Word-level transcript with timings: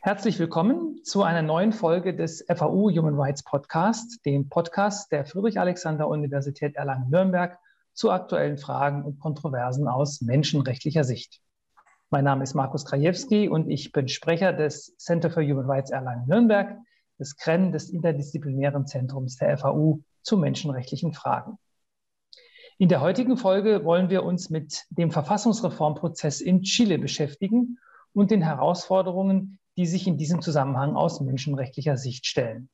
Herzlich 0.00 0.38
willkommen 0.38 1.02
zu 1.02 1.24
einer 1.24 1.42
neuen 1.42 1.72
Folge 1.72 2.14
des 2.14 2.44
FAU 2.48 2.88
Human 2.90 3.18
Rights 3.18 3.42
Podcast, 3.42 4.24
dem 4.24 4.48
Podcast 4.48 5.10
der 5.10 5.26
Friedrich-Alexander-Universität 5.26 6.76
Erlangen-Nürnberg 6.76 7.58
zu 7.94 8.12
aktuellen 8.12 8.58
Fragen 8.58 9.04
und 9.04 9.18
Kontroversen 9.18 9.88
aus 9.88 10.20
menschenrechtlicher 10.20 11.02
Sicht. 11.02 11.40
Mein 12.10 12.22
Name 12.22 12.44
ist 12.44 12.54
Markus 12.54 12.84
Krajewski 12.84 13.48
und 13.48 13.68
ich 13.68 13.90
bin 13.90 14.06
Sprecher 14.06 14.52
des 14.52 14.96
Center 14.98 15.30
for 15.30 15.42
Human 15.42 15.68
Rights 15.68 15.90
Erlangen-Nürnberg, 15.90 16.78
des 17.18 17.36
CREN, 17.36 17.72
des 17.72 17.90
interdisziplinären 17.90 18.86
Zentrums 18.86 19.36
der 19.36 19.58
FAU 19.58 19.98
zu 20.22 20.36
menschenrechtlichen 20.36 21.12
Fragen. 21.12 21.58
In 22.78 22.88
der 22.88 23.00
heutigen 23.00 23.36
Folge 23.36 23.84
wollen 23.84 24.10
wir 24.10 24.22
uns 24.22 24.48
mit 24.48 24.84
dem 24.90 25.10
Verfassungsreformprozess 25.10 26.40
in 26.40 26.62
Chile 26.62 27.00
beschäftigen 27.00 27.78
und 28.12 28.30
den 28.30 28.42
Herausforderungen, 28.42 29.58
die 29.78 29.86
sich 29.86 30.08
in 30.08 30.18
diesem 30.18 30.42
Zusammenhang 30.42 30.96
aus 30.96 31.20
menschenrechtlicher 31.20 31.96
Sicht 31.96 32.26
stellen. 32.26 32.68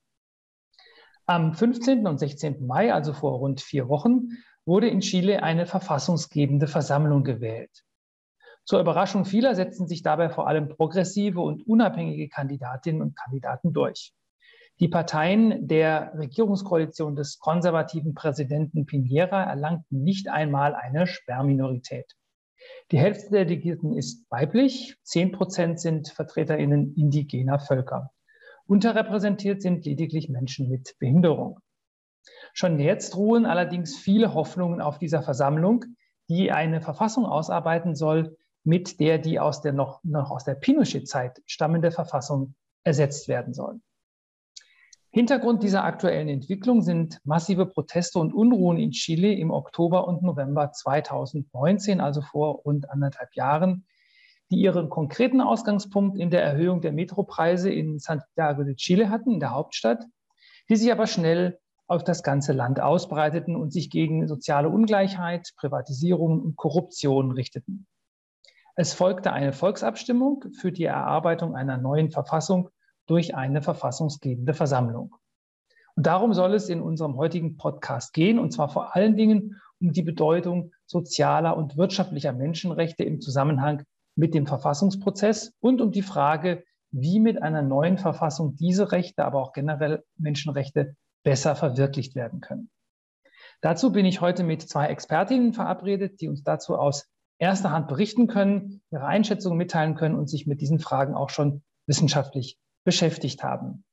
Am 1.26 1.52
15. 1.52 2.06
und 2.06 2.18
16. 2.18 2.66
Mai, 2.66 2.95
also 2.95 3.12
vor 3.12 3.38
rund 3.38 3.60
vier 3.60 3.88
Wochen, 3.88 4.30
wurde 4.64 4.88
in 4.88 5.00
Chile 5.00 5.42
eine 5.42 5.66
verfassungsgebende 5.66 6.66
Versammlung 6.66 7.22
gewählt. 7.22 7.84
Zur 8.64 8.80
Überraschung 8.80 9.26
vieler 9.26 9.54
setzten 9.54 9.86
sich 9.86 10.02
dabei 10.02 10.30
vor 10.30 10.48
allem 10.48 10.70
progressive 10.70 11.40
und 11.40 11.66
unabhängige 11.66 12.30
Kandidatinnen 12.30 13.02
und 13.02 13.16
Kandidaten 13.16 13.74
durch. 13.74 14.14
Die 14.80 14.88
Parteien 14.88 15.68
der 15.68 16.14
Regierungskoalition 16.16 17.16
des 17.16 17.38
konservativen 17.38 18.14
Präsidenten 18.14 18.86
Piñera 18.86 19.45
erlangten 19.45 20.02
nicht 20.02 20.28
einmal 20.28 20.74
eine 20.74 21.06
Sperrminorität. 21.06 22.16
Die 22.91 22.98
Hälfte 22.98 23.30
der 23.30 23.45
Delegierten 23.45 23.96
ist 23.96 24.24
weiblich, 24.30 24.96
10 25.02 25.32
Prozent 25.32 25.80
sind 25.80 26.09
VertreterInnen 26.09 26.95
indigener 26.95 27.59
Völker. 27.59 28.10
Unterrepräsentiert 28.66 29.62
sind 29.62 29.84
lediglich 29.84 30.28
Menschen 30.28 30.68
mit 30.68 30.96
Behinderung. 30.98 31.60
Schon 32.52 32.79
jetzt 32.79 33.16
ruhen 33.16 33.46
allerdings 33.46 33.96
viele 33.96 34.35
Hoffnungen 34.35 34.80
auf 34.80 34.98
dieser 34.98 35.23
Versammlung, 35.23 35.85
die 36.29 36.52
eine 36.52 36.80
Verfassung 36.80 37.26
ausarbeiten 37.26 37.95
soll, 37.95 38.37
mit 38.62 39.01
der 39.01 39.18
die 39.18 39.38
aus 39.38 39.60
der 39.60 39.73
noch, 39.73 40.02
noch 40.02 40.30
aus 40.30 40.45
der 40.45 40.54
Pinochet-Zeit 40.54 41.42
stammende 41.46 41.90
Verfassung 41.90 42.54
ersetzt 42.82 43.29
werden 43.29 43.52
soll. 43.52 43.80
Hintergrund 45.15 45.62
dieser 45.62 45.84
aktuellen 45.84 46.26
Entwicklung 46.29 46.82
sind 46.82 47.20
massive 47.23 47.66
Proteste 47.66 48.18
und 48.18 48.34
Unruhen 48.34 48.79
in 48.79 48.90
Chile 48.90 49.32
im 49.32 49.52
Oktober 49.52 50.09
und 50.09 50.24
November 50.24 50.73
2019, 50.73 52.01
also 52.01 52.20
vor 52.20 52.62
rund 52.65 52.90
anderthalb 52.90 53.32
Jahren, 53.37 53.87
die 54.51 54.57
ihren 54.57 54.90
konkreten 54.90 55.40
Ausgangspunkt 55.40 56.18
in 56.18 56.30
der 56.30 56.42
Erhöhung 56.42 56.80
der 56.80 56.90
Metropreise 56.90 57.70
in 57.70 58.01
Santiago 58.01 58.65
de 58.65 58.74
Chile 58.74 59.09
hatten, 59.09 59.30
in 59.30 59.38
der 59.38 59.52
Hauptstadt, 59.52 60.04
die 60.68 60.74
sich 60.74 60.90
aber 60.90 61.07
schnell 61.07 61.60
auf 61.87 62.02
das 62.02 62.24
ganze 62.24 62.52
Land 62.52 62.80
ausbreiteten 62.80 63.54
und 63.54 63.73
sich 63.73 63.90
gegen 63.90 64.26
soziale 64.26 64.69
Ungleichheit, 64.69 65.53
Privatisierung 65.56 66.41
und 66.41 66.56
Korruption 66.56 67.31
richteten. 67.31 67.87
Es 68.75 68.92
folgte 68.92 69.32
eine 69.32 69.53
Volksabstimmung 69.53 70.47
für 70.59 70.72
die 70.72 70.87
Erarbeitung 70.87 71.54
einer 71.54 71.78
neuen 71.78 72.10
Verfassung 72.10 72.70
durch 73.06 73.34
eine 73.34 73.62
verfassungsgebende 73.62 74.55
Versammlung. 74.55 75.15
Und 75.97 76.06
darum 76.06 76.34
soll 76.34 76.55
es 76.55 76.69
in 76.69 76.81
unserem 76.81 77.16
heutigen 77.16 77.56
Podcast 77.56 78.12
gehen, 78.12 78.38
und 78.38 78.53
zwar 78.53 78.69
vor 78.69 78.97
allen 78.97 79.16
Dingen 79.16 79.60
um 79.81 79.93
die 79.93 80.03
Bedeutung 80.03 80.72
sozialer 80.87 81.56
und 81.56 81.77
wirtschaftlicher 81.77 82.32
Menschenrechte 82.32 83.05
im 83.05 83.21
Zusammenhang 83.21 83.84
mit 84.16 84.34
dem 84.34 84.47
Verfassungsprozess 84.47 85.53
und 85.60 85.81
um 85.81 85.93
die 85.93 86.03
Frage, 86.03 86.65
wie 86.91 87.21
mit 87.21 87.43
einer 87.43 87.62
neuen 87.62 87.99
Verfassung 87.99 88.56
diese 88.56 88.93
Rechte, 88.93 89.25
aber 89.25 89.41
auch 89.41 89.53
generell 89.53 90.05
Menschenrechte 90.16 90.97
besser 91.25 91.56
verwirklicht 91.56 92.15
werden 92.15 92.41
können. 92.41 92.71
Dazu 93.60 93.93
bin 93.93 94.05
ich 94.05 94.21
heute 94.21 94.44
mit 94.44 94.62
zwei 94.62 94.87
Expertinnen 94.88 95.53
verabredet, 95.53 96.20
die 96.20 96.28
uns 96.28 96.43
dazu 96.43 96.76
aus 96.76 97.09
erster 97.38 97.70
Hand 97.70 97.88
berichten 97.88 98.26
können, 98.26 98.82
ihre 98.91 99.06
Einschätzungen 99.06 99.59
mitteilen 99.59 99.94
können 99.97 100.14
und 100.16 100.28
sich 100.28 100.47
mit 100.47 100.60
diesen 100.60 100.78
Fragen 100.78 101.14
auch 101.14 101.31
schon 101.31 101.62
wissenschaftlich 101.87 102.59
beschäftigt 102.84 103.42
haben. 103.42 103.84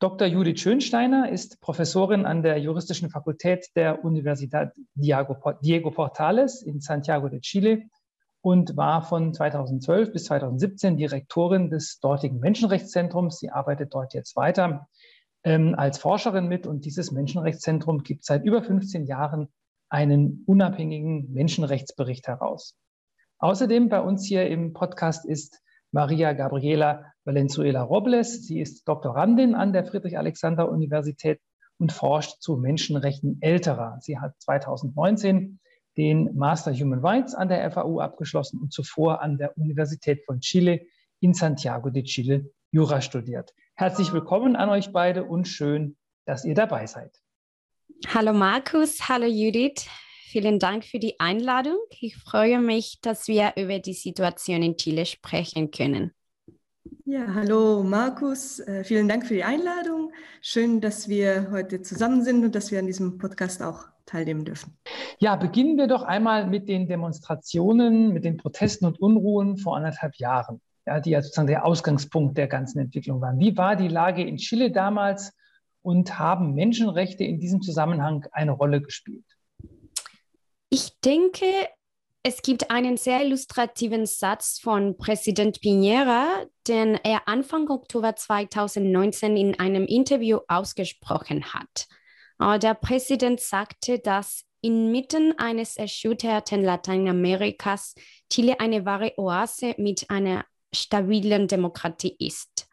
Dr. 0.00 0.28
Judith 0.28 0.60
Schönsteiner 0.60 1.30
ist 1.30 1.60
Professorin 1.60 2.24
an 2.24 2.42
der 2.42 2.58
Juristischen 2.58 3.10
Fakultät 3.10 3.66
der 3.74 4.04
Universität 4.04 4.70
Diego 4.94 5.90
Portales 5.90 6.62
in 6.62 6.80
Santiago 6.80 7.28
de 7.28 7.40
Chile 7.40 7.82
und 8.40 8.76
war 8.76 9.02
von 9.02 9.34
2012 9.34 10.12
bis 10.12 10.24
2017 10.26 10.96
Direktorin 10.96 11.70
des 11.70 11.98
dortigen 11.98 12.38
Menschenrechtszentrums. 12.38 13.40
Sie 13.40 13.50
arbeitet 13.50 13.92
dort 13.92 14.14
jetzt 14.14 14.36
weiter 14.36 14.86
ähm, 15.42 15.74
als 15.76 15.98
Forscherin 15.98 16.46
mit 16.46 16.66
und 16.66 16.84
dieses 16.84 17.10
Menschenrechtszentrum 17.10 18.02
gibt 18.02 18.24
seit 18.24 18.44
über 18.44 18.62
15 18.62 19.06
Jahren 19.06 19.48
einen 19.88 20.44
unabhängigen 20.46 21.32
Menschenrechtsbericht 21.32 22.28
heraus. 22.28 22.76
Außerdem 23.38 23.88
bei 23.88 24.00
uns 24.00 24.26
hier 24.26 24.48
im 24.48 24.72
Podcast 24.72 25.24
ist 25.24 25.60
Maria 25.92 26.32
Gabriela 26.32 27.12
Valenzuela 27.24 27.82
Robles. 27.82 28.46
Sie 28.46 28.60
ist 28.60 28.86
Doktorandin 28.86 29.54
an 29.54 29.72
der 29.72 29.84
Friedrich-Alexander-Universität 29.84 31.40
und 31.78 31.92
forscht 31.92 32.40
zu 32.40 32.56
Menschenrechten 32.56 33.38
älterer. 33.40 33.98
Sie 34.00 34.18
hat 34.18 34.34
2019 34.40 35.60
den 35.96 36.34
Master 36.36 36.72
Human 36.72 37.04
Rights 37.04 37.34
an 37.34 37.48
der 37.48 37.70
FAU 37.70 38.00
abgeschlossen 38.00 38.60
und 38.60 38.72
zuvor 38.72 39.20
an 39.22 39.38
der 39.38 39.56
Universität 39.56 40.24
von 40.24 40.40
Chile 40.40 40.80
in 41.20 41.34
Santiago 41.34 41.90
de 41.90 42.04
Chile 42.04 42.50
Jura 42.70 43.00
studiert. 43.00 43.54
Herzlich 43.74 44.12
willkommen 44.12 44.56
an 44.56 44.68
euch 44.68 44.92
beide 44.92 45.24
und 45.24 45.48
schön, 45.48 45.96
dass 46.24 46.44
ihr 46.44 46.54
dabei 46.54 46.86
seid. 46.86 47.16
Hallo 48.06 48.32
Markus, 48.32 49.08
hallo 49.08 49.26
Judith. 49.26 49.88
Vielen 50.30 50.58
Dank 50.58 50.84
für 50.84 50.98
die 50.98 51.18
Einladung. 51.20 51.78
Ich 52.00 52.18
freue 52.18 52.60
mich, 52.60 53.00
dass 53.00 53.28
wir 53.28 53.54
über 53.56 53.78
die 53.78 53.94
Situation 53.94 54.62
in 54.62 54.76
Chile 54.76 55.06
sprechen 55.06 55.70
können. 55.70 56.12
Ja, 57.06 57.32
hallo 57.32 57.82
Markus, 57.82 58.60
äh, 58.60 58.84
vielen 58.84 59.08
Dank 59.08 59.26
für 59.26 59.32
die 59.32 59.44
Einladung. 59.44 60.12
Schön, 60.42 60.82
dass 60.82 61.08
wir 61.08 61.50
heute 61.50 61.80
zusammen 61.80 62.22
sind 62.24 62.44
und 62.44 62.54
dass 62.54 62.70
wir 62.70 62.78
an 62.78 62.86
diesem 62.86 63.16
Podcast 63.16 63.62
auch 63.62 63.86
teilnehmen 64.04 64.44
dürfen. 64.44 64.76
Ja, 65.18 65.34
beginnen 65.36 65.78
wir 65.78 65.86
doch 65.86 66.02
einmal 66.02 66.46
mit 66.46 66.68
den 66.68 66.88
Demonstrationen, 66.88 68.12
mit 68.12 68.26
den 68.26 68.36
Protesten 68.36 68.84
und 68.84 69.00
Unruhen 69.00 69.56
vor 69.56 69.78
anderthalb 69.78 70.16
Jahren, 70.16 70.60
ja, 70.86 71.00
die 71.00 71.08
ja 71.08 71.22
sozusagen 71.22 71.48
der 71.48 71.64
Ausgangspunkt 71.64 72.36
der 72.36 72.48
ganzen 72.48 72.80
Entwicklung 72.80 73.22
waren. 73.22 73.38
Wie 73.38 73.56
war 73.56 73.76
die 73.76 73.88
Lage 73.88 74.22
in 74.22 74.36
Chile 74.36 74.70
damals 74.72 75.32
und 75.80 76.18
haben 76.18 76.52
Menschenrechte 76.52 77.24
in 77.24 77.40
diesem 77.40 77.62
Zusammenhang 77.62 78.26
eine 78.32 78.52
Rolle 78.52 78.82
gespielt? 78.82 79.24
Ich 80.70 81.00
denke, 81.00 81.46
es 82.22 82.42
gibt 82.42 82.70
einen 82.70 82.98
sehr 82.98 83.24
illustrativen 83.24 84.04
Satz 84.04 84.58
von 84.60 84.98
Präsident 84.98 85.60
Piñera, 85.60 86.46
den 86.66 86.94
er 86.96 87.26
Anfang 87.26 87.70
Oktober 87.70 88.14
2019 88.14 89.36
in 89.36 89.58
einem 89.58 89.86
Interview 89.86 90.40
ausgesprochen 90.46 91.54
hat. 91.54 91.88
Der 92.62 92.74
Präsident 92.74 93.40
sagte, 93.40 93.98
dass 93.98 94.44
inmitten 94.60 95.38
eines 95.38 95.76
erschütterten 95.76 96.62
Lateinamerikas 96.62 97.94
Chile 98.30 98.60
eine 98.60 98.84
wahre 98.84 99.14
Oase 99.16 99.74
mit 99.78 100.10
einer 100.10 100.44
stabilen 100.74 101.48
Demokratie 101.48 102.14
ist. 102.18 102.68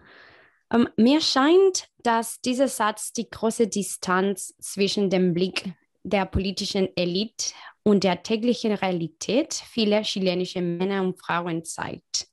Ähm, 0.73 0.89
mir 0.97 1.21
scheint, 1.21 1.87
dass 1.99 2.41
dieser 2.41 2.67
Satz 2.67 3.13
die 3.13 3.29
große 3.29 3.67
Distanz 3.67 4.53
zwischen 4.59 5.09
dem 5.09 5.33
Blick 5.33 5.73
der 6.03 6.25
politischen 6.25 6.89
Elite 6.97 7.53
und 7.87 8.03
der 8.03 8.23
täglichen 8.23 8.73
Realität 8.73 9.53
vieler 9.53 10.01
chilenischer 10.01 10.61
Männer 10.61 11.01
und 11.03 11.19
Frauen 11.19 11.63
zeigt. 11.63 12.27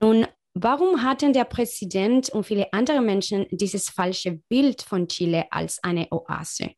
Nun, 0.00 0.26
warum 0.54 1.02
hatten 1.02 1.32
der 1.32 1.44
Präsident 1.44 2.30
und 2.30 2.44
viele 2.44 2.72
andere 2.72 3.00
Menschen 3.00 3.46
dieses 3.50 3.88
falsche 3.88 4.32
Bild 4.48 4.82
von 4.82 5.06
Chile 5.06 5.46
als 5.50 5.82
eine 5.84 6.08
Oase? 6.10 6.72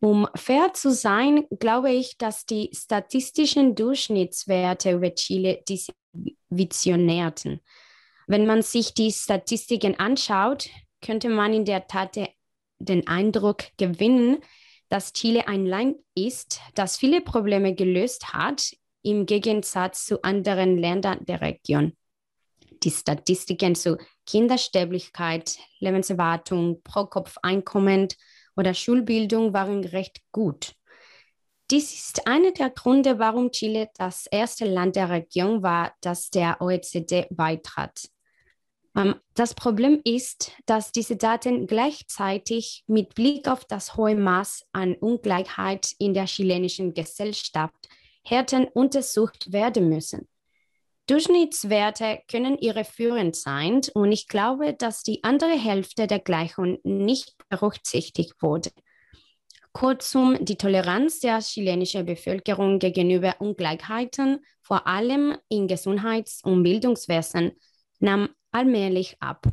Um 0.00 0.26
fair 0.34 0.72
zu 0.74 0.92
sein, 0.92 1.46
glaube 1.58 1.90
ich, 1.92 2.16
dass 2.18 2.46
die 2.46 2.70
statistischen 2.72 3.74
Durchschnittswerte 3.74 4.92
über 4.92 5.14
Chile 5.14 5.62
diese 5.68 5.92
visionärten. 6.48 7.60
Wenn 8.26 8.46
man 8.46 8.62
sich 8.62 8.94
die 8.94 9.12
Statistiken 9.12 9.98
anschaut, 9.98 10.68
könnte 11.02 11.28
man 11.28 11.52
in 11.52 11.64
der 11.66 11.86
Tat 11.86 12.18
den 12.78 13.06
Eindruck 13.06 13.64
gewinnen, 13.76 14.38
dass 14.88 15.12
Chile 15.12 15.48
ein 15.48 15.66
Land 15.66 15.96
ist, 16.14 16.60
das 16.74 16.96
viele 16.96 17.20
Probleme 17.20 17.74
gelöst 17.74 18.32
hat, 18.32 18.72
im 19.02 19.26
Gegensatz 19.26 20.06
zu 20.06 20.22
anderen 20.22 20.78
Ländern 20.78 21.24
der 21.24 21.40
Region. 21.40 21.96
Die 22.82 22.90
Statistiken 22.90 23.74
zu 23.74 23.98
Kindersterblichkeit, 24.26 25.58
Lebenserwartung, 25.78 26.82
Pro-Kopf-Einkommen 26.82 28.08
oder 28.56 28.74
Schulbildung 28.74 29.52
waren 29.52 29.84
recht 29.84 30.20
gut. 30.32 30.74
Dies 31.70 31.94
ist 31.94 32.26
einer 32.26 32.52
der 32.52 32.70
Gründe, 32.70 33.18
warum 33.18 33.50
Chile 33.50 33.88
das 33.96 34.26
erste 34.26 34.66
Land 34.66 34.96
der 34.96 35.08
Region 35.08 35.62
war, 35.62 35.94
das 36.00 36.30
der 36.30 36.60
OECD 36.60 37.26
beitrat. 37.30 38.08
Ähm, 38.96 39.16
das 39.34 39.54
Problem 39.54 40.00
ist, 40.04 40.52
dass 40.66 40.92
diese 40.92 41.16
Daten 41.16 41.66
gleichzeitig 41.66 42.84
mit 42.86 43.14
Blick 43.14 43.48
auf 43.48 43.64
das 43.64 43.96
hohe 43.96 44.14
Maß 44.14 44.66
an 44.72 44.94
Ungleichheit 44.94 45.92
in 45.98 46.14
der 46.14 46.26
chilenischen 46.26 46.94
Gesellschaft 46.94 47.74
härter 48.24 48.68
untersucht 48.74 49.52
werden 49.52 49.88
müssen. 49.88 50.28
Durchschnittswerte 51.06 52.20
können 52.28 52.56
irreführend 52.56 53.36
sein 53.36 53.82
und 53.92 54.10
ich 54.10 54.26
glaube, 54.26 54.72
dass 54.72 55.02
die 55.02 55.22
andere 55.22 55.52
Hälfte 55.58 56.06
der 56.06 56.18
Gleichung 56.18 56.78
nicht 56.82 57.34
berücksichtigt 57.50 58.40
wurde. 58.40 58.70
Kurzum, 59.72 60.42
die 60.42 60.56
Toleranz 60.56 61.20
der 61.20 61.40
chilenischen 61.40 62.06
Bevölkerung 62.06 62.78
gegenüber 62.78 63.34
Ungleichheiten, 63.40 64.38
vor 64.62 64.86
allem 64.86 65.36
im 65.50 65.68
Gesundheits- 65.68 66.42
und 66.42 66.62
Bildungswesen, 66.62 67.52
nahm 67.98 68.30
allmählich 68.54 69.16
ab. 69.20 69.46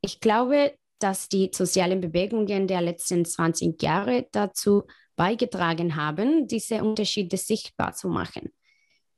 Ich 0.00 0.20
glaube, 0.20 0.74
dass 0.98 1.28
die 1.28 1.50
sozialen 1.52 2.00
Bewegungen 2.00 2.66
der 2.66 2.82
letzten 2.82 3.24
20 3.24 3.80
Jahre 3.82 4.26
dazu 4.32 4.84
beigetragen 5.16 5.96
haben, 5.96 6.46
diese 6.46 6.82
Unterschiede 6.82 7.36
sichtbar 7.36 7.94
zu 7.94 8.08
machen. 8.08 8.52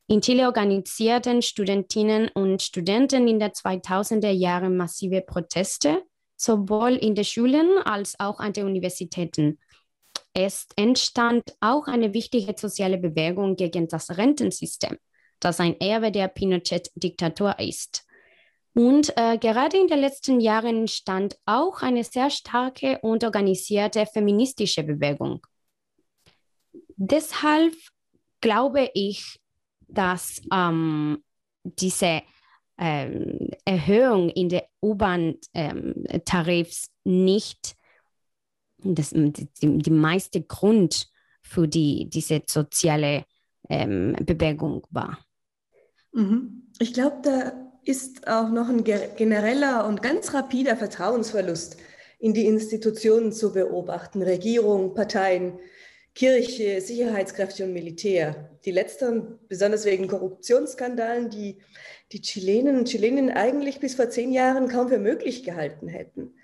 In 0.06 0.20
Chile 0.22 0.46
organisierten 0.46 1.40
Studentinnen 1.42 2.28
und 2.34 2.62
Studenten 2.62 3.28
in 3.28 3.38
den 3.38 3.50
2000er 3.50 4.30
Jahren 4.30 4.76
massive 4.76 5.20
Proteste, 5.20 6.02
sowohl 6.36 6.96
in 6.96 7.14
den 7.14 7.24
Schulen 7.24 7.78
als 7.84 8.18
auch 8.18 8.40
an 8.40 8.52
den 8.52 8.66
Universitäten. 8.66 9.58
Es 10.32 10.66
entstand 10.76 11.54
auch 11.60 11.86
eine 11.86 12.14
wichtige 12.14 12.54
soziale 12.58 12.98
Bewegung 12.98 13.56
gegen 13.56 13.88
das 13.88 14.16
Rentensystem, 14.16 14.96
das 15.38 15.60
ein 15.60 15.78
Erbe 15.80 16.10
der 16.10 16.28
Pinochet-Diktatur 16.28 17.58
ist. 17.58 18.04
Und 18.74 19.16
äh, 19.16 19.36
gerade 19.38 19.78
in 19.78 19.88
den 19.88 19.98
letzten 19.98 20.40
Jahren 20.40 20.80
entstand 20.80 21.36
auch 21.44 21.82
eine 21.82 22.04
sehr 22.04 22.30
starke 22.30 22.98
und 23.00 23.24
organisierte 23.24 24.06
feministische 24.06 24.84
Bewegung. 24.84 25.44
Deshalb 26.96 27.74
glaube 28.40 28.90
ich, 28.94 29.40
dass 29.88 30.40
ähm, 30.52 31.24
diese 31.64 32.22
ähm, 32.78 33.50
Erhöhung 33.64 34.30
in 34.30 34.48
der 34.48 34.68
U-Bahn-Tarifs 34.82 36.90
ähm, 37.04 37.12
nicht 37.12 37.74
das, 38.78 39.10
die, 39.10 39.48
die 39.60 39.90
meiste 39.90 40.42
Grund 40.42 41.08
für 41.42 41.66
die, 41.66 42.08
diese 42.08 42.42
soziale 42.46 43.24
ähm, 43.68 44.14
Bewegung 44.20 44.86
war. 44.90 45.18
Mhm. 46.12 46.70
Ich 46.78 46.94
glaube, 46.94 47.18
da 47.22 47.69
ist 47.90 48.28
auch 48.28 48.50
noch 48.50 48.68
ein 48.68 48.84
genereller 48.84 49.86
und 49.86 50.02
ganz 50.02 50.32
rapider 50.32 50.76
Vertrauensverlust 50.76 51.76
in 52.18 52.34
die 52.34 52.46
Institutionen 52.46 53.32
zu 53.32 53.52
beobachten, 53.52 54.22
Regierung, 54.22 54.94
Parteien, 54.94 55.58
Kirche, 56.14 56.80
Sicherheitskräfte 56.80 57.64
und 57.64 57.72
Militär. 57.72 58.50
Die 58.64 58.70
letzteren, 58.70 59.38
besonders 59.48 59.84
wegen 59.84 60.06
Korruptionsskandalen, 60.06 61.30
die 61.30 61.58
die 62.12 62.20
Chilenen 62.20 62.76
und 62.76 62.88
Chileninnen 62.88 63.30
eigentlich 63.30 63.80
bis 63.80 63.94
vor 63.94 64.10
zehn 64.10 64.32
Jahren 64.32 64.68
kaum 64.68 64.88
für 64.88 64.98
möglich 64.98 65.44
gehalten 65.44 65.88
hätten. 65.88 66.34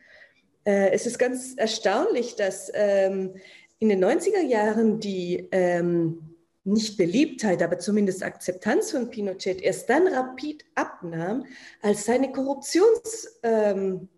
Äh, 0.65 0.91
es 0.91 1.07
ist 1.07 1.19
ganz 1.19 1.55
erstaunlich, 1.57 2.37
dass 2.37 2.71
ähm, 2.75 3.35
in 3.79 3.89
den 3.89 4.05
90er 4.05 4.43
Jahren 4.43 5.01
die 5.01 5.49
ähm, 5.53 6.36
nicht 6.67 6.97
Beliebtheit, 6.97 7.63
aber 7.63 7.79
zumindest 7.79 8.23
Akzeptanz 8.23 8.91
von 8.91 9.09
Pinochet 9.11 9.61
erst 9.63 9.89
dann 9.89 10.07
rapid 10.09 10.65
abnahm, 10.75 11.47
als 11.81 12.05
seine 12.05 12.33
Korruptionsskandale 12.33 14.09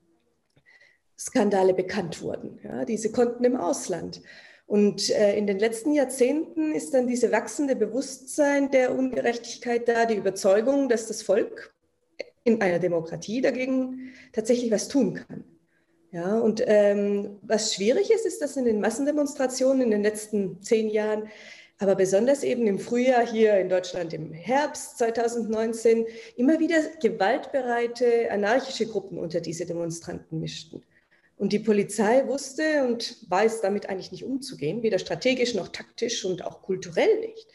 ähm, 1.71 1.77
bekannt 1.77 2.23
wurden. 2.23 2.59
Ja, 2.63 2.85
diese 2.85 3.13
konnten 3.13 3.45
im 3.45 3.57
Ausland. 3.57 4.23
Und 4.67 5.11
äh, 5.11 5.37
in 5.37 5.47
den 5.47 5.59
letzten 5.59 5.93
Jahrzehnten 5.93 6.75
ist 6.75 6.93
dann 6.93 7.07
diese 7.07 7.33
wachsende 7.33 7.75
Bewusstsein 7.75 8.71
der 8.71 8.95
Ungerechtigkeit 8.95 9.89
da, 9.89 10.05
die 10.05 10.17
Überzeugung, 10.17 10.89
dass 10.89 11.07
das 11.07 11.23
Volk 11.23 11.75
in 12.45 12.61
einer 12.61 12.79
Demokratie 12.79 13.41
dagegen 13.41 14.13
tatsächlich 14.33 14.71
was 14.71 14.89
tun 14.89 15.15
kann. 15.15 15.45
Ja, 16.11 16.39
und 16.39 16.63
ähm, 16.67 17.39
was 17.43 17.75
schwierig 17.75 18.11
ist, 18.11 18.25
ist, 18.25 18.41
dass 18.41 18.57
in 18.57 18.65
den 18.65 18.81
Massendemonstrationen 18.81 19.83
in 19.83 19.91
den 19.91 20.03
letzten 20.03 20.63
zehn 20.63 20.89
Jahren 20.89 21.29
aber 21.79 21.95
besonders 21.95 22.43
eben 22.43 22.67
im 22.67 22.79
Frühjahr 22.79 23.27
hier 23.27 23.59
in 23.59 23.69
Deutschland 23.69 24.13
im 24.13 24.33
Herbst 24.33 24.99
2019 24.99 26.07
immer 26.37 26.59
wieder 26.59 26.83
gewaltbereite 27.01 28.31
anarchische 28.31 28.87
Gruppen 28.87 29.19
unter 29.19 29.41
diese 29.41 29.65
Demonstranten 29.65 30.41
mischten. 30.41 30.83
Und 31.37 31.53
die 31.53 31.61
Polizei 31.61 32.27
wusste 32.27 32.85
und 32.85 33.17
weiß 33.31 33.61
damit 33.61 33.89
eigentlich 33.89 34.11
nicht 34.11 34.25
umzugehen, 34.25 34.83
weder 34.83 34.99
strategisch 34.99 35.55
noch 35.55 35.69
taktisch 35.69 36.25
und 36.25 36.45
auch 36.45 36.63
kulturell 36.63 37.21
nicht. 37.21 37.47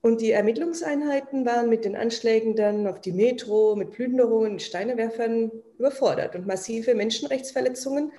Und 0.00 0.20
die 0.20 0.32
Ermittlungseinheiten 0.32 1.46
waren 1.46 1.68
mit 1.68 1.84
den 1.84 1.94
Anschlägen 1.94 2.56
dann 2.56 2.88
auf 2.88 3.00
die 3.00 3.12
Metro, 3.12 3.76
mit 3.76 3.92
Plünderungen, 3.92 4.58
Steinewerfern 4.58 5.52
überfordert. 5.78 6.34
Und 6.34 6.48
massive 6.48 6.96
Menschenrechtsverletzungen 6.96 8.10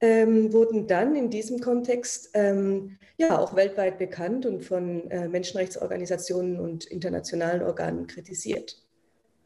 ähm, 0.00 0.52
wurden 0.52 0.86
dann 0.86 1.14
in 1.16 1.30
diesem 1.30 1.60
Kontext 1.60 2.30
ähm, 2.34 2.98
ja 3.16 3.38
auch 3.38 3.56
weltweit 3.56 3.98
bekannt 3.98 4.46
und 4.46 4.62
von 4.62 5.10
äh, 5.10 5.28
Menschenrechtsorganisationen 5.28 6.60
und 6.60 6.84
internationalen 6.84 7.62
Organen 7.62 8.06
kritisiert. 8.06 8.82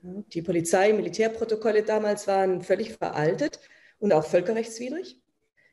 Die 0.02 0.42
Polizei, 0.42 0.92
Militärprotokolle 0.92 1.84
damals 1.84 2.26
waren 2.26 2.60
völlig 2.60 2.92
veraltet 2.94 3.60
und 4.00 4.12
auch 4.12 4.24
völkerrechtswidrig. 4.24 5.20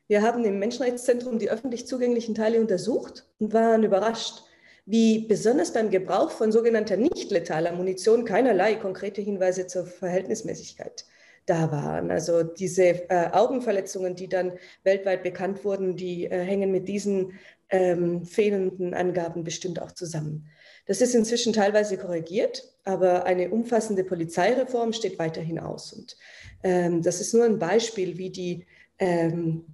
Wir 0.06 0.22
haben 0.22 0.44
im 0.44 0.58
Menschenrechtszentrum 0.58 1.38
die 1.38 1.50
öffentlich 1.50 1.86
zugänglichen 1.86 2.34
Teile 2.34 2.60
untersucht 2.60 3.28
und 3.38 3.52
waren 3.52 3.82
überrascht, 3.82 4.44
wie 4.86 5.26
besonders 5.26 5.72
beim 5.72 5.90
Gebrauch 5.90 6.30
von 6.30 6.52
sogenannter 6.52 6.96
nicht 6.96 7.30
letaler 7.30 7.72
Munition 7.72 8.24
keinerlei 8.24 8.76
konkrete 8.76 9.20
Hinweise 9.20 9.66
zur 9.66 9.84
Verhältnismäßigkeit 9.84 11.04
da 11.50 11.72
waren. 11.72 12.10
Also 12.10 12.42
diese 12.42 13.10
äh, 13.10 13.30
Augenverletzungen, 13.32 14.14
die 14.14 14.28
dann 14.28 14.52
weltweit 14.84 15.22
bekannt 15.22 15.64
wurden, 15.64 15.96
die 15.96 16.26
äh, 16.26 16.44
hängen 16.44 16.70
mit 16.70 16.88
diesen 16.88 17.32
ähm, 17.70 18.24
fehlenden 18.24 18.94
Angaben 18.94 19.42
bestimmt 19.44 19.82
auch 19.82 19.92
zusammen. 19.92 20.46
Das 20.86 21.00
ist 21.00 21.14
inzwischen 21.14 21.52
teilweise 21.52 21.98
korrigiert, 21.98 22.64
aber 22.84 23.24
eine 23.24 23.50
umfassende 23.50 24.04
Polizeireform 24.04 24.92
steht 24.92 25.18
weiterhin 25.18 25.58
aus. 25.58 25.92
Und 25.92 26.16
ähm, 26.62 27.02
das 27.02 27.20
ist 27.20 27.34
nur 27.34 27.44
ein 27.44 27.58
Beispiel, 27.58 28.16
wie 28.16 28.30
die, 28.30 28.66
ähm, 28.98 29.64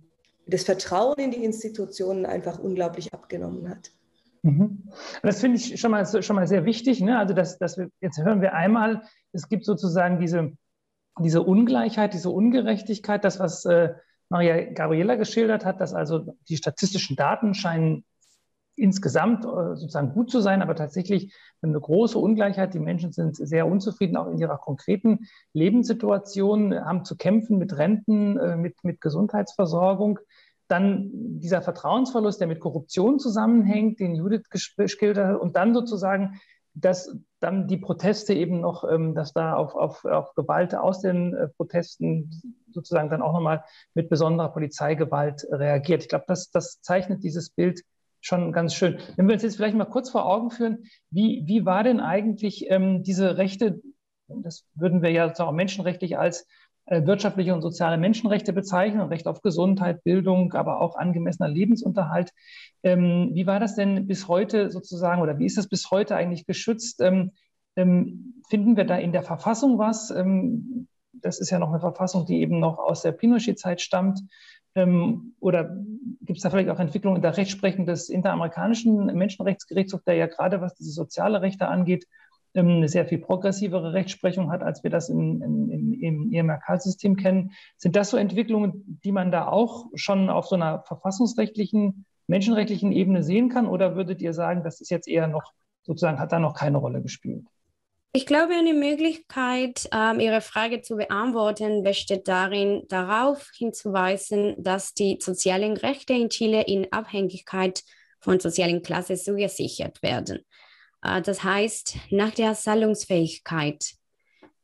das 0.47 0.64
Vertrauen 0.64 1.18
in 1.18 1.30
die 1.30 1.45
Institutionen 1.45 2.26
einfach 2.26 2.59
unglaublich 2.59 3.12
abgenommen 3.12 3.68
hat. 3.68 3.92
Mhm. 4.42 4.83
Das 5.23 5.40
finde 5.40 5.59
ich 5.59 5.80
schon 5.80 5.90
mal, 5.90 6.06
schon 6.23 6.37
mal 6.37 6.47
sehr 6.47 6.64
wichtig. 6.64 7.00
Ne? 7.00 7.18
Also, 7.18 7.35
dass, 7.35 7.59
dass 7.59 7.78
jetzt 8.00 8.18
hören 8.18 8.40
wir 8.40 8.54
einmal, 8.54 9.02
es 9.33 9.49
gibt 9.49 9.64
sozusagen 9.64 10.21
diese 10.21 10.52
diese 11.18 11.42
Ungleichheit, 11.42 12.14
diese 12.14 12.30
Ungerechtigkeit, 12.30 13.25
das, 13.25 13.38
was 13.38 13.64
äh, 13.64 13.94
Maria 14.28 14.73
Gabriela 14.73 15.14
geschildert 15.16 15.64
hat, 15.64 15.80
dass 15.80 15.94
also 15.94 16.35
die 16.49 16.56
statistischen 16.56 17.16
Daten 17.16 17.54
scheinen 17.54 18.04
insgesamt 18.75 19.44
äh, 19.44 19.76
sozusagen 19.76 20.12
gut 20.12 20.30
zu 20.30 20.40
sein, 20.40 20.61
aber 20.61 20.75
tatsächlich 20.75 21.35
eine 21.62 21.80
große 21.80 22.18
Ungleichheit. 22.18 22.75
Die 22.75 22.78
Menschen 22.78 23.12
sind 23.12 23.37
sehr 23.37 23.66
unzufrieden, 23.66 24.16
auch 24.16 24.28
in 24.28 24.38
ihrer 24.38 24.58
konkreten 24.58 25.20
Lebenssituation, 25.54 26.75
haben 26.75 27.04
zu 27.04 27.16
kämpfen 27.16 27.58
mit 27.58 27.78
Renten, 27.78 28.37
äh, 28.37 28.56
mit, 28.56 28.85
mit 28.85 29.00
Gesundheitsversorgung. 29.00 30.18
Dann 30.68 31.11
dieser 31.12 31.62
Vertrauensverlust, 31.62 32.40
der 32.40 32.49
mit 32.49 32.61
Korruption 32.61 33.18
zusammenhängt, 33.18 34.00
den 34.00 34.16
Judith 34.16 34.50
geschildert 34.50 35.26
hat, 35.26 35.40
und 35.40 35.56
dann 35.56 35.73
sozusagen 35.73 36.40
dass 36.76 37.16
dann 37.40 37.69
die 37.69 37.76
Proteste 37.76 38.35
eben 38.35 38.61
noch, 38.61 38.85
ähm, 38.90 39.14
dass 39.14 39.33
da 39.33 39.55
auf, 39.55 39.75
auf, 39.75 40.05
auf 40.05 40.35
Gewalt 40.35 40.75
aus 40.75 41.00
den 41.00 41.35
äh, 41.35 41.49
Protesten 41.49 42.31
sozusagen 42.71 43.11
dann 43.11 43.23
auch 43.23 43.33
nochmal 43.33 43.64
mit 43.95 44.09
besonderer 44.09 44.52
Polizeigewalt 44.52 45.47
reagiert. 45.50 46.02
Ich 46.02 46.09
glaube, 46.09 46.25
das, 46.28 46.50
das 46.50 46.81
zeichnet 46.81 47.23
dieses 47.23 47.50
Bild 47.50 47.83
schon 48.21 48.52
ganz 48.52 48.75
schön. 48.75 48.99
Wenn 49.16 49.28
wir 49.28 49.35
uns 49.35 49.43
jetzt 49.43 49.57
vielleicht 49.57 49.76
mal 49.76 49.85
kurz 49.85 50.11
vor 50.11 50.26
Augen 50.26 50.50
führen, 50.50 50.85
wie, 51.11 51.43
wie 51.47 51.64
war 51.64 51.85
denn 51.85 52.00
eigentlich 52.00 52.71
ähm, 52.71 53.02
diese 53.02 53.37
Rechte, 53.37 53.81
das 54.28 54.64
würden 54.75 55.02
wir 55.02 55.11
ja 55.11 55.33
auch 55.33 55.52
menschenrechtlich 55.52 56.19
als 56.19 56.47
wirtschaftliche 56.88 57.52
und 57.52 57.62
soziale 57.62 57.99
Menschenrechte 57.99 58.52
bezeichnen, 58.52 59.00
Recht 59.02 59.26
auf 59.26 59.43
Gesundheit, 59.43 60.05
Bildung, 60.05 60.52
aber 60.52 60.81
auch 60.81 60.97
angemessener 60.97 61.49
Lebensunterhalt. 61.49 62.33
Ähm, 62.83 63.31
wie 63.33 63.47
war 63.47 63.59
das 63.59 63.75
denn 63.75 64.07
bis 64.07 64.28
heute 64.28 64.71
sozusagen 64.71 65.21
oder 65.21 65.38
wie 65.38 65.47
ist 65.47 65.59
das 65.59 65.69
bis 65.69 65.90
heute 65.90 66.14
eigentlich 66.14 66.47
geschützt? 66.47 67.00
Ähm, 67.00 67.33
ähm, 67.75 68.35
finden 68.49 68.76
wir 68.76 68.85
da 68.85 68.97
in 68.97 69.12
der 69.12 69.23
Verfassung 69.23 69.78
was? 69.78 70.14
Das 71.12 71.40
ist 71.40 71.50
ja 71.50 71.59
noch 71.59 71.71
eine 71.71 71.81
Verfassung, 71.81 72.26
die 72.26 72.40
eben 72.40 72.61
noch 72.61 72.78
aus 72.78 73.02
der 73.02 73.12
Pinochet-Zeit 73.12 73.81
stammt. 73.81 74.21
Oder 75.40 75.76
gibt 76.21 76.37
es 76.37 76.43
da 76.43 76.50
vielleicht 76.50 76.69
auch 76.69 76.78
Entwicklungen 76.78 77.16
in 77.16 77.23
der 77.23 77.37
Rechtsprechung 77.37 77.87
des 77.87 78.09
interamerikanischen 78.09 79.07
Menschenrechtsgerichtshofs, 79.07 80.05
der 80.05 80.14
ja 80.14 80.26
gerade 80.26 80.61
was 80.61 80.75
diese 80.75 80.90
soziale 80.90 81.40
Rechte 81.40 81.69
angeht, 81.69 82.07
eine 82.60 82.88
sehr 82.88 83.06
viel 83.06 83.18
progressivere 83.18 83.92
Rechtsprechung 83.92 84.50
hat, 84.50 84.62
als 84.62 84.82
wir 84.82 84.90
das 84.90 85.08
in, 85.08 85.42
in, 85.42 85.92
im 86.00 86.32
EMRK-System 86.32 87.16
kennen. 87.16 87.52
Sind 87.76 87.96
das 87.96 88.10
so 88.10 88.16
Entwicklungen, 88.16 89.00
die 89.04 89.12
man 89.12 89.30
da 89.30 89.48
auch 89.48 89.86
schon 89.94 90.30
auf 90.30 90.46
so 90.46 90.54
einer 90.54 90.82
verfassungsrechtlichen, 90.82 92.06
menschenrechtlichen 92.26 92.92
Ebene 92.92 93.22
sehen 93.22 93.48
kann? 93.48 93.66
Oder 93.66 93.96
würdet 93.96 94.22
ihr 94.22 94.32
sagen, 94.32 94.62
das 94.64 94.80
ist 94.80 94.90
jetzt 94.90 95.08
eher 95.08 95.28
noch 95.28 95.52
sozusagen, 95.82 96.18
hat 96.18 96.32
da 96.32 96.38
noch 96.38 96.54
keine 96.54 96.78
Rolle 96.78 97.02
gespielt? 97.02 97.46
Ich 98.16 98.25
glaube, 98.25 98.54
eine 98.54 98.72
Möglichkeit, 98.72 99.90
ähm, 99.92 100.20
Ihre 100.20 100.40
Frage 100.40 100.80
zu 100.80 100.96
beantworten, 100.96 101.82
besteht 101.82 102.28
darin, 102.28 102.84
darauf 102.88 103.50
hinzuweisen, 103.54 104.54
dass 104.56 104.94
die 104.94 105.18
sozialen 105.20 105.76
Rechte 105.76 106.14
in 106.14 106.30
Chile 106.30 106.62
in 106.62 106.90
Abhängigkeit 106.92 107.82
von 108.20 108.40
sozialen 108.40 108.80
Klassen 108.80 109.18
zugesichert 109.18 110.02
werden. 110.02 110.38
Äh, 111.02 111.22
das 111.22 111.42
heißt, 111.42 111.96
nach 112.10 112.30
der 112.30 112.54
Zahlungsfähigkeit. 112.54 113.92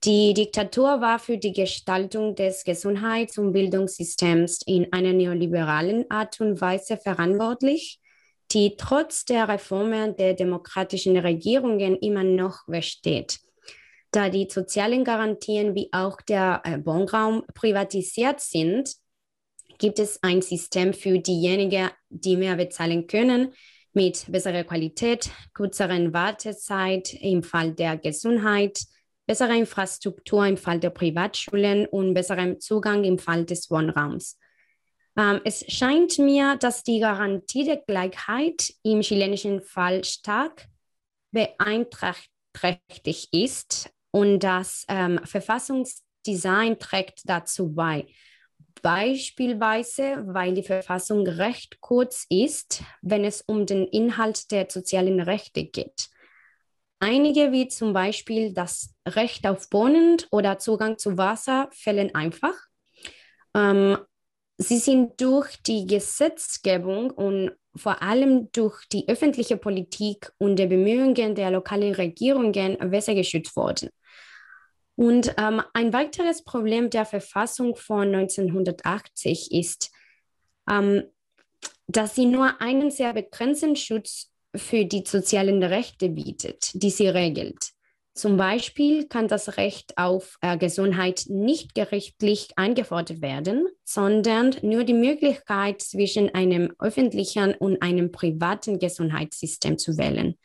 Die 0.04 0.34
Diktatur 0.34 1.00
war 1.00 1.18
für 1.20 1.38
die 1.38 1.52
Gestaltung 1.52 2.34
des 2.34 2.64
Gesundheits- 2.64 3.38
und 3.38 3.52
Bildungssystems 3.52 4.62
in 4.66 4.92
einer 4.92 5.12
neoliberalen 5.12 6.10
Art 6.10 6.40
und 6.40 6.60
Weise 6.60 6.96
verantwortlich 6.96 8.00
die 8.52 8.76
trotz 8.76 9.24
der 9.24 9.48
Reformen 9.48 10.16
der 10.16 10.34
demokratischen 10.34 11.16
Regierungen 11.16 11.96
immer 11.96 12.24
noch 12.24 12.66
besteht. 12.66 13.40
Da 14.10 14.28
die 14.28 14.48
sozialen 14.50 15.04
Garantien 15.04 15.74
wie 15.74 15.88
auch 15.92 16.20
der 16.20 16.60
äh, 16.64 16.78
Wohnraum 16.84 17.44
privatisiert 17.54 18.40
sind, 18.40 18.94
gibt 19.78 19.98
es 19.98 20.22
ein 20.22 20.42
System 20.42 20.92
für 20.92 21.18
diejenigen, 21.18 21.88
die 22.10 22.36
mehr 22.36 22.56
bezahlen 22.56 23.06
können, 23.06 23.54
mit 23.94 24.24
besserer 24.30 24.64
Qualität, 24.64 25.30
kürzeren 25.54 26.12
Wartezeit 26.12 27.14
im 27.14 27.42
Fall 27.42 27.72
der 27.72 27.96
Gesundheit, 27.96 28.80
besserer 29.26 29.54
Infrastruktur 29.54 30.46
im 30.46 30.56
Fall 30.56 30.80
der 30.80 30.90
Privatschulen 30.90 31.86
und 31.86 32.14
besserem 32.14 32.60
Zugang 32.60 33.04
im 33.04 33.18
Fall 33.18 33.44
des 33.44 33.70
Wohnraums. 33.70 34.38
Ähm, 35.16 35.40
es 35.44 35.64
scheint 35.68 36.18
mir, 36.18 36.56
dass 36.56 36.82
die 36.82 37.00
Garantie 37.00 37.64
der 37.64 37.78
Gleichheit 37.78 38.72
im 38.82 39.02
chilenischen 39.02 39.60
Fall 39.60 40.04
stark 40.04 40.66
beeinträchtigt 41.30 43.28
ist 43.32 43.90
und 44.10 44.40
das 44.40 44.84
ähm, 44.88 45.20
Verfassungsdesign 45.24 46.78
trägt 46.78 47.20
dazu 47.24 47.72
bei. 47.72 48.06
Beispielsweise, 48.80 50.24
weil 50.26 50.54
die 50.54 50.62
Verfassung 50.62 51.26
recht 51.26 51.80
kurz 51.80 52.26
ist, 52.28 52.82
wenn 53.02 53.24
es 53.24 53.42
um 53.42 53.66
den 53.66 53.86
Inhalt 53.86 54.50
der 54.50 54.66
sozialen 54.70 55.20
Rechte 55.20 55.64
geht. 55.64 56.08
Einige, 57.00 57.52
wie 57.52 57.68
zum 57.68 57.92
Beispiel 57.92 58.54
das 58.54 58.94
Recht 59.06 59.46
auf 59.46 59.66
Wohnen 59.72 60.18
oder 60.30 60.58
Zugang 60.58 60.98
zu 60.98 61.18
Wasser, 61.18 61.68
fällen 61.72 62.14
einfach. 62.14 62.54
Ähm, 63.54 63.98
Sie 64.58 64.78
sind 64.78 65.20
durch 65.20 65.60
die 65.62 65.86
Gesetzgebung 65.86 67.10
und 67.10 67.50
vor 67.74 68.02
allem 68.02 68.52
durch 68.52 68.86
die 68.92 69.08
öffentliche 69.08 69.56
Politik 69.56 70.30
und 70.38 70.56
die 70.56 70.66
Bemühungen 70.66 71.34
der 71.34 71.50
lokalen 71.50 71.94
Regierungen 71.94 72.78
besser 72.90 73.14
geschützt 73.14 73.56
worden. 73.56 73.88
Und 74.96 75.34
ähm, 75.38 75.62
ein 75.72 75.92
weiteres 75.92 76.44
Problem 76.44 76.90
der 76.90 77.04
Verfassung 77.04 77.76
von 77.76 78.14
1980 78.14 79.52
ist, 79.52 79.90
ähm, 80.70 81.04
dass 81.86 82.14
sie 82.14 82.26
nur 82.26 82.60
einen 82.60 82.90
sehr 82.90 83.12
begrenzten 83.12 83.76
Schutz 83.76 84.30
für 84.54 84.84
die 84.84 85.04
sozialen 85.06 85.62
Rechte 85.62 86.08
bietet, 86.08 86.70
die 86.74 86.90
sie 86.90 87.08
regelt. 87.08 87.72
Zum 88.14 88.36
Beispiel 88.36 89.06
kann 89.06 89.26
das 89.26 89.56
Recht 89.56 89.96
auf 89.96 90.36
äh, 90.42 90.58
Gesundheit 90.58 91.24
nicht 91.28 91.74
gerichtlich 91.74 92.50
eingefordert 92.56 93.22
werden, 93.22 93.66
sondern 93.84 94.54
nur 94.60 94.84
die 94.84 94.92
Möglichkeit 94.92 95.80
zwischen 95.80 96.34
einem 96.34 96.74
öffentlichen 96.78 97.54
und 97.54 97.80
einem 97.80 98.12
privaten 98.12 98.78
Gesundheitssystem 98.78 99.78
zu 99.78 99.96
wählen. 99.96 100.36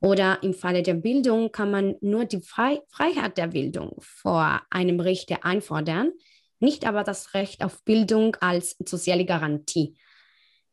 Oder 0.00 0.42
im 0.42 0.54
Falle 0.54 0.82
der 0.82 0.94
Bildung 0.94 1.52
kann 1.52 1.70
man 1.70 1.96
nur 2.00 2.24
die 2.24 2.40
Fre 2.40 2.82
Freiheit 2.88 3.38
der 3.38 3.48
Bildung 3.48 3.96
vor 4.00 4.60
einem 4.70 5.00
Richter 5.00 5.44
einfordern, 5.44 6.12
nicht 6.60 6.86
aber 6.86 7.04
das 7.04 7.34
Recht 7.34 7.64
auf 7.64 7.84
Bildung 7.84 8.36
als 8.40 8.76
soziale 8.84 9.24
Garantie. 9.24 9.96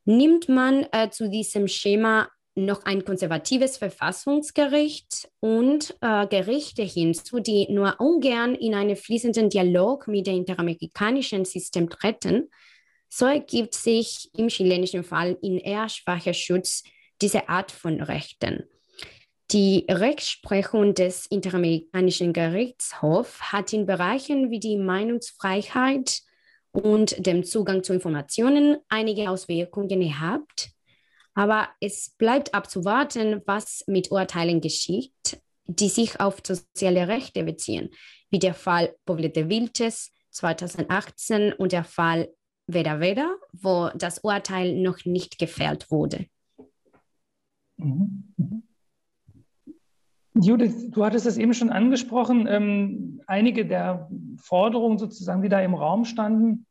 Nimmt 0.05 0.49
man 0.49 0.85
äh, 0.91 1.09
zu 1.09 1.29
diesem 1.29 1.67
Schema 1.67 2.29
noch 2.55 2.85
ein 2.85 3.03
konservatives 3.03 3.77
Verfassungsgericht 3.77 5.29
und 5.39 5.95
äh, 6.01 6.27
Gerichte 6.27 6.83
hinzu, 6.83 7.39
die 7.39 7.67
nur 7.71 7.99
ungern 7.99 8.53
in 8.55 8.75
einen 8.75 8.95
fließenden 8.95 9.49
Dialog 9.49 10.07
mit 10.07 10.27
dem 10.27 10.37
interamerikanischen 10.37 11.45
System 11.45 11.89
treten, 11.89 12.49
so 13.09 13.25
ergibt 13.25 13.75
sich 13.75 14.29
im 14.37 14.47
chilenischen 14.47 15.03
Fall 15.03 15.37
in 15.41 15.57
eher 15.57 15.89
schwacher 15.89 16.33
Schutz 16.33 16.83
diese 17.21 17.47
Art 17.47 17.71
von 17.71 18.01
Rechten. 18.01 18.63
Die 19.53 19.85
Rechtsprechung 19.87 20.95
des 20.95 21.27
Interamerikanischen 21.27 22.33
Gerichtshofs 22.33 23.51
hat 23.51 23.71
in 23.71 23.85
Bereichen 23.85 24.49
wie 24.49 24.59
die 24.59 24.77
Meinungsfreiheit 24.77 26.23
und 26.71 27.23
dem 27.23 27.43
Zugang 27.43 27.83
zu 27.83 27.93
Informationen 27.93 28.77
einige 28.89 29.29
Auswirkungen 29.29 29.99
gehabt, 29.99 30.71
aber 31.35 31.69
es 31.79 32.15
bleibt 32.17 32.55
abzuwarten, 32.55 33.43
was 33.45 33.83
mit 33.85 34.09
Urteilen 34.09 34.59
geschieht, 34.59 35.39
die 35.65 35.89
sich 35.89 36.19
auf 36.19 36.41
soziale 36.43 37.07
Rechte 37.07 37.43
beziehen, 37.43 37.91
wie 38.31 38.39
der 38.39 38.55
Fall 38.55 38.95
Poblete 39.05 39.49
Vilches 39.49 40.11
2018 40.31 41.53
und 41.53 41.73
der 41.73 41.83
Fall 41.83 42.33
Veda 42.65 42.99
Veda, 42.99 43.35
wo 43.51 43.91
das 43.93 44.17
Urteil 44.23 44.73
noch 44.81 45.05
nicht 45.05 45.37
gefällt 45.37 45.91
wurde. 45.91 46.25
Mhm. 47.77 48.63
Judith, 50.35 50.89
du 50.89 51.05
hattest 51.05 51.25
es 51.25 51.37
eben 51.37 51.53
schon 51.53 51.69
angesprochen, 51.69 52.47
ähm, 52.47 53.21
einige 53.27 53.67
der 53.67 54.09
Forderungen 54.37 54.97
sozusagen, 54.97 55.41
die 55.41 55.49
da 55.49 55.61
im 55.61 55.75
Raum 55.75 56.05
standen, 56.05 56.65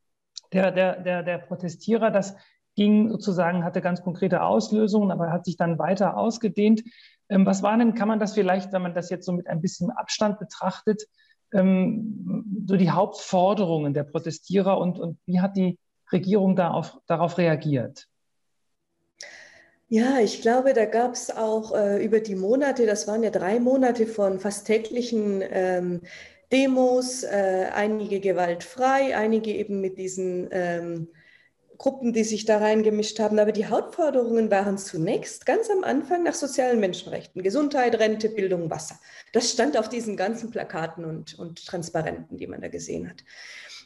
der, 0.53 0.73
der, 0.73 1.01
der, 1.01 1.23
der 1.23 1.39
Protestierer, 1.39 2.11
dass 2.11 2.37
ging 2.75 3.11
sozusagen, 3.11 3.65
hatte 3.65 3.81
ganz 3.81 4.03
konkrete 4.03 4.43
Auslösungen, 4.43 5.11
aber 5.11 5.31
hat 5.31 5.45
sich 5.45 5.57
dann 5.57 5.79
weiter 5.79 6.17
ausgedehnt. 6.17 6.83
Ähm, 7.29 7.47
was 7.47 7.63
waren 7.63 7.79
denn, 7.79 7.95
kann 7.95 8.09
man 8.09 8.19
das 8.19 8.35
vielleicht, 8.35 8.73
wenn 8.73 8.83
man 8.83 8.95
das 8.95 9.11
jetzt 9.11 9.27
so 9.27 9.33
mit 9.33 9.47
ein 9.47 9.61
bisschen 9.61 9.91
Abstand 9.91 10.39
betrachtet, 10.39 11.03
ähm, 11.53 12.65
so 12.67 12.77
die 12.77 12.91
Hauptforderungen 12.91 13.95
der 13.95 14.05
Protestierer 14.05 14.79
und, 14.79 14.99
und 14.99 15.19
wie 15.27 15.41
hat 15.41 15.57
die 15.57 15.79
Regierung 16.11 16.57
da 16.57 16.71
auf, 16.71 16.99
darauf 17.07 17.39
reagiert? 17.39 18.07
Ja, 19.93 20.21
ich 20.21 20.41
glaube, 20.41 20.73
da 20.73 20.87
gab 20.87 21.13
es 21.13 21.29
auch 21.31 21.75
äh, 21.75 22.03
über 22.03 22.21
die 22.21 22.35
Monate, 22.35 22.87
das 22.87 23.07
waren 23.07 23.23
ja 23.23 23.29
drei 23.29 23.61
Monate 23.61 24.07
von 24.07 24.41
fast 24.41 24.67
täglichen 24.67 25.45
ähm, 25.51 26.01
Demos, 26.51 27.25
äh, 27.25 27.67
einige 27.75 28.19
gewaltfrei, 28.19 29.15
einige 29.15 29.53
eben 29.53 29.83
mit 29.83 29.99
diesen 29.99 30.49
ähm, 30.51 31.09
Gruppen, 31.77 32.15
die 32.15 32.25
sich 32.25 32.47
da 32.47 32.57
reingemischt 32.57 33.21
haben. 33.21 33.39
Aber 33.39 33.53
die 33.53 33.67
Hauptforderungen 33.67 34.51
waren 34.51 34.79
zunächst 34.79 35.45
ganz 35.45 35.69
am 35.69 35.85
Anfang 35.85 36.23
nach 36.23 36.33
sozialen 36.33 36.81
Menschenrechten. 36.81 37.43
Gesundheit, 37.43 37.99
Rente, 37.99 38.31
Bildung, 38.31 38.71
Wasser. 38.71 38.99
Das 39.35 39.51
stand 39.51 39.77
auf 39.77 39.91
diesen 39.91 40.17
ganzen 40.17 40.51
Plakaten 40.51 41.05
und, 41.05 41.39
und 41.39 41.67
Transparenten, 41.67 42.39
die 42.39 42.47
man 42.47 42.63
da 42.63 42.69
gesehen 42.69 43.11
hat. 43.11 43.25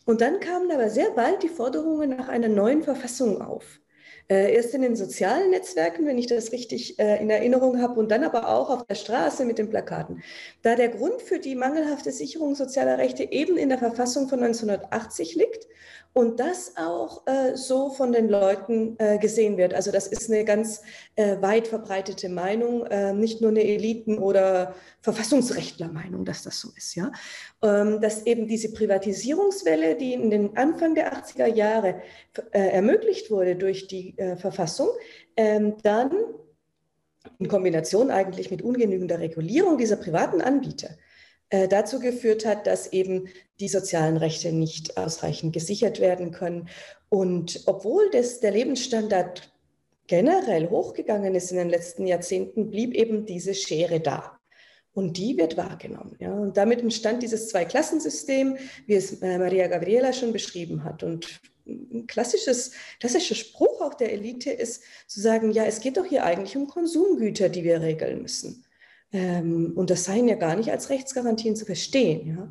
Und 0.05 0.21
dann 0.21 0.39
kamen 0.39 0.71
aber 0.71 0.89
sehr 0.89 1.11
bald 1.11 1.43
die 1.43 1.49
Forderungen 1.49 2.11
nach 2.11 2.29
einer 2.29 2.49
neuen 2.49 2.85
Verfassung 2.85 3.43
auf. 3.43 3.81
Äh, 4.29 4.55
erst 4.55 4.75
in 4.75 4.83
den 4.83 4.97
sozialen 4.97 5.51
Netzwerken, 5.51 6.05
wenn 6.05 6.19
ich 6.19 6.27
das 6.27 6.51
richtig 6.51 6.99
äh, 6.99 7.23
in 7.23 7.31
Erinnerung 7.31 7.81
habe, 7.81 8.01
und 8.01 8.11
dann 8.11 8.25
aber 8.25 8.49
auch 8.49 8.71
auf 8.71 8.85
der 8.85 8.97
Straße 8.97 9.45
mit 9.45 9.59
den 9.59 9.71
Plakaten. 9.71 10.23
Da 10.63 10.75
der 10.75 10.89
Grund 10.89 11.23
für 11.23 11.39
die 11.39 11.55
mangelhafte 11.55 12.11
Sicherung 12.11 12.57
sozialer 12.57 12.99
Rechte 12.99 13.31
eben 13.31 13.57
in 13.57 13.69
der 13.69 13.79
Verfassung 13.79 14.29
von 14.29 14.43
1980 14.43 15.37
liegt 15.37 15.69
und 16.17 16.41
das 16.41 16.79
auch 16.79 17.27
äh, 17.27 17.57
so 17.57 17.91
von 17.91 18.11
den 18.11 18.31
Leuten 18.31 18.97
äh, 18.99 19.19
gesehen 19.19 19.59
wird. 19.59 19.75
Also 19.75 19.93
das 19.93 20.07
ist 20.07 20.31
eine 20.31 20.47
ganz 20.47 20.81
äh, 21.15 21.43
weit 21.43 21.69
verbreitete 21.69 22.31
Meinung, 22.31 22.87
äh, 22.87 23.13
nicht 23.13 23.43
nur 23.43 23.51
eine 23.51 23.63
Eliten- 23.63 24.19
oder 24.19 24.75
Verfassungsrechtler-Meinung, 25.03 26.25
dass 26.25 26.43
das 26.43 26.59
so 26.59 26.71
ist. 26.75 26.95
Ja? 26.95 27.13
Ähm, 27.63 28.01
dass 28.01 28.25
eben 28.25 28.47
diese 28.47 28.73
Privatisierungswelle, 28.73 29.95
die 29.95 30.15
in 30.15 30.31
den 30.31 30.57
Anfang 30.57 30.95
der 30.95 31.13
80er 31.13 31.49
Jahre 31.49 32.01
äh, 32.51 32.61
ermöglicht 32.61 33.31
wurde 33.31 33.55
durch 33.55 33.87
die 33.87 34.17
äh, 34.17 34.37
Verfassung, 34.37 34.89
ähm, 35.37 35.77
dann 35.83 36.13
in 37.39 37.49
Kombination 37.49 38.11
eigentlich 38.11 38.51
mit 38.51 38.63
ungenügender 38.63 39.21
Regulierung 39.21 39.77
dieser 39.77 39.97
privaten 39.97 40.41
Anbieter 40.41 40.89
äh, 41.51 41.69
dazu 41.69 42.01
geführt 42.01 42.45
hat, 42.45 42.67
dass 42.67 42.93
eben 42.93 43.29
die 43.61 43.69
sozialen 43.69 44.17
Rechte 44.17 44.53
nicht 44.53 44.97
ausreichend 44.97 45.53
gesichert 45.53 46.01
werden 46.01 46.33
können. 46.33 46.69
Und 47.09 47.63
obwohl 47.67 48.11
das, 48.11 48.41
der 48.41 48.51
Lebensstandard 48.51 49.53
generell 50.07 50.69
hochgegangen 50.71 51.35
ist 51.35 51.51
in 51.51 51.59
den 51.59 51.71
letzten 51.71 52.07
Jahrzehnten, 52.07 52.71
blieb 52.71 52.95
eben 52.95 53.27
diese 53.27 53.55
Schere 53.55 54.01
da. 54.01 54.39
Und 54.93 55.19
die 55.19 55.37
wird 55.37 55.57
wahrgenommen. 55.57 56.17
Ja. 56.21 56.33
Und 56.33 56.57
damit 56.57 56.81
entstand 56.81 57.23
dieses 57.23 57.49
Zweiklassensystem, 57.49 58.57
wie 58.87 58.95
es 58.95 59.21
äh, 59.21 59.39
Maria 59.39 59.67
Gabriela 59.67 60.13
schon 60.13 60.33
beschrieben 60.33 60.85
hat. 60.85 61.03
Und 61.03 61.41
ein 61.67 62.07
klassisches, 62.07 62.73
klassischer 62.99 63.35
Spruch 63.35 63.83
auch 63.83 63.95
der 63.95 64.13
Elite 64.13 64.51
ist 64.51 64.83
zu 65.07 65.21
sagen, 65.21 65.51
ja, 65.51 65.65
es 65.65 65.81
geht 65.81 65.97
doch 65.97 66.07
hier 66.07 66.25
eigentlich 66.25 66.57
um 66.57 66.67
Konsumgüter, 66.67 67.49
die 67.49 67.63
wir 67.63 67.83
regeln 67.83 68.23
müssen. 68.23 68.65
Ähm, 69.13 69.73
und 69.77 69.91
das 69.91 70.05
seien 70.05 70.29
ja 70.29 70.37
gar 70.37 70.57
nicht 70.57 70.71
als 70.71 70.91
Rechtsgarantien 70.91 71.57
zu 71.57 71.65
verstehen. 71.65 72.37
Ja. 72.37 72.49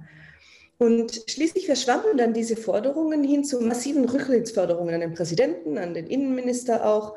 Und 0.78 1.24
schließlich 1.28 1.66
verschwammen 1.66 2.18
dann 2.18 2.34
diese 2.34 2.58
Forderungen 2.58 3.24
hin 3.24 3.44
zu 3.44 3.62
massiven 3.62 4.06
Rücktrittsforderungen 4.06 4.94
an 4.94 5.02
den 5.02 5.14
Präsidenten, 5.14 5.78
an 5.78 5.94
den 5.94 6.08
Innenminister 6.08 6.86
auch, 6.86 7.16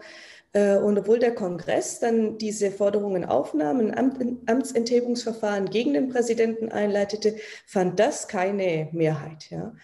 äh, 0.52 0.76
und 0.76 0.98
obwohl 0.98 1.18
der 1.18 1.34
Kongress 1.34 2.00
dann 2.00 2.38
diese 2.38 2.70
Forderungen 2.70 3.24
aufnahm, 3.24 3.80
ein 3.80 4.38
Amtsenthebungsverfahren 4.46 5.70
gegen 5.70 5.92
den 5.92 6.08
Präsidenten 6.08 6.70
einleitete, 6.70 7.36
fand 7.66 7.98
das 8.00 8.28
keine 8.28 8.88
Mehrheit 8.92 9.50
ja, 9.50 9.74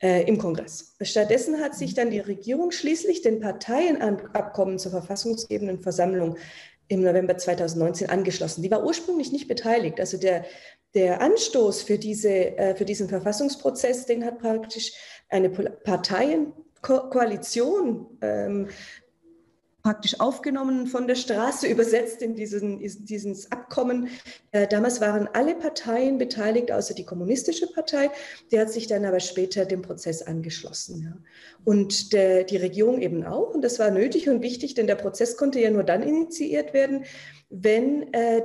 äh, 0.00 0.26
im 0.26 0.38
Kongress. 0.38 0.94
Stattdessen 1.00 1.60
hat 1.60 1.74
sich 1.74 1.94
dann 1.94 2.10
die 2.10 2.20
Regierung 2.20 2.70
schließlich 2.70 3.22
den 3.22 3.40
Parteienabkommen 3.40 4.78
zur 4.78 4.92
verfassungsgebenden 4.92 5.80
Versammlung 5.80 6.36
im 6.88 7.02
November 7.02 7.36
2019 7.36 8.08
angeschlossen. 8.10 8.62
Die 8.62 8.70
war 8.70 8.84
ursprünglich 8.84 9.32
nicht 9.32 9.48
beteiligt. 9.48 9.98
Also 10.00 10.18
der, 10.18 10.44
der 10.94 11.20
Anstoß 11.20 11.82
für, 11.82 11.98
diese, 11.98 12.56
äh, 12.56 12.74
für 12.74 12.84
diesen 12.84 13.08
Verfassungsprozess, 13.08 14.06
den 14.06 14.24
hat 14.24 14.38
praktisch 14.38 14.92
eine 15.28 15.50
Parteienkoalition 15.50 18.06
ähm, 18.20 18.68
praktisch 19.84 20.18
aufgenommen 20.18 20.86
von 20.86 21.06
der 21.06 21.14
Straße, 21.14 21.66
übersetzt 21.68 22.22
in 22.22 22.34
diesen, 22.34 22.80
dieses 22.80 23.52
Abkommen. 23.52 24.08
Äh, 24.50 24.66
damals 24.66 25.00
waren 25.00 25.28
alle 25.32 25.54
Parteien 25.54 26.16
beteiligt, 26.18 26.72
außer 26.72 26.94
die 26.94 27.04
kommunistische 27.04 27.70
Partei. 27.70 28.10
Die 28.50 28.58
hat 28.58 28.70
sich 28.70 28.86
dann 28.86 29.04
aber 29.04 29.20
später 29.20 29.66
dem 29.66 29.82
Prozess 29.82 30.22
angeschlossen. 30.22 31.02
Ja. 31.02 31.16
Und 31.64 32.14
der, 32.14 32.44
die 32.44 32.56
Regierung 32.56 33.00
eben 33.02 33.24
auch. 33.24 33.54
Und 33.54 33.62
das 33.62 33.78
war 33.78 33.90
nötig 33.90 34.28
und 34.28 34.42
wichtig, 34.42 34.74
denn 34.74 34.86
der 34.86 34.96
Prozess 34.96 35.36
konnte 35.36 35.60
ja 35.60 35.70
nur 35.70 35.84
dann 35.84 36.02
initiiert 36.02 36.72
werden, 36.72 37.04
wenn 37.50 38.10
äh, 38.14 38.42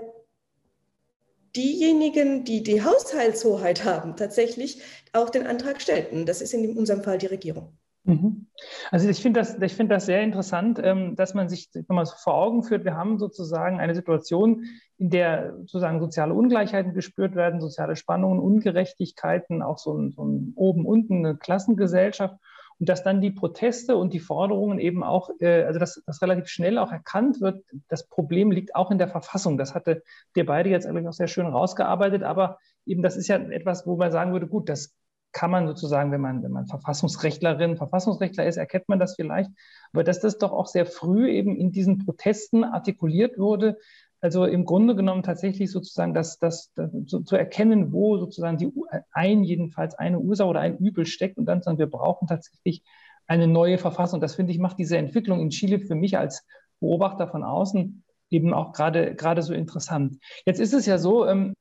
diejenigen, 1.56 2.44
die 2.44 2.64
die 2.64 2.84
Haushaltshoheit 2.84 3.86
haben, 3.86 4.18
tatsächlich 4.18 4.82
auch 5.14 5.30
den 5.30 5.48
Antrag 5.48 5.82
stellten. 5.82 6.26
Das 6.26 6.42
ist 6.42 6.54
in 6.54 6.78
unserem 6.78 7.02
Fall 7.02 7.18
die 7.18 7.28
Regierung. 7.28 7.78
Mhm. 8.10 8.48
Also 8.92 9.08
ich 9.08 9.22
finde 9.22 9.40
das, 9.40 9.62
ich 9.62 9.78
das 9.88 10.06
sehr 10.06 10.22
interessant, 10.24 10.80
ähm, 10.84 11.16
dass 11.16 11.34
man 11.34 11.48
sich 11.48 11.70
nochmal 11.88 12.06
so 12.06 12.16
vor 12.18 12.34
Augen 12.34 12.64
führt, 12.64 12.84
wir 12.84 12.96
haben 12.96 13.20
sozusagen 13.20 13.80
eine 13.80 13.94
Situation, 13.94 14.66
in 14.98 15.12
der 15.12 15.54
sozusagen 15.60 16.00
soziale 16.00 16.34
Ungleichheiten 16.34 16.94
gespürt 16.94 17.36
werden, 17.36 17.62
soziale 17.62 17.96
Spannungen, 17.96 18.40
Ungerechtigkeiten, 18.40 19.62
auch 19.62 19.78
so 19.78 19.94
ein, 19.94 20.12
so 20.12 20.24
ein 20.24 20.54
oben-unten 20.56 21.26
eine 21.26 21.38
Klassengesellschaft 21.38 22.36
und 22.80 22.90
dass 22.90 23.04
dann 23.04 23.22
die 23.22 23.32
Proteste 23.32 23.96
und 23.96 24.14
die 24.14 24.20
Forderungen 24.20 24.80
eben 24.80 25.04
auch, 25.04 25.30
äh, 25.40 25.64
also 25.64 25.80
dass 25.80 26.02
das 26.06 26.22
relativ 26.22 26.48
schnell 26.48 26.78
auch 26.80 26.92
erkannt 26.92 27.42
wird, 27.42 27.64
das 27.90 28.08
Problem 28.08 28.52
liegt 28.52 28.76
auch 28.76 28.90
in 28.90 28.98
der 28.98 29.10
Verfassung. 29.10 29.58
Das 29.58 29.76
hatte 29.76 30.02
dir 30.36 30.46
beide 30.46 30.70
jetzt 30.70 30.88
eigentlich 30.88 31.08
auch 31.08 31.14
sehr 31.14 31.28
schön 31.28 31.46
rausgearbeitet, 31.46 32.24
aber 32.24 32.58
eben 32.86 33.04
das 33.04 33.18
ist 33.18 33.28
ja 33.28 33.38
etwas, 33.38 33.86
wo 33.86 33.98
man 33.98 34.12
sagen 34.12 34.32
würde, 34.32 34.48
gut, 34.48 34.68
das 34.68 34.96
kann 35.32 35.52
man 35.52 35.68
sozusagen, 35.68 36.12
wenn 36.12 36.22
man, 36.22 36.44
wenn 36.44 36.52
man 36.52 36.66
Verfassungsrechtlerin, 36.66 37.78
Verfassungsrechtler 37.78 38.46
ist, 38.46 38.58
erkennt 38.58 38.90
man 38.90 39.00
das 39.00 39.16
vielleicht. 39.16 39.52
Aber 39.94 40.04
dass 40.04 40.20
das 40.20 40.38
doch 40.38 40.52
auch 40.52 40.68
sehr 40.68 40.86
früh 40.86 41.30
eben 41.30 41.56
in 41.56 41.72
diesen 41.72 42.00
Protesten 42.00 42.64
artikuliert 42.64 43.38
wurde, 43.38 43.78
also 44.22 44.46
im 44.46 44.66
Grunde 44.66 44.96
genommen 44.96 45.24
tatsächlich 45.24 45.72
sozusagen 45.72 46.14
das, 46.14 46.40
das, 46.40 46.72
das 46.76 46.92
so, 47.06 47.22
zu 47.22 47.36
erkennen, 47.36 47.94
wo 47.94 48.18
sozusagen 48.18 48.58
die 48.58 48.72
ein, 49.12 49.44
jedenfalls 49.44 49.96
eine 49.96 50.20
Ursache 50.20 50.50
oder 50.50 50.60
ein 50.60 50.78
Übel 50.78 51.06
steckt 51.06 51.38
und 51.38 51.46
dann 51.46 51.62
sagen, 51.62 51.78
wir 51.78 51.90
brauchen 51.90 52.28
tatsächlich 52.28 52.84
eine 53.28 53.48
neue 53.48 53.78
Verfassung. 53.78 54.20
Das 54.20 54.36
finde 54.36 54.52
ich, 54.52 54.60
macht 54.60 54.78
diese 54.78 54.98
Entwicklung 54.98 55.40
in 55.40 55.52
Chile 55.52 55.80
für 55.80 55.96
mich 55.96 56.18
als 56.18 56.46
Beobachter 56.80 57.28
von 57.28 57.44
außen 57.44 58.04
eben 58.30 58.54
auch 58.54 58.74
gerade, 58.74 59.16
gerade 59.16 59.42
so 59.42 59.54
interessant. 59.54 60.18
Jetzt 60.46 60.60
ist 60.60 60.74
es 60.74 60.86
ja 60.86 60.98
so, 60.98 61.26
ähm, 61.26 61.54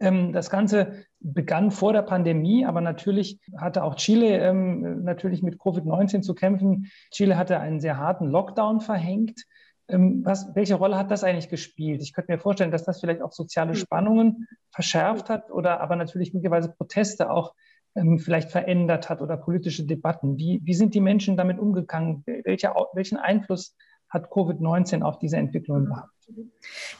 das 0.00 0.48
Ganze 0.48 1.04
begann 1.20 1.70
vor 1.70 1.92
der 1.92 2.00
Pandemie, 2.00 2.64
aber 2.64 2.80
natürlich 2.80 3.38
hatte 3.54 3.84
auch 3.84 3.96
Chile 3.96 4.38
ähm, 4.38 5.04
natürlich 5.04 5.42
mit 5.42 5.60
Covid-19 5.60 6.22
zu 6.22 6.34
kämpfen. 6.34 6.90
Chile 7.10 7.36
hatte 7.36 7.60
einen 7.60 7.80
sehr 7.80 7.98
harten 7.98 8.26
Lockdown 8.26 8.80
verhängt. 8.80 9.44
Ähm, 9.88 10.24
was, 10.24 10.54
welche 10.54 10.76
Rolle 10.76 10.96
hat 10.96 11.10
das 11.10 11.22
eigentlich 11.22 11.50
gespielt? 11.50 12.00
Ich 12.00 12.14
könnte 12.14 12.32
mir 12.32 12.38
vorstellen, 12.38 12.70
dass 12.70 12.84
das 12.84 13.00
vielleicht 13.00 13.20
auch 13.20 13.32
soziale 13.32 13.72
hm. 13.72 13.76
Spannungen 13.76 14.48
verschärft 14.70 15.28
hat 15.28 15.50
oder 15.50 15.80
aber 15.80 15.96
natürlich 15.96 16.32
möglicherweise 16.32 16.72
Proteste 16.72 17.30
auch 17.30 17.54
ähm, 17.94 18.18
vielleicht 18.18 18.50
verändert 18.50 19.10
hat 19.10 19.20
oder 19.20 19.36
politische 19.36 19.84
Debatten. 19.84 20.38
Wie, 20.38 20.62
wie 20.64 20.74
sind 20.74 20.94
die 20.94 21.00
Menschen 21.00 21.36
damit 21.36 21.58
umgegangen? 21.58 22.22
Welche, 22.24 22.72
welchen 22.94 23.18
Einfluss 23.18 23.76
hat 24.08 24.30
Covid-19 24.30 25.02
auf 25.02 25.18
diese 25.18 25.36
Entwicklung 25.36 25.84
gehabt? 25.84 26.10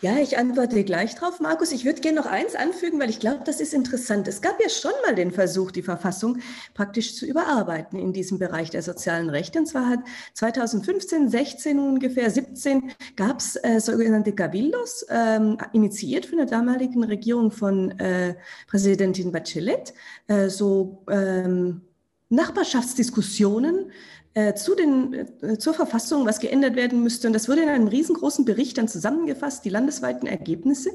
Ja, 0.03 0.19
ich 0.19 0.39
antworte 0.39 0.83
gleich 0.85 1.15
drauf, 1.15 1.41
Markus. 1.41 1.73
Ich 1.73 1.85
würde 1.85 2.01
gerne 2.01 2.19
noch 2.19 2.27
eins 2.27 2.55
anfügen, 2.55 2.99
weil 2.99 3.11
ich 3.11 3.21
glaube, 3.21 3.43
das 3.45 3.61
ist 3.61 3.75
interessant. 3.75 4.27
Es 4.29 4.41
gab 4.41 4.61
ja 4.61 4.69
schon 4.69 4.93
mal 5.05 5.15
den 5.15 5.31
Versuch, 5.31 5.71
die 5.71 5.83
Verfassung 5.83 6.39
praktisch 6.75 7.17
zu 7.17 7.27
überarbeiten 7.27 7.99
in 7.99 8.13
diesem 8.13 8.39
Bereich 8.39 8.71
der 8.71 8.83
sozialen 8.83 9.29
Rechte. 9.29 9.59
Und 9.59 9.67
zwar 9.67 9.89
hat 9.89 10.01
2015, 10.35 11.29
16 11.29 11.79
ungefähr, 11.79 12.31
17 12.31 12.93
gab 13.17 13.41
es 13.41 13.57
äh, 13.57 13.79
sogenannte 13.81 14.33
Cabildos, 14.33 15.07
ähm, 15.11 15.59
initiiert 15.73 16.27
von 16.27 16.39
der 16.39 16.47
damaligen 16.47 17.05
Regierung 17.05 17.51
von 17.51 17.91
äh, 17.99 18.37
Präsidentin 18.69 19.33
Bachelet, 19.33 19.93
äh, 20.29 20.49
so 20.49 21.05
ähm, 21.11 21.83
Nachbarschaftsdiskussionen 22.31 23.91
äh, 24.35 24.55
zu 24.55 24.75
den, 24.75 25.13
äh, 25.43 25.59
zur 25.59 25.75
Verfassung, 25.75 26.27
was 26.27 26.41
geändert 26.41 26.77
werden 26.77 27.03
müsste. 27.03 27.27
Und 27.27 27.33
das 27.33 27.49
wurde 27.49 27.63
in 27.63 27.69
einem 27.69 27.89
riesengroßen 27.89 28.45
Bericht 28.45 28.79
dann 28.79 28.89
zusammengefasst, 28.89 29.65
die 29.65 29.71
landesweiten 29.71 30.29
Ergebnisse. 30.29 30.91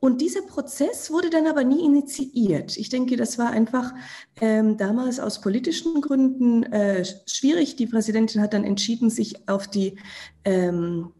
Und 0.00 0.20
dieser 0.20 0.42
Prozess 0.42 1.10
wurde 1.10 1.30
dann 1.30 1.46
aber 1.46 1.64
nie 1.64 1.84
initiiert. 1.84 2.76
Ich 2.76 2.88
denke, 2.88 3.16
das 3.16 3.38
war 3.38 3.50
einfach 3.50 3.94
ähm, 4.40 4.76
damals 4.76 5.20
aus 5.20 5.40
politischen 5.40 6.00
Gründen 6.00 6.64
äh, 6.64 7.04
schwierig. 7.26 7.76
Die 7.76 7.86
Präsidentin 7.86 8.42
hat 8.42 8.52
dann 8.52 8.64
entschieden, 8.64 9.08
sich 9.08 9.48
auf 9.48 9.68
die 9.68 9.96
ähm, 10.44 11.12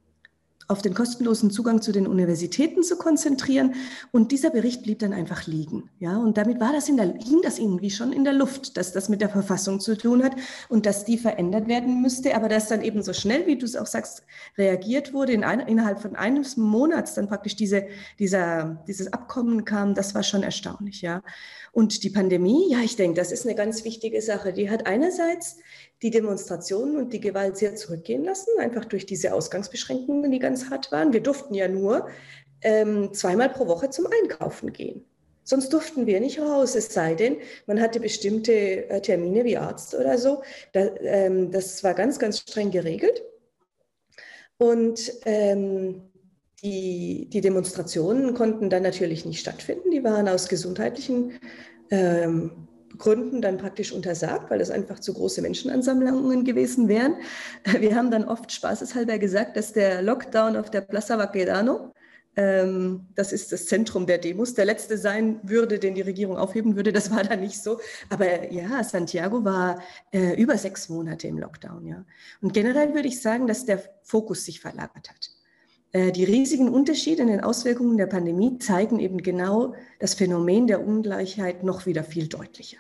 auf 0.68 0.83
den 0.83 0.94
kostenlosen 0.94 1.50
Zugang 1.50 1.83
zu 1.83 1.92
den 1.92 2.07
Universitäten 2.07 2.83
zu 2.83 2.96
konzentrieren. 2.96 3.74
Und 4.12 4.33
dieser 4.33 4.50
Bericht 4.50 4.83
blieb 4.83 4.98
dann 5.00 5.12
einfach 5.12 5.46
liegen. 5.46 5.90
Ja, 6.00 6.16
und 6.18 6.37
damit 6.37 6.61
war 6.61 6.72
das 6.72 6.88
in 6.88 6.96
der, 6.96 7.07
hing 7.07 7.40
das 7.42 7.59
irgendwie 7.59 7.90
schon 7.90 8.12
in 8.12 8.24
der 8.24 8.33
Luft, 8.33 8.77
dass 8.77 8.92
das 8.92 9.09
mit 9.09 9.20
der 9.20 9.29
Verfassung 9.29 9.81
zu 9.81 9.96
tun 9.96 10.22
hat 10.22 10.35
und 10.68 10.87
dass 10.87 11.05
die 11.05 11.18
verändert 11.18 11.68
werden 11.68 12.03
müsste. 12.03 12.35
Aber 12.35 12.48
dass 12.48 12.68
dann 12.68 12.83
eben 12.83 13.03
so 13.03 13.12
schnell, 13.12 13.46
wie 13.46 13.57
du 13.57 13.66
es 13.66 13.77
auch 13.77 13.87
sagst, 13.87 14.22
reagiert 14.57 15.12
wurde, 15.12 15.33
in 15.33 15.44
ein, 15.44 15.61
innerhalb 15.61 16.00
von 16.00 16.16
einem 16.16 16.44
Monats 16.57 17.14
dann 17.14 17.29
praktisch 17.29 17.57
diese, 17.57 17.87
dieser, 18.18 18.83
dieses 18.87 19.12
Abkommen 19.12 19.64
kam, 19.64 19.94
das 19.94 20.14
war 20.14 20.22
schon 20.22 20.42
erstaunlich. 20.42 21.03
Ja. 21.03 21.22
Und 21.72 22.05
die 22.05 22.11
Pandemie, 22.11 22.70
ja, 22.70 22.79
ich 22.79 22.94
denke, 22.94 23.16
das 23.18 23.33
ist 23.33 23.46
eine 23.46 23.57
ganz 23.57 23.85
wichtige 23.85 24.22
Sache. 24.22 24.53
Die 24.53 24.70
hat 24.70 24.87
einerseits 24.87 25.57
die 26.02 26.11
Demonstrationen 26.11 26.96
und 26.96 27.12
die 27.12 27.20
Gewalt 27.20 27.57
sehr 27.57 27.76
zurückgehen 27.76 28.24
lassen, 28.24 28.50
einfach 28.59 28.85
durch 28.85 29.07
diese 29.07 29.33
Ausgangsbeschränkungen, 29.33 30.30
die 30.30 30.38
ganz 30.38 30.70
hart 30.70 30.92
waren. 30.92 31.12
Wir 31.12 31.22
durften 31.22 31.54
ja 31.54 31.68
nur 31.68 32.09
ähm, 32.62 33.12
zweimal 33.12 33.50
pro 33.50 33.66
Woche 33.66 33.90
zum 33.90 34.07
Einkaufen 34.07 34.72
gehen. 34.72 35.04
Sonst 35.44 35.72
durften 35.72 36.07
wir 36.07 36.20
nicht 36.20 36.40
raus, 36.40 36.74
es 36.74 36.92
sei 36.92 37.14
denn, 37.14 37.37
man 37.66 37.80
hatte 37.80 38.00
bestimmte 38.00 38.88
äh, 38.88 39.00
Termine 39.02 39.44
wie 39.44 39.59
Arzt 39.59 39.94
oder 39.94 40.16
so. 40.16 40.42
Da, 40.72 40.87
ähm, 41.00 41.50
das 41.50 41.85
war 41.85 41.92
ganz, 41.92 42.18
ganz 42.18 42.38
streng 42.40 42.70
geregelt. 42.70 43.22
Und 44.57 45.12
ähm, 45.26 46.02
die, 46.62 47.28
die, 47.30 47.40
Demonstrationen 47.42 48.33
konnten 48.33 48.70
dann 48.70 48.83
natürlich 48.83 49.26
nicht 49.26 49.40
stattfinden. 49.40 49.90
Die 49.90 50.02
waren 50.02 50.28
aus 50.28 50.48
gesundheitlichen 50.48 51.33
ähm, 51.90 52.68
Gründen 52.98 53.42
dann 53.42 53.59
praktisch 53.59 53.92
untersagt, 53.92 54.50
weil 54.50 54.61
es 54.61 54.70
einfach 54.70 55.00
zu 55.00 55.14
große 55.14 55.42
Menschenansammlungen 55.42 56.44
gewesen 56.44 56.88
wären. 56.88 57.16
Wir 57.80 57.94
haben 57.96 58.11
dann 58.11 58.24
oft 58.24 58.52
spaßeshalber 58.52 59.18
gesagt, 59.18 59.57
dass 59.57 59.72
der 59.72 60.02
Lockdown 60.02 60.57
auf 60.57 60.70
der 60.70 60.83
Plaza 60.83 61.16
Baquedano, 61.16 61.92
ähm, 62.37 63.07
das 63.14 63.33
ist 63.33 63.52
das 63.52 63.66
Zentrum 63.66 64.07
der 64.07 64.18
Demos, 64.18 64.54
der 64.54 64.64
letzte 64.64 64.98
sein 64.98 65.40
würde, 65.42 65.78
den 65.78 65.94
die 65.94 66.00
Regierung 66.00 66.37
aufheben 66.37 66.74
würde. 66.76 66.92
Das 66.92 67.11
war 67.11 67.22
da 67.22 67.37
nicht 67.37 67.62
so. 67.62 67.78
Aber 68.11 68.50
ja, 68.52 68.83
Santiago 68.83 69.44
war 69.44 69.80
äh, 70.12 70.40
über 70.40 70.59
sechs 70.59 70.88
Monate 70.88 71.28
im 71.28 71.38
Lockdown. 71.38 71.87
Ja. 71.87 72.04
Und 72.40 72.52
generell 72.52 72.94
würde 72.94 73.09
ich 73.09 73.22
sagen, 73.22 73.46
dass 73.46 73.64
der 73.66 73.83
Fokus 74.02 74.44
sich 74.44 74.61
verlagert 74.61 75.11
hat. 75.11 75.30
Äh, 75.92 76.11
die 76.11 76.24
riesigen 76.24 76.68
Unterschiede 76.68 77.22
in 77.22 77.28
den 77.28 77.40
Auswirkungen 77.40 77.96
der 77.96 78.07
Pandemie 78.07 78.59
zeigen 78.59 78.98
eben 78.98 79.18
genau 79.18 79.74
das 80.00 80.14
Phänomen 80.14 80.66
der 80.66 80.85
Ungleichheit 80.85 81.62
noch 81.62 81.87
wieder 81.87 82.02
viel 82.02 82.26
deutlicher. 82.26 82.78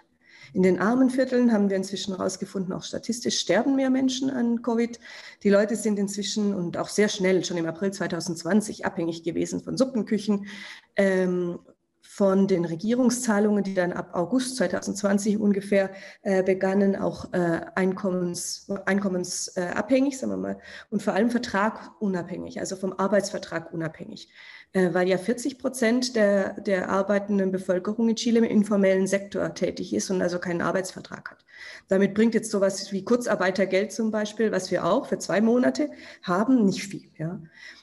In 0.54 0.62
den 0.62 0.78
armen 0.78 1.10
Vierteln 1.10 1.52
haben 1.52 1.68
wir 1.68 1.76
inzwischen 1.76 2.16
herausgefunden, 2.16 2.72
auch 2.72 2.84
statistisch 2.84 3.40
sterben 3.40 3.74
mehr 3.74 3.90
Menschen 3.90 4.30
an 4.30 4.62
Covid. 4.62 5.00
Die 5.42 5.50
Leute 5.50 5.74
sind 5.74 5.98
inzwischen 5.98 6.54
und 6.54 6.76
auch 6.78 6.88
sehr 6.88 7.08
schnell, 7.08 7.44
schon 7.44 7.56
im 7.56 7.66
April 7.66 7.92
2020, 7.92 8.86
abhängig 8.86 9.24
gewesen 9.24 9.60
von 9.60 9.76
Suppenküchen. 9.76 10.46
Ähm, 10.94 11.58
von 12.02 12.46
den 12.46 12.64
Regierungszahlungen, 12.64 13.64
die 13.64 13.74
dann 13.74 13.92
ab 13.92 14.10
August 14.12 14.56
2020 14.58 15.38
ungefähr 15.38 15.90
äh, 16.22 16.44
begannen, 16.44 16.94
auch 16.94 17.32
äh, 17.32 17.62
einkommens, 17.74 18.70
einkommensabhängig, 18.84 20.16
sagen 20.16 20.32
wir 20.32 20.36
mal, 20.36 20.58
und 20.90 21.02
vor 21.02 21.14
allem 21.14 21.30
vertragunabhängig, 21.30 22.60
also 22.60 22.76
vom 22.76 22.92
Arbeitsvertrag 22.92 23.72
unabhängig. 23.72 24.28
Äh, 24.74 24.92
weil 24.92 25.08
ja 25.08 25.18
40 25.18 25.58
Prozent 25.58 26.16
der, 26.16 26.60
der 26.60 26.90
arbeitenden 26.90 27.52
Bevölkerung 27.52 28.08
in 28.08 28.16
Chile 28.16 28.38
im 28.40 28.44
informellen 28.44 29.06
Sektor 29.06 29.54
tätig 29.54 29.94
ist 29.94 30.10
und 30.10 30.20
also 30.20 30.40
keinen 30.40 30.60
Arbeitsvertrag 30.60 31.30
hat. 31.30 31.44
Damit 31.86 32.12
bringt 32.12 32.34
jetzt 32.34 32.50
sowas 32.50 32.90
wie 32.90 33.04
Kurzarbeitergeld 33.04 33.92
zum 33.92 34.10
Beispiel, 34.10 34.50
was 34.50 34.72
wir 34.72 34.84
auch 34.84 35.06
für 35.06 35.18
zwei 35.18 35.40
Monate 35.40 35.90
haben, 36.22 36.64
nicht 36.64 36.82
viel. 36.82 37.08
Ja. 37.18 37.40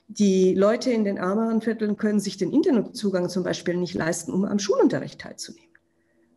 Die 0.10 0.54
Leute 0.54 0.92
in 0.92 1.06
den 1.06 1.16
ärmeren 1.16 1.62
Vierteln 1.62 1.96
können 1.96 2.20
sich 2.20 2.36
den 2.36 2.52
Internetzugang 2.52 3.30
zum 3.30 3.44
Beispiel 3.44 3.78
nicht 3.78 3.94
leisten, 3.94 4.34
um 4.34 4.44
am 4.44 4.60
Schulunterricht 4.60 5.22
teilzunehmen. 5.22 5.71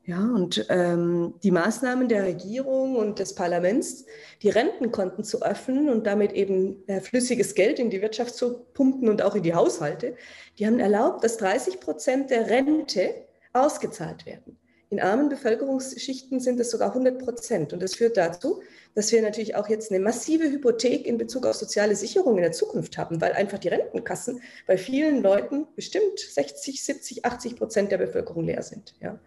Ja, 0.06 0.20
und 0.20 0.66
ähm, 0.68 1.32
die 1.42 1.50
Maßnahmen 1.50 2.08
der 2.08 2.24
Regierung 2.24 2.96
und 2.96 3.18
des 3.18 3.34
Parlaments, 3.34 4.04
die 4.42 4.50
Rentenkonten 4.50 5.24
zu 5.24 5.40
öffnen 5.40 5.88
und 5.88 6.06
damit 6.06 6.32
eben 6.32 6.86
äh, 6.88 7.00
flüssiges 7.00 7.54
Geld 7.54 7.78
in 7.78 7.88
die 7.88 8.02
Wirtschaft 8.02 8.34
zu 8.34 8.66
pumpen 8.74 9.08
und 9.08 9.22
auch 9.22 9.34
in 9.34 9.42
die 9.42 9.54
Haushalte, 9.54 10.14
die 10.58 10.66
haben 10.66 10.78
erlaubt, 10.78 11.24
dass 11.24 11.38
30 11.38 11.80
Prozent 11.80 12.30
der 12.30 12.50
Rente 12.50 13.14
ausgezahlt 13.54 14.26
werden. 14.26 14.58
In 14.90 15.00
armen 15.00 15.30
Bevölkerungsschichten 15.30 16.38
sind 16.38 16.60
es 16.60 16.70
sogar 16.70 16.90
100 16.90 17.18
Prozent. 17.18 17.72
Und 17.72 17.82
das 17.82 17.94
führt 17.94 18.18
dazu, 18.18 18.60
dass 18.94 19.10
wir 19.10 19.22
natürlich 19.22 19.56
auch 19.56 19.68
jetzt 19.68 19.90
eine 19.90 20.00
massive 20.00 20.44
Hypothek 20.44 21.06
in 21.06 21.16
Bezug 21.16 21.46
auf 21.46 21.56
soziale 21.56 21.96
Sicherung 21.96 22.36
in 22.36 22.42
der 22.42 22.52
Zukunft 22.52 22.98
haben, 22.98 23.20
weil 23.20 23.32
einfach 23.32 23.58
die 23.58 23.68
Rentenkassen 23.68 24.42
bei 24.66 24.76
vielen 24.76 25.22
Leuten 25.22 25.66
bestimmt 25.74 26.20
60, 26.20 26.84
70, 26.84 27.24
80 27.24 27.56
Prozent 27.56 27.90
der 27.90 27.98
Bevölkerung 27.98 28.44
leer 28.44 28.62
sind. 28.62 28.94
Ja. 29.00 29.18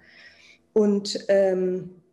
Und 0.78 1.26
ähm, 1.28 2.04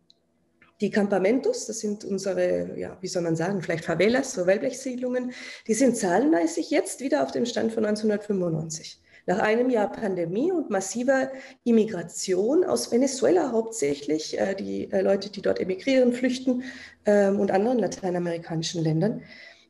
die 0.81 0.89
Campamentos, 0.89 1.67
das 1.67 1.81
sind 1.81 2.03
unsere, 2.03 2.75
ja, 2.79 2.97
wie 2.99 3.07
soll 3.07 3.21
man 3.21 3.35
sagen, 3.35 3.61
vielleicht 3.61 3.85
Favelas, 3.85 4.33
so 4.33 4.47
Wellblechsiedlungen, 4.47 5.33
die 5.67 5.75
sind 5.75 5.95
zahlenmäßig 5.95 6.71
jetzt 6.71 6.99
wieder 6.99 7.21
auf 7.21 7.31
dem 7.31 7.45
Stand 7.45 7.73
von 7.73 7.85
1995. 7.85 9.03
Nach 9.27 9.37
einem 9.37 9.69
Jahr 9.69 9.91
Pandemie 9.91 10.51
und 10.51 10.71
massiver 10.71 11.31
Immigration 11.63 12.63
aus 12.63 12.91
Venezuela 12.91 13.51
hauptsächlich, 13.51 14.39
äh, 14.39 14.55
die 14.55 14.91
äh, 14.91 15.01
Leute, 15.01 15.29
die 15.29 15.43
dort 15.43 15.59
emigrieren, 15.59 16.11
flüchten 16.11 16.63
ähm, 17.05 17.39
und 17.39 17.51
anderen 17.51 17.77
lateinamerikanischen 17.77 18.83
Ländern. 18.83 19.21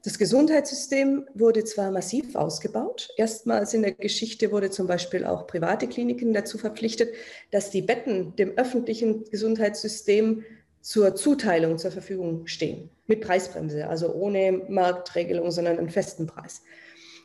Das 0.05 0.19
Gesundheitssystem 0.19 1.25
wurde 1.33 1.63
zwar 1.63 1.89
massiv 1.89 2.35
ausgebaut. 2.35 3.09
Erstmals 3.17 3.73
in 3.73 3.81
der 3.81 3.93
Geschichte 3.93 4.51
wurde 4.51 4.69
zum 4.69 4.85
Beispiel 4.85 5.25
auch 5.25 5.47
private 5.47 5.87
Kliniken 5.87 6.31
dazu 6.31 6.59
verpflichtet, 6.59 7.09
dass 7.49 7.71
die 7.71 7.81
Betten 7.81 8.35
dem 8.35 8.51
öffentlichen 8.55 9.23
Gesundheitssystem 9.23 10.43
zur 10.79 11.15
Zuteilung 11.15 11.79
zur 11.79 11.89
Verfügung 11.89 12.45
stehen. 12.45 12.91
Mit 13.07 13.21
Preisbremse, 13.21 13.87
also 13.87 14.13
ohne 14.13 14.61
Marktregelung, 14.69 15.49
sondern 15.49 15.79
einen 15.79 15.89
festen 15.89 16.27
Preis. 16.27 16.61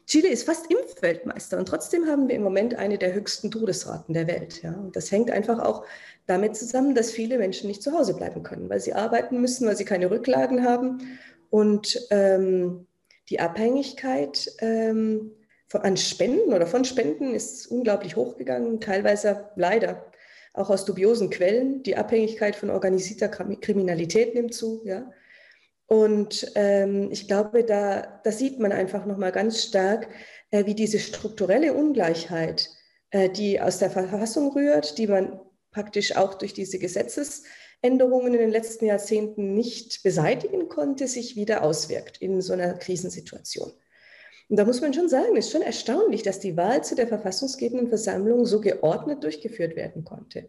Chile 0.07 0.31
ist 0.31 0.45
fast 0.45 0.71
Impfweltmeister 0.71 1.59
und 1.59 1.69
trotzdem 1.69 2.07
haben 2.07 2.29
wir 2.29 2.35
im 2.35 2.43
Moment 2.43 2.75
eine 2.75 2.97
der 2.97 3.13
höchsten 3.13 3.51
Todesraten 3.51 4.15
der 4.15 4.27
Welt. 4.27 4.63
Ja. 4.63 4.73
Und 4.73 4.97
das 4.97 5.13
hängt 5.13 5.31
einfach 5.31 5.59
auch 5.59 5.85
damit 6.27 6.57
zusammen, 6.57 6.95
dass 6.95 7.11
viele 7.11 7.37
Menschen 7.37 7.69
nicht 7.69 7.83
zu 7.83 7.93
Hause 7.93 8.15
bleiben 8.15 8.43
können, 8.43 8.71
weil 8.71 8.81
sie 8.81 8.95
arbeiten 8.95 9.41
müssen, 9.41 9.69
weil 9.69 9.77
sie 9.77 9.85
keine 9.85 10.11
Rücklagen 10.11 10.65
haben. 10.65 11.19
Und 11.51 12.01
ähm, 12.11 12.87
die 13.29 13.41
Abhängigkeit 13.41 14.51
ähm, 14.61 15.33
von, 15.69 15.83
an 15.83 15.97
Spenden 15.97 16.53
oder 16.53 16.67
von 16.67 16.85
Spenden 16.85 17.35
ist 17.35 17.67
unglaublich 17.67 18.17
hochgegangen, 18.17 18.81
teilweise 18.81 19.51
leider 19.57 20.11
auch 20.53 20.71
aus 20.71 20.85
dubiosen 20.85 21.31
Quellen. 21.31 21.83
Die 21.83 21.97
Abhängigkeit 21.97 22.57
von 22.57 22.71
organisierter 22.71 23.29
Kriminalität 23.29 24.35
nimmt 24.35 24.55
zu. 24.55 24.83
Ja. 24.85 25.11
Und 25.87 26.53
ähm, 26.55 27.09
ich 27.11 27.27
glaube, 27.27 27.65
da, 27.65 28.21
da 28.23 28.33
sieht 28.33 28.59
man 28.61 28.73
einfach 28.73 29.07
nochmal 29.07 29.33
ganz 29.33 29.65
stark, 29.65 30.09
äh, 30.51 30.67
wie 30.67 30.75
diese 30.75 30.99
strukturelle 30.99 31.75
Ungleichheit, 31.75 32.71
äh, 33.11 33.29
die 33.29 33.61
aus 33.61 33.79
der 33.79 33.91
Verfassung 33.91 34.53
rührt, 34.53 34.99
die 34.99 35.07
man 35.07 35.41
praktisch 35.73 36.17
auch 36.17 36.35
durch 36.35 36.53
diese 36.53 36.79
Gesetzesänderungen 37.83 38.35
in 38.35 38.41
den 38.41 38.51
letzten 38.51 38.87
Jahrzehnten 38.87 39.55
nicht 39.55 40.03
beseitigen 40.03 40.69
konnte, 40.69 41.09
sich 41.09 41.37
wieder 41.37 41.63
auswirkt 41.63 42.19
in 42.19 42.43
so 42.43 42.53
einer 42.53 42.75
Krisensituation. 42.75 43.73
Und 44.49 44.59
da 44.59 44.65
muss 44.65 44.81
man 44.81 44.93
schon 44.93 45.09
sagen, 45.09 45.37
es 45.37 45.47
ist 45.47 45.53
schon 45.53 45.63
erstaunlich, 45.63 46.23
dass 46.23 46.41
die 46.41 46.57
Wahl 46.57 46.83
zu 46.83 46.95
der 46.95 47.07
verfassungsgebenden 47.07 47.89
Versammlung 47.89 48.45
so 48.45 48.61
geordnet 48.61 49.23
durchgeführt 49.23 49.77
werden 49.77 50.05
konnte. 50.05 50.49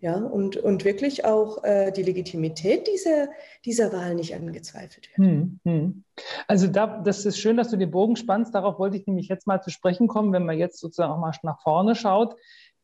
Ja, 0.00 0.16
und, 0.16 0.58
und 0.58 0.84
wirklich 0.84 1.24
auch 1.24 1.64
äh, 1.64 1.90
die 1.90 2.02
Legitimität 2.02 2.86
dieser, 2.86 3.28
dieser 3.64 3.94
Wahl 3.94 4.14
nicht 4.14 4.34
angezweifelt 4.34 5.08
wird. 5.08 5.26
Hm, 5.26 5.58
hm. 5.64 6.04
Also 6.46 6.66
da, 6.66 7.00
das 7.02 7.24
ist 7.24 7.38
schön, 7.38 7.56
dass 7.56 7.70
du 7.70 7.78
den 7.78 7.90
Bogen 7.90 8.16
spannst. 8.16 8.54
Darauf 8.54 8.78
wollte 8.78 8.98
ich 8.98 9.06
nämlich 9.06 9.28
jetzt 9.28 9.46
mal 9.46 9.62
zu 9.62 9.70
sprechen 9.70 10.06
kommen, 10.06 10.34
wenn 10.34 10.44
man 10.44 10.58
jetzt 10.58 10.80
sozusagen 10.80 11.12
auch 11.12 11.18
mal 11.18 11.32
nach 11.42 11.62
vorne 11.62 11.94
schaut. 11.94 12.36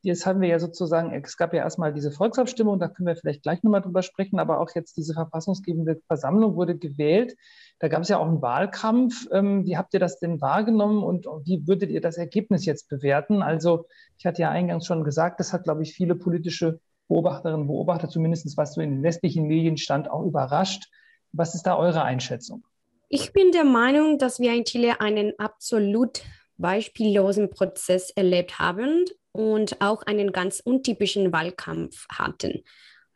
Jetzt 0.05 0.27
haben 0.27 0.41
wir 0.41 0.49
ja 0.49 0.59
sozusagen, 0.59 1.13
es 1.13 1.37
gab 1.37 1.55
ja 1.55 1.63
erstmal 1.63 1.93
diese 1.93 2.11
Volksabstimmung, 2.11 2.81
da 2.81 2.89
können 2.89 3.07
wir 3.07 3.15
vielleicht 3.15 3.45
gleich 3.45 3.63
nochmal 3.63 3.83
drüber 3.83 4.03
sprechen, 4.03 4.41
aber 4.41 4.61
auch 4.61 4.69
jetzt 4.75 4.97
diese 4.97 5.15
verfassungsgebende 5.15 6.01
Versammlung 6.09 6.57
wurde 6.57 6.77
gewählt. 6.77 7.37
Da 7.79 7.87
gab 7.87 8.03
es 8.03 8.09
ja 8.09 8.19
auch 8.19 8.27
einen 8.27 8.43
Wahlkampf. 8.43 9.29
Ähm, 9.31 9.65
wie 9.65 9.77
habt 9.77 9.95
ihr 9.95 10.01
das 10.01 10.19
denn 10.19 10.41
wahrgenommen 10.41 11.05
und 11.05 11.27
wie 11.45 11.69
würdet 11.69 11.91
ihr 11.91 12.01
das 12.01 12.17
Ergebnis 12.17 12.65
jetzt 12.65 12.89
bewerten? 12.89 13.43
Also 13.43 13.87
ich 14.19 14.27
hatte 14.27 14.43
ja 14.43 14.51
eingangs 14.51 14.87
schon 14.87 15.05
gesagt, 15.05 15.39
das 15.39 15.53
hat, 15.53 15.63
glaube 15.65 15.85
ich, 15.85 15.95
viele 15.95 16.17
politische 16.17 16.81
Beobachterinnen 17.07 17.61
und 17.61 17.67
Beobachter, 17.69 18.09
zumindest 18.09 18.57
was 18.57 18.75
so 18.75 18.81
in 18.81 18.91
den 18.91 19.03
westlichen 19.05 19.47
Medien 19.47 19.77
stand, 19.77 20.11
auch 20.11 20.25
überrascht. 20.25 20.91
Was 21.33 21.55
ist 21.55 21.63
da 21.63 21.77
eure 21.77 22.03
Einschätzung? 22.03 22.65
Ich 23.09 23.33
bin 23.33 23.53
der 23.53 23.65
Meinung, 23.65 24.19
dass 24.19 24.41
wir 24.41 24.53
in 24.53 24.65
Chile 24.65 25.01
einen 25.01 25.33
absolut 25.39 26.23
beispiellosen 26.57 27.51
Prozess 27.51 28.11
erlebt 28.11 28.59
haben 28.59 29.05
und 29.33 29.81
auch 29.81 30.03
einen 30.03 30.33
ganz 30.33 30.61
untypischen 30.61 31.33
Wahlkampf 31.33 32.07
hatten. 32.09 32.63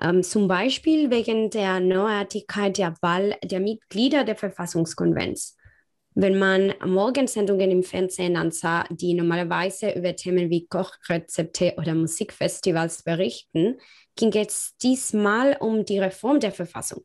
Ähm, 0.00 0.22
zum 0.22 0.48
Beispiel 0.48 1.10
wegen 1.10 1.50
der 1.50 1.80
Neuartigkeit 1.80 2.76
der 2.78 2.94
Wahl 3.00 3.36
der 3.42 3.60
Mitglieder 3.60 4.24
der 4.24 4.36
Verfassungskonvents. 4.36 5.56
Wenn 6.14 6.38
man 6.38 6.72
Morgensendungen 6.84 7.70
im 7.70 7.82
Fernsehen 7.82 8.36
ansah, 8.36 8.84
die 8.90 9.12
normalerweise 9.12 9.90
über 9.90 10.16
Themen 10.16 10.48
wie 10.48 10.66
Kochrezepte 10.66 11.74
oder 11.76 11.94
Musikfestivals 11.94 13.02
berichten, 13.02 13.78
ging 14.16 14.32
es 14.32 14.74
diesmal 14.82 15.58
um 15.60 15.84
die 15.84 15.98
Reform 15.98 16.40
der 16.40 16.52
Verfassung. 16.52 17.04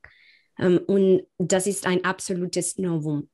Ähm, 0.58 0.80
und 0.88 1.24
das 1.38 1.68
ist 1.68 1.86
ein 1.86 2.06
absolutes 2.06 2.78
Novum. 2.78 3.30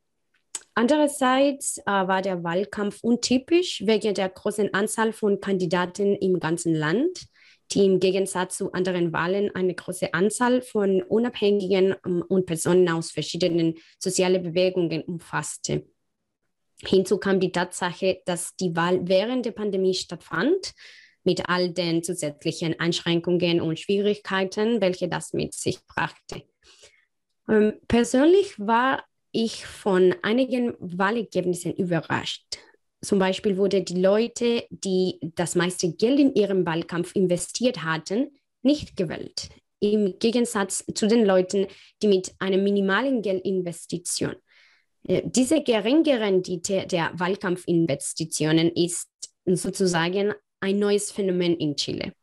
Andererseits 0.77 1.79
äh, 1.79 1.83
war 1.85 2.21
der 2.21 2.43
Wahlkampf 2.43 2.99
untypisch 3.03 3.81
wegen 3.85 4.13
der 4.13 4.29
großen 4.29 4.73
Anzahl 4.75 5.11
von 5.11 5.41
Kandidaten 5.41 6.15
im 6.15 6.39
ganzen 6.39 6.75
Land 6.75 7.27
die 7.71 7.85
im 7.85 7.99
Gegensatz 7.99 8.57
zu 8.57 8.71
anderen 8.71 9.11
Wahlen 9.11 9.53
eine 9.53 9.73
große 9.73 10.13
Anzahl 10.13 10.61
von 10.61 11.01
Unabhängigen 11.03 11.95
ähm, 12.05 12.23
und 12.27 12.45
Personen 12.45 12.87
aus 12.89 13.11
verschiedenen 13.11 13.75
sozialen 13.99 14.41
Bewegungen 14.41 15.01
umfasste. 15.03 15.85
Hinzu 16.85 17.17
kam 17.17 17.39
die 17.39 17.51
Tatsache, 17.51 18.21
dass 18.25 18.55
die 18.55 18.75
Wahl 18.75 19.07
während 19.07 19.45
der 19.45 19.51
Pandemie 19.51 19.95
stattfand, 19.95 20.73
mit 21.23 21.49
all 21.49 21.71
den 21.71 22.03
zusätzlichen 22.03 22.79
Einschränkungen 22.79 23.59
und 23.59 23.79
Schwierigkeiten, 23.79 24.79
welche 24.79 25.09
das 25.09 25.33
mit 25.33 25.53
sich 25.53 25.85
brachte. 25.85 26.43
Ähm, 27.49 27.73
persönlich 27.89 28.57
war 28.57 29.03
ich 29.31 29.65
von 29.65 30.15
einigen 30.21 30.73
Wahlergebnissen 30.79 31.73
überrascht. 31.73 32.45
Zum 33.01 33.19
Beispiel 33.19 33.57
wurde 33.57 33.83
die 33.83 34.01
Leute, 34.01 34.65
die 34.69 35.19
das 35.35 35.55
meiste 35.55 35.93
Geld 35.93 36.19
in 36.19 36.33
ihrem 36.33 36.65
Wahlkampf 36.65 37.15
investiert 37.15 37.83
hatten, 37.83 38.31
nicht 38.63 38.97
gewählt. 38.97 39.49
Im 39.79 40.17
Gegensatz 40.17 40.83
zu 40.93 41.07
den 41.07 41.25
Leuten, 41.25 41.67
die 42.01 42.07
mit 42.07 42.33
einer 42.39 42.57
minimalen 42.57 43.21
Geldinvestition. 43.21 44.35
Äh, 45.07 45.21
diese 45.25 45.61
geringe 45.61 46.19
Rendite 46.19 46.87
der 46.87 47.11
Wahlkampfinvestitionen 47.13 48.71
ist 48.71 49.09
sozusagen 49.45 50.33
ein 50.59 50.79
neues 50.79 51.11
Phänomen 51.11 51.55
in 51.57 51.75
Chile. 51.75 52.13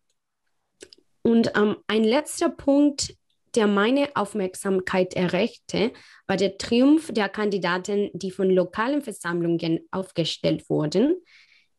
Und 1.23 1.53
ähm, 1.57 1.77
ein 1.87 2.05
letzter 2.05 2.51
Punkt 2.51 3.15
der 3.55 3.67
meine 3.67 4.09
Aufmerksamkeit 4.15 5.15
erregte, 5.15 5.93
war 6.27 6.37
der 6.37 6.59
Triumph 6.59 7.13
der 7.13 7.29
Kandidaten, 7.29 8.11
die 8.13 8.31
von 8.31 8.51
lokalen 8.51 9.03
Versammlungen 9.03 9.81
aufgestellt 9.91 10.69
wurden, 10.69 11.15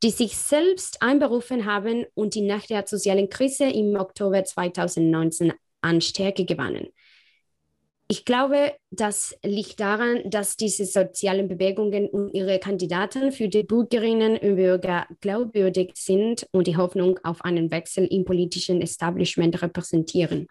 die 0.04 0.12
sich 0.12 0.38
selbst 0.38 1.02
einberufen 1.02 1.66
haben 1.66 2.06
und 2.14 2.36
die 2.36 2.42
nach 2.42 2.66
der 2.66 2.86
sozialen 2.86 3.30
Krise 3.30 3.66
im 3.66 3.96
Oktober 3.96 4.44
2019 4.44 5.54
an 5.82 6.02
Stärke 6.02 6.46
gewannen. 6.46 6.88
Ich 8.08 8.24
glaube, 8.24 8.74
das 8.92 9.36
liegt 9.44 9.80
daran, 9.80 10.30
dass 10.30 10.58
diese 10.58 10.86
sozialen 10.86 11.48
Bewegungen 11.48 12.08
und 12.08 12.36
ihre 12.36 12.60
Kandidaten 12.60 13.32
für 13.32 13.48
die 13.48 13.64
Bürgerinnen 13.64 14.38
und 14.38 14.58
Bürger 14.58 15.08
glaubwürdig 15.22 15.94
sind 15.96 16.48
und 16.52 16.68
die 16.68 16.78
Hoffnung 16.78 17.20
auf 17.24 17.44
einen 17.44 17.72
Wechsel 17.72 18.06
im 18.06 18.24
politischen 18.24 18.80
Establishment 18.80 19.60
repräsentieren. 19.60 20.48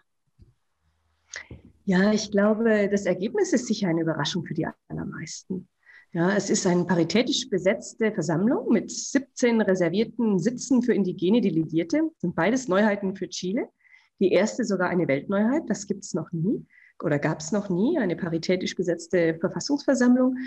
Ja, 1.85 2.11
ich 2.11 2.31
glaube, 2.31 2.89
das 2.89 3.05
Ergebnis 3.05 3.53
ist 3.53 3.67
sicher 3.67 3.87
eine 3.87 4.01
Überraschung 4.01 4.45
für 4.45 4.53
die 4.53 4.67
allermeisten. 4.87 5.67
Ja, 6.11 6.35
es 6.35 6.49
ist 6.49 6.65
eine 6.65 6.85
paritätisch 6.85 7.49
besetzte 7.49 8.11
Versammlung 8.11 8.71
mit 8.71 8.89
17 8.89 9.61
reservierten 9.61 10.39
Sitzen 10.39 10.81
für 10.81 10.93
indigene 10.93 11.41
Delegierte. 11.41 11.97
Das 12.13 12.21
sind 12.21 12.35
beides 12.35 12.67
Neuheiten 12.67 13.15
für 13.15 13.27
Chile. 13.27 13.67
Die 14.19 14.31
erste 14.31 14.63
sogar 14.63 14.89
eine 14.89 15.07
Weltneuheit, 15.07 15.63
das 15.67 15.87
gibt 15.87 16.05
es 16.05 16.13
noch 16.13 16.31
nie 16.31 16.65
oder 17.03 17.19
gab 17.19 17.39
es 17.39 17.51
noch 17.51 17.69
nie, 17.69 17.97
eine 17.99 18.15
paritätisch 18.15 18.75
besetzte 18.75 19.37
Verfassungsversammlung. 19.39 20.37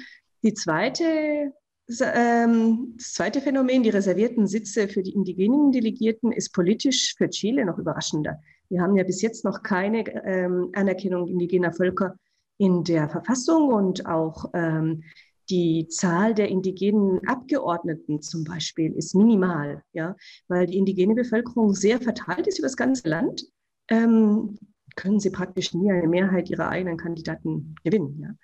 Die 0.42 0.54
zweite, 0.54 1.52
ähm, 2.00 2.94
das 2.96 3.12
zweite 3.12 3.40
Phänomen, 3.40 3.82
die 3.82 3.90
reservierten 3.90 4.46
Sitze 4.46 4.88
für 4.88 5.02
die 5.02 5.12
indigenen 5.12 5.72
Delegierten, 5.72 6.32
ist 6.32 6.52
politisch 6.52 7.14
für 7.16 7.28
Chile 7.28 7.64
noch 7.64 7.78
überraschender. 7.78 8.40
Wir 8.68 8.82
haben 8.82 8.96
ja 8.96 9.04
bis 9.04 9.22
jetzt 9.22 9.44
noch 9.44 9.62
keine 9.62 10.04
ähm, 10.24 10.70
Anerkennung 10.74 11.26
indigener 11.28 11.72
Völker 11.72 12.16
in 12.58 12.84
der 12.84 13.08
Verfassung 13.08 13.72
und 13.72 14.06
auch 14.06 14.50
ähm, 14.52 15.02
die 15.50 15.88
Zahl 15.88 16.34
der 16.34 16.48
indigenen 16.48 17.26
Abgeordneten 17.26 18.20
zum 18.20 18.44
Beispiel 18.44 18.92
ist 18.92 19.14
minimal, 19.14 19.82
ja, 19.92 20.14
weil 20.48 20.66
die 20.66 20.76
indigene 20.76 21.14
Bevölkerung 21.14 21.74
sehr 21.74 22.00
verteilt 22.00 22.46
ist 22.46 22.58
über 22.58 22.66
das 22.66 22.76
ganze 22.76 23.08
Land. 23.08 23.44
Ähm, 23.88 24.58
können 24.96 25.20
sie 25.20 25.30
praktisch 25.30 25.72
nie 25.74 25.90
eine 25.90 26.08
Mehrheit 26.08 26.50
ihrer 26.50 26.68
eigenen 26.68 26.96
Kandidaten 26.96 27.76
gewinnen. 27.84 28.18
Ja. 28.20 28.34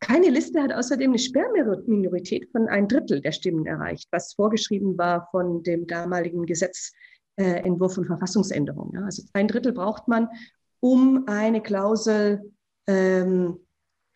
Keine 0.00 0.28
Liste 0.28 0.60
hat 0.60 0.72
außerdem 0.72 1.10
eine 1.10 1.18
Sperrminorität 1.18 2.50
von 2.50 2.68
ein 2.68 2.86
Drittel 2.86 3.22
der 3.22 3.32
Stimmen 3.32 3.64
erreicht, 3.66 4.08
was 4.10 4.34
vorgeschrieben 4.34 4.98
war 4.98 5.28
von 5.30 5.62
dem 5.62 5.86
damaligen 5.86 6.44
Gesetzentwurf 7.36 7.94
von 7.94 8.04
Verfassungsänderung. 8.04 8.92
Ja. 8.94 9.04
Also 9.04 9.22
ein 9.32 9.48
Drittel 9.48 9.72
braucht 9.72 10.08
man, 10.08 10.28
um 10.80 11.24
eine 11.26 11.62
Klausel, 11.62 12.52
ähm, 12.86 13.58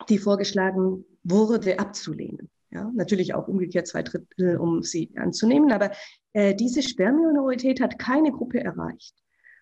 die 0.08 0.18
vorgeschlagen 0.18 1.04
wurde, 1.22 1.78
abzulehnen. 1.78 2.50
Ja, 2.72 2.90
natürlich 2.94 3.34
auch 3.34 3.48
umgekehrt 3.48 3.88
zwei 3.88 4.02
Drittel, 4.02 4.56
um 4.56 4.82
sie 4.82 5.10
anzunehmen. 5.16 5.72
Aber 5.72 5.90
äh, 6.32 6.54
diese 6.54 6.82
Sperrminorität 6.82 7.80
hat 7.80 7.98
keine 7.98 8.30
Gruppe 8.30 8.60
erreicht. 8.60 9.14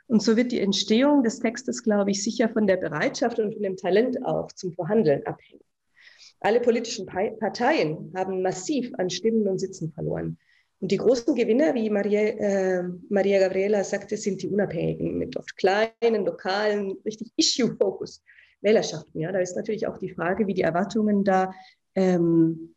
Und 0.08 0.22
so 0.22 0.36
wird 0.36 0.52
die 0.52 0.60
Entstehung 0.60 1.22
des 1.22 1.38
Textes, 1.38 1.82
glaube 1.82 2.10
ich, 2.10 2.22
sicher 2.22 2.48
von 2.48 2.66
der 2.66 2.76
Bereitschaft 2.76 3.38
und 3.38 3.54
von 3.54 3.62
dem 3.62 3.76
Talent 3.76 4.24
auch 4.24 4.52
zum 4.52 4.72
Verhandeln 4.72 5.26
abhängen. 5.26 5.62
Alle 6.40 6.60
politischen 6.60 7.06
Parteien 7.06 8.12
haben 8.14 8.42
massiv 8.42 8.92
an 8.98 9.10
Stimmen 9.10 9.48
und 9.48 9.58
Sitzen 9.58 9.92
verloren. 9.92 10.38
Und 10.80 10.92
die 10.92 10.96
großen 10.96 11.34
Gewinner, 11.34 11.74
wie 11.74 11.90
Maria, 11.90 12.20
äh, 12.20 12.84
Maria 13.08 13.40
Gabriela 13.40 13.82
sagte, 13.82 14.16
sind 14.16 14.42
die 14.42 14.48
Unabhängigen 14.48 15.18
mit 15.18 15.36
oft 15.36 15.56
kleinen, 15.56 16.24
lokalen, 16.24 16.92
richtig 17.04 17.32
Issue-Focus 17.36 18.22
Wählerschaften. 18.60 19.20
Ja, 19.20 19.32
da 19.32 19.40
ist 19.40 19.56
natürlich 19.56 19.86
auch 19.86 19.98
die 19.98 20.12
Frage, 20.12 20.46
wie 20.46 20.54
die 20.54 20.62
Erwartungen 20.62 21.24
da 21.24 21.52
ähm, 21.94 22.74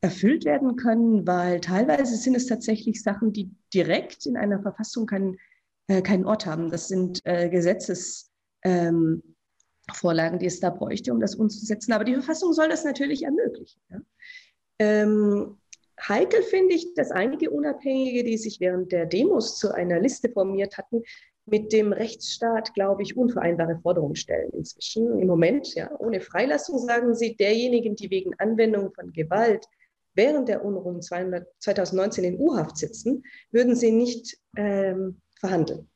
erfüllt 0.00 0.44
werden 0.44 0.76
können, 0.76 1.26
weil 1.26 1.60
teilweise 1.60 2.16
sind 2.16 2.34
es 2.34 2.46
tatsächlich 2.46 3.02
Sachen, 3.02 3.32
die 3.32 3.50
direkt 3.72 4.26
in 4.26 4.36
einer 4.36 4.60
Verfassung 4.60 5.06
keinen 5.06 5.38
äh, 5.86 6.02
keinen 6.02 6.24
Ort 6.24 6.46
haben. 6.46 6.70
Das 6.70 6.88
sind 6.88 7.20
äh, 7.24 7.48
Gesetzesvorlagen, 7.50 9.22
ähm, 10.34 10.38
die 10.38 10.46
es 10.46 10.60
da 10.60 10.70
bräuchte, 10.70 11.12
um 11.12 11.20
das 11.20 11.34
umzusetzen. 11.34 11.92
Aber 11.92 12.04
die 12.04 12.14
Verfassung 12.14 12.52
soll 12.52 12.68
das 12.68 12.84
natürlich 12.84 13.24
ermöglichen. 13.24 13.80
Ja? 13.90 14.00
Ähm, 14.78 15.58
heikel 16.00 16.42
finde 16.42 16.74
ich, 16.74 16.94
dass 16.94 17.10
einige 17.10 17.50
Unabhängige, 17.50 18.24
die 18.24 18.38
sich 18.38 18.60
während 18.60 18.92
der 18.92 19.06
Demos 19.06 19.58
zu 19.58 19.72
einer 19.72 20.00
Liste 20.00 20.28
formiert 20.30 20.78
hatten, 20.78 21.02
mit 21.46 21.72
dem 21.72 21.92
Rechtsstaat, 21.92 22.72
glaube 22.74 23.02
ich, 23.02 23.16
unvereinbare 23.16 23.78
Forderungen 23.82 24.16
stellen 24.16 24.50
inzwischen. 24.52 25.18
Im 25.18 25.26
Moment, 25.26 25.74
ja, 25.74 25.90
ohne 25.98 26.20
Freilassung 26.20 26.78
sagen 26.78 27.14
sie, 27.14 27.36
derjenigen, 27.36 27.96
die 27.96 28.10
wegen 28.10 28.34
Anwendung 28.38 28.92
von 28.94 29.12
Gewalt 29.12 29.66
während 30.14 30.48
der 30.48 30.64
Unruhen 30.64 31.02
2019 31.02 32.24
in 32.24 32.38
U-Haft 32.38 32.78
sitzen, 32.78 33.24
würden 33.50 33.74
sie 33.74 33.90
nicht 33.90 34.38
ähm, 34.56 35.20
verhandeln. 35.38 35.88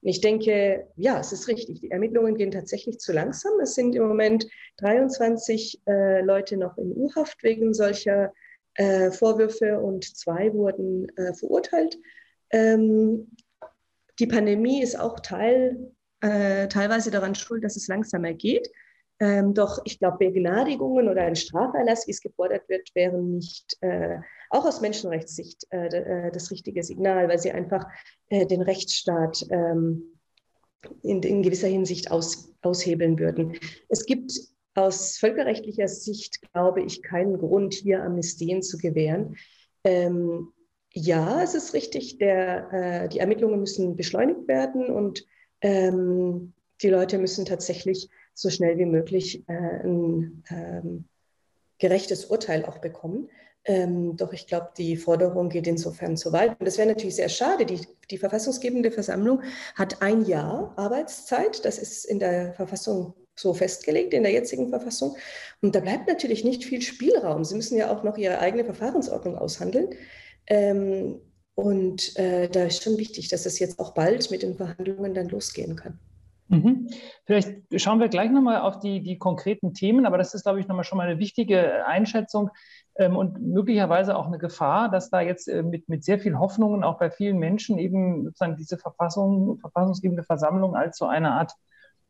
Und 0.00 0.08
ich 0.08 0.20
denke, 0.20 0.88
ja, 0.96 1.20
es 1.20 1.32
ist 1.32 1.48
richtig. 1.48 1.80
Die 1.80 1.90
Ermittlungen 1.90 2.36
gehen 2.36 2.50
tatsächlich 2.50 2.98
zu 2.98 3.12
langsam. 3.12 3.52
Es 3.60 3.74
sind 3.74 3.94
im 3.94 4.06
Moment 4.06 4.46
23 4.78 5.82
äh, 5.86 6.22
Leute 6.22 6.56
noch 6.56 6.78
in 6.78 6.92
U-Haft 6.92 7.42
wegen 7.42 7.74
solcher 7.74 8.32
äh, 8.78 9.10
Vorwürfe 9.10 9.80
und 9.80 10.04
zwei 10.16 10.52
wurden 10.54 11.08
äh, 11.16 11.34
verurteilt. 11.34 11.98
Ähm, 12.50 13.36
die 14.18 14.26
Pandemie 14.26 14.82
ist 14.82 14.98
auch 14.98 15.20
Teil, 15.20 15.92
äh, 16.20 16.68
teilweise 16.68 17.10
daran 17.10 17.34
schuld, 17.34 17.64
dass 17.64 17.76
es 17.76 17.88
langsamer 17.88 18.32
geht. 18.32 18.70
Ähm, 19.20 19.52
doch 19.52 19.80
ich 19.84 19.98
glaube, 19.98 20.18
Begnadigungen 20.18 21.08
oder 21.08 21.22
ein 21.22 21.34
Straferlass, 21.34 22.06
wie 22.06 22.12
es 22.12 22.20
gefordert 22.20 22.68
wird, 22.68 22.88
wären 22.94 23.34
nicht 23.34 23.76
äh, 23.80 24.18
auch 24.50 24.64
aus 24.64 24.80
Menschenrechtssicht 24.80 25.66
äh, 25.70 25.88
äh, 25.88 26.30
das 26.30 26.52
richtige 26.52 26.84
Signal, 26.84 27.28
weil 27.28 27.40
sie 27.40 27.50
einfach 27.50 27.84
äh, 28.28 28.46
den 28.46 28.62
Rechtsstaat 28.62 29.44
ähm, 29.50 30.18
in, 31.02 31.20
in, 31.24 31.42
gewisser 31.42 31.66
Hinsicht 31.66 32.12
aus, 32.12 32.54
aushebeln 32.62 33.18
würden. 33.18 33.58
Es 33.88 34.06
gibt 34.06 34.32
aus 34.78 35.18
völkerrechtlicher 35.18 35.88
Sicht, 35.88 36.40
glaube 36.52 36.82
ich, 36.82 37.02
keinen 37.02 37.38
Grund, 37.38 37.74
hier 37.74 38.04
Amnestien 38.04 38.62
zu 38.62 38.78
gewähren. 38.78 39.36
Ähm, 39.82 40.52
ja, 40.94 41.42
es 41.42 41.54
ist 41.54 41.74
richtig, 41.74 42.18
der, 42.18 42.72
äh, 42.72 43.08
die 43.08 43.18
Ermittlungen 43.18 43.58
müssen 43.58 43.96
beschleunigt 43.96 44.46
werden 44.46 44.86
und 44.86 45.26
ähm, 45.62 46.52
die 46.80 46.90
Leute 46.90 47.18
müssen 47.18 47.44
tatsächlich 47.44 48.08
so 48.34 48.50
schnell 48.50 48.78
wie 48.78 48.86
möglich 48.86 49.42
äh, 49.48 49.82
ein 49.84 50.44
ähm, 50.48 51.04
gerechtes 51.78 52.26
Urteil 52.26 52.64
auch 52.64 52.78
bekommen. 52.78 53.28
Ähm, 53.64 54.16
doch 54.16 54.32
ich 54.32 54.46
glaube, 54.46 54.70
die 54.78 54.96
Forderung 54.96 55.48
geht 55.48 55.66
insofern 55.66 56.16
zu 56.16 56.32
weit. 56.32 56.58
Und 56.60 56.66
das 56.66 56.78
wäre 56.78 56.88
natürlich 56.88 57.16
sehr 57.16 57.28
schade. 57.28 57.66
Die, 57.66 57.80
die 58.10 58.18
verfassungsgebende 58.18 58.92
Versammlung 58.92 59.42
hat 59.74 60.00
ein 60.02 60.24
Jahr 60.24 60.72
Arbeitszeit. 60.76 61.64
Das 61.64 61.78
ist 61.78 62.04
in 62.04 62.20
der 62.20 62.54
Verfassung 62.54 63.14
so 63.38 63.54
festgelegt, 63.54 64.14
in 64.14 64.22
der 64.22 64.32
jetzigen 64.32 64.68
Verfassung. 64.68 65.16
Und 65.62 65.74
da 65.74 65.80
bleibt 65.80 66.08
natürlich 66.08 66.44
nicht 66.44 66.64
viel 66.64 66.82
Spielraum. 66.82 67.44
Sie 67.44 67.56
müssen 67.56 67.76
ja 67.76 67.90
auch 67.90 68.02
noch 68.02 68.18
ihre 68.18 68.38
eigene 68.38 68.64
Verfahrensordnung 68.64 69.36
aushandeln. 69.36 69.90
Ähm, 70.46 71.20
und 71.54 72.16
äh, 72.16 72.48
da 72.48 72.64
ist 72.64 72.82
schon 72.82 72.98
wichtig, 72.98 73.28
dass 73.28 73.46
es 73.46 73.58
jetzt 73.58 73.80
auch 73.80 73.92
bald 73.92 74.30
mit 74.30 74.42
den 74.42 74.54
Verhandlungen 74.54 75.14
dann 75.14 75.28
losgehen 75.28 75.74
kann. 75.74 75.98
Mhm. 76.48 76.88
Vielleicht 77.26 77.50
schauen 77.76 78.00
wir 78.00 78.08
gleich 78.08 78.30
nochmal 78.30 78.62
auf 78.62 78.78
die, 78.78 79.02
die 79.02 79.18
konkreten 79.18 79.74
Themen, 79.74 80.06
aber 80.06 80.16
das 80.16 80.34
ist, 80.34 80.44
glaube 80.44 80.60
ich, 80.60 80.68
nochmal 80.68 80.84
schon 80.84 80.96
mal 80.96 81.08
eine 81.08 81.18
wichtige 81.18 81.84
Einschätzung 81.86 82.50
ähm, 82.96 83.16
und 83.16 83.42
möglicherweise 83.42 84.16
auch 84.16 84.26
eine 84.26 84.38
Gefahr, 84.38 84.90
dass 84.90 85.10
da 85.10 85.20
jetzt 85.20 85.48
äh, 85.48 85.62
mit, 85.62 85.88
mit 85.88 86.04
sehr 86.04 86.18
viel 86.18 86.38
Hoffnungen 86.38 86.84
auch 86.84 86.98
bei 86.98 87.10
vielen 87.10 87.38
Menschen 87.38 87.78
eben 87.78 88.24
sozusagen 88.24 88.56
diese 88.56 88.78
Verfassung, 88.78 89.58
verfassungsgebende 89.58 90.24
Versammlung 90.24 90.74
als 90.74 90.96
so 90.96 91.04
eine 91.04 91.32
Art 91.32 91.52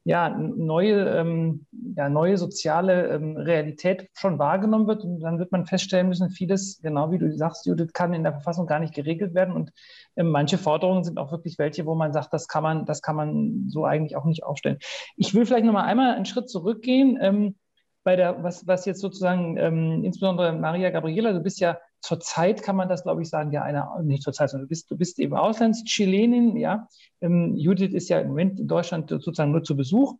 ja, 0.05 0.31
neue, 0.31 1.07
ähm, 1.17 1.67
ja, 1.97 2.09
neue 2.09 2.39
soziale 2.39 3.09
ähm, 3.09 3.37
Realität 3.37 4.09
schon 4.15 4.39
wahrgenommen 4.39 4.87
wird. 4.87 5.05
Und 5.05 5.21
dann 5.21 5.39
wird 5.39 5.53
man 5.53 5.67
feststellen 5.67 6.09
müssen, 6.09 6.31
vieles, 6.31 6.81
genau 6.83 7.11
wie 7.11 7.19
du 7.19 7.31
sagst, 7.37 7.67
Judith, 7.67 7.93
kann 7.93 8.15
in 8.15 8.23
der 8.23 8.33
Verfassung 8.33 8.67
gar 8.67 8.81
nicht 8.81 8.95
geregelt 8.95 9.35
werden. 9.35 9.55
Und 9.55 9.71
ähm, 10.17 10.31
manche 10.31 10.57
Forderungen 10.57 11.05
sind 11.05 11.19
auch 11.19 11.31
wirklich 11.31 11.59
welche, 11.59 11.85
wo 11.85 11.95
man 11.95 12.13
sagt, 12.13 12.33
das 12.33 12.49
kann 12.49 12.63
man, 12.63 12.87
das 12.87 13.03
kann 13.03 13.17
man 13.17 13.67
so 13.69 13.85
eigentlich 13.85 14.17
auch 14.17 14.25
nicht 14.25 14.45
aufstellen. 14.45 14.79
Ich 15.17 15.35
will 15.35 15.45
vielleicht 15.45 15.67
noch 15.67 15.73
mal 15.75 15.85
einmal 15.85 16.15
einen 16.15 16.25
Schritt 16.25 16.49
zurückgehen. 16.49 17.19
Ähm, 17.21 17.57
bei 18.05 18.17
der, 18.17 18.43
was, 18.43 18.67
was 18.67 18.87
jetzt 18.87 19.01
sozusagen, 19.01 19.59
ähm, 19.59 20.05
insbesondere 20.05 20.53
Maria 20.53 20.89
Gabriela, 20.89 21.33
du 21.33 21.41
bist 21.41 21.61
ja 21.61 21.79
zurzeit 22.01 22.63
kann 22.63 22.77
man 22.77 22.89
das, 22.89 23.03
glaube 23.03 23.23
ich, 23.23 23.29
sagen, 23.29 23.53
ja, 23.53 23.63
eine, 23.63 23.87
nicht 24.03 24.23
zurzeit, 24.23 24.51
sondern 24.51 24.67
du 24.67 24.69
bist, 24.69 24.91
du 24.91 24.97
bist 24.97 25.19
eben 25.19 25.35
Auslandschilenin, 25.35 26.57
ja. 26.57 26.89
Ähm, 27.21 27.57
Judith 27.57 27.95
ist 27.95 28.09
ja 28.09 28.21
im 28.21 28.29
Moment 28.29 28.61
in 28.61 28.69
Deutschland 28.69 29.11
sozusagen 29.11 29.53
nur 29.53 29.63
zu 29.63 29.77
Besuch. 29.77 30.15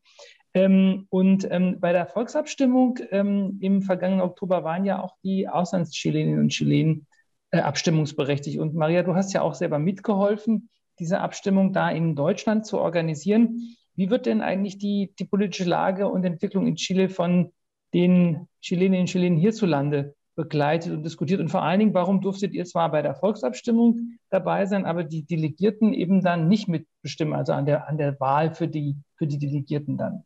Ähm, 0.55 1.07
und 1.11 1.47
ähm, 1.51 1.79
bei 1.81 1.93
der 1.93 2.07
Volksabstimmung 2.07 2.99
ähm, 3.11 3.59
im 3.61 3.83
vergangenen 3.83 4.23
Oktober 4.23 4.65
waren 4.65 4.85
ja 4.85 5.03
auch 5.03 5.15
die 5.23 5.49
Auslandschileninnen 5.49 6.41
und 6.41 6.49
Chilenen 6.51 7.07
äh, 7.51 7.61
abstimmungsberechtigt. 7.61 8.59
Und 8.59 8.75
Maria, 8.75 9.03
du 9.03 9.15
hast 9.15 9.33
ja 9.33 9.43
auch 9.43 9.55
selber 9.55 9.79
mitgeholfen, 9.79 10.71
diese 10.99 11.21
Abstimmung 11.21 11.73
da 11.73 11.91
in 11.91 12.17
Deutschland 12.17 12.67
zu 12.67 12.79
organisieren. 12.79 13.77
Wie 13.95 14.11
wird 14.11 14.27
denn 14.27 14.41
eigentlich 14.41 14.79
die, 14.79 15.13
die 15.19 15.25
politische 15.25 15.69
Lage 15.69 16.09
und 16.09 16.25
Entwicklung 16.25 16.67
in 16.67 16.77
Chile 16.77 17.09
von 17.09 17.53
den 17.95 18.49
Chileninnen 18.61 19.01
und 19.03 19.07
Chilenen 19.07 19.39
hierzulande 19.39 20.15
begleitet 20.39 20.93
und 20.93 21.03
diskutiert. 21.03 21.41
Und 21.41 21.49
vor 21.49 21.63
allen 21.63 21.81
Dingen, 21.81 21.95
warum 21.95 22.21
durftet 22.21 22.55
ihr 22.55 22.65
zwar 22.65 22.93
bei 22.93 23.03
der 23.03 23.17
Volksabstimmung 23.17 24.19
dabei 24.31 24.67
sein, 24.67 24.87
aber 24.87 25.03
die 25.03 25.25
Delegierten 25.25 25.93
eben 25.93 26.23
dann 26.23 26.47
nicht 26.47 26.69
mitbestimmen, 26.69 27.35
also 27.35 27.53
an 27.55 27.67
der, 27.67 27.89
an 27.89 27.99
der 27.99 28.21
Wahl 28.21 28.55
für 28.55 28.69
die, 28.69 28.95
für 29.17 29.27
die 29.27 29.39
Delegierten 29.39 29.99
dann? 29.99 30.23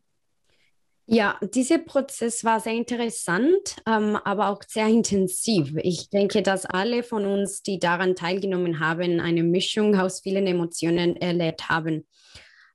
Ja, 1.07 1.39
dieser 1.41 1.79
Prozess 1.79 2.43
war 2.43 2.59
sehr 2.59 2.75
interessant, 2.75 3.77
ähm, 3.87 4.15
aber 4.23 4.49
auch 4.49 4.61
sehr 4.67 4.87
intensiv. 4.87 5.73
Ich 5.77 6.11
denke, 6.11 6.43
dass 6.43 6.67
alle 6.67 7.01
von 7.01 7.25
uns, 7.25 7.63
die 7.63 7.79
daran 7.79 8.15
teilgenommen 8.15 8.79
haben, 8.79 9.19
eine 9.19 9.41
Mischung 9.41 9.95
aus 9.95 10.21
vielen 10.21 10.45
Emotionen 10.45 11.15
erlebt 11.15 11.69
haben. 11.69 12.05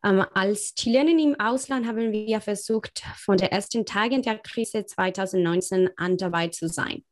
Ähm, 0.05 0.25
als 0.35 0.75
Chilenen 0.75 1.21
im 1.21 1.39
Ausland 1.39 1.87
haben 1.87 2.11
wir 2.11 2.41
versucht, 2.41 3.05
von 3.17 3.37
den 3.37 3.49
ersten 3.49 3.87
Tagen 3.87 4.23
der 4.23 4.39
Krise 4.39 4.85
2019 4.85 5.91
an 5.97 6.17
dabei 6.17 6.49
zu 6.49 6.69
sein. 6.69 7.05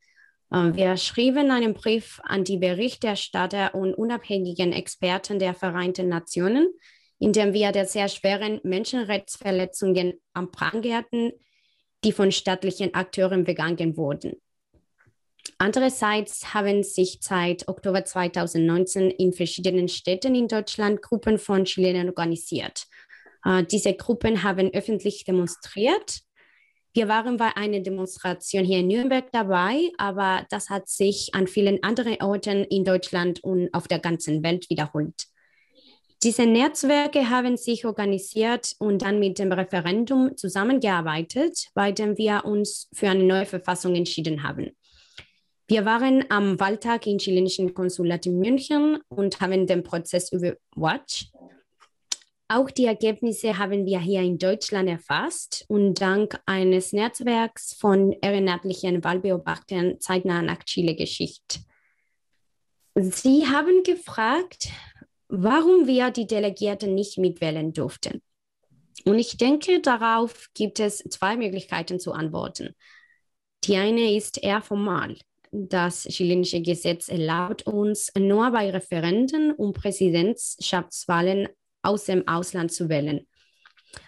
Ähm, 0.52 0.76
wir 0.76 0.96
schrieben 0.96 1.50
einen 1.50 1.74
Brief 1.74 2.20
an 2.24 2.44
die 2.44 2.58
Berichterstatter 2.58 3.74
und 3.74 3.94
unabhängigen 3.94 4.72
Experten 4.72 5.38
der 5.38 5.54
Vereinten 5.54 6.08
Nationen, 6.08 6.68
indem 7.18 7.52
wir 7.52 7.72
der 7.72 7.86
sehr 7.86 8.08
schweren 8.08 8.60
Menschenrechtsverletzungen 8.62 10.20
anprangerten, 10.32 11.32
die 12.04 12.12
von 12.12 12.30
staatlichen 12.30 12.94
Akteuren 12.94 13.44
begangen 13.44 13.96
wurden. 13.96 14.34
Andererseits 15.58 16.52
haben 16.54 16.82
sich 16.82 17.18
seit 17.20 17.68
Oktober 17.68 18.04
2019 18.04 19.10
in 19.10 19.32
verschiedenen 19.32 19.88
Städten 19.88 20.34
in 20.34 20.48
Deutschland 20.48 21.02
Gruppen 21.02 21.38
von 21.38 21.64
Chilenen 21.64 22.08
organisiert. 22.08 22.86
Uh, 23.46 23.62
diese 23.62 23.94
Gruppen 23.94 24.42
haben 24.42 24.74
öffentlich 24.74 25.24
demonstriert. 25.24 26.20
Wir 26.96 27.08
waren 27.08 27.36
bei 27.36 27.54
einer 27.54 27.80
Demonstration 27.80 28.64
hier 28.64 28.78
in 28.78 28.86
Nürnberg 28.86 29.30
dabei, 29.30 29.90
aber 29.98 30.46
das 30.48 30.70
hat 30.70 30.88
sich 30.88 31.28
an 31.34 31.46
vielen 31.46 31.82
anderen 31.82 32.22
Orten 32.22 32.64
in 32.64 32.86
Deutschland 32.86 33.44
und 33.44 33.68
auf 33.74 33.86
der 33.86 33.98
ganzen 33.98 34.42
Welt 34.42 34.70
wiederholt. 34.70 35.26
Diese 36.22 36.46
Netzwerke 36.46 37.28
haben 37.28 37.58
sich 37.58 37.84
organisiert 37.84 38.72
und 38.78 39.02
dann 39.02 39.20
mit 39.20 39.38
dem 39.38 39.52
Referendum 39.52 40.38
zusammengearbeitet, 40.38 41.68
bei 41.74 41.92
dem 41.92 42.16
wir 42.16 42.46
uns 42.46 42.88
für 42.94 43.10
eine 43.10 43.24
neue 43.24 43.44
Verfassung 43.44 43.94
entschieden 43.94 44.42
haben. 44.42 44.70
Wir 45.68 45.84
waren 45.84 46.24
am 46.30 46.58
Wahltag 46.58 47.06
im 47.06 47.18
chilenischen 47.18 47.74
Konsulat 47.74 48.24
in 48.24 48.38
München 48.38 49.00
und 49.08 49.38
haben 49.42 49.66
den 49.66 49.82
Prozess 49.82 50.32
überwacht. 50.32 51.30
Auch 52.48 52.70
die 52.70 52.84
Ergebnisse 52.84 53.58
haben 53.58 53.86
wir 53.86 53.98
hier 53.98 54.22
in 54.22 54.38
Deutschland 54.38 54.88
erfasst 54.88 55.64
und 55.68 56.00
dank 56.00 56.40
eines 56.46 56.92
Netzwerks 56.92 57.74
von 57.74 58.12
ehrenamtlichen 58.12 59.02
Wahlbeobachtern 59.02 59.98
zeitnah 59.98 60.42
nach 60.42 60.62
Chile 60.62 60.94
geschickt. 60.94 61.60
Sie 62.94 63.46
haben 63.48 63.82
gefragt, 63.82 64.68
warum 65.28 65.88
wir 65.88 66.12
die 66.12 66.28
Delegierten 66.28 66.94
nicht 66.94 67.18
mitwählen 67.18 67.72
durften. 67.72 68.22
Und 69.04 69.18
ich 69.18 69.36
denke, 69.36 69.80
darauf 69.80 70.48
gibt 70.54 70.78
es 70.78 70.98
zwei 70.98 71.36
Möglichkeiten 71.36 71.98
zu 71.98 72.12
antworten. 72.12 72.76
Die 73.64 73.76
eine 73.76 74.16
ist 74.16 74.42
eher 74.42 74.62
formal. 74.62 75.16
Das 75.50 76.04
chilenische 76.04 76.62
Gesetz 76.62 77.08
erlaubt 77.08 77.66
uns, 77.66 78.12
nur 78.16 78.50
bei 78.52 78.70
Referenden 78.70 79.52
und 79.52 79.72
Präsidentschaftswahlen 79.72 81.48
aus 81.86 82.04
dem 82.04 82.26
Ausland 82.26 82.72
zu 82.72 82.88
wählen. 82.88 83.26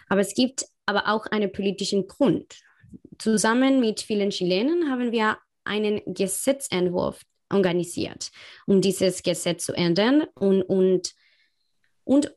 Aber 0.09 0.21
es 0.21 0.35
gibt 0.35 0.67
aber 0.87 1.09
auch 1.09 1.27
einen 1.27 1.53
politischen 1.53 2.07
Grund. 2.07 2.61
Zusammen 3.19 3.81
mit 3.81 4.01
vielen 4.01 4.31
Chilenen 4.31 4.91
haben 4.91 5.13
wir 5.13 5.39
einen 5.65 6.01
Gesetzentwurf 6.07 7.23
organisiert, 7.51 8.31
um 8.67 8.81
dieses 8.81 9.23
Gesetz 9.23 9.67
zu 9.67 9.73
ändern 9.73 10.25
und, 10.35 10.63
und, 10.63 11.15
und 12.05 12.35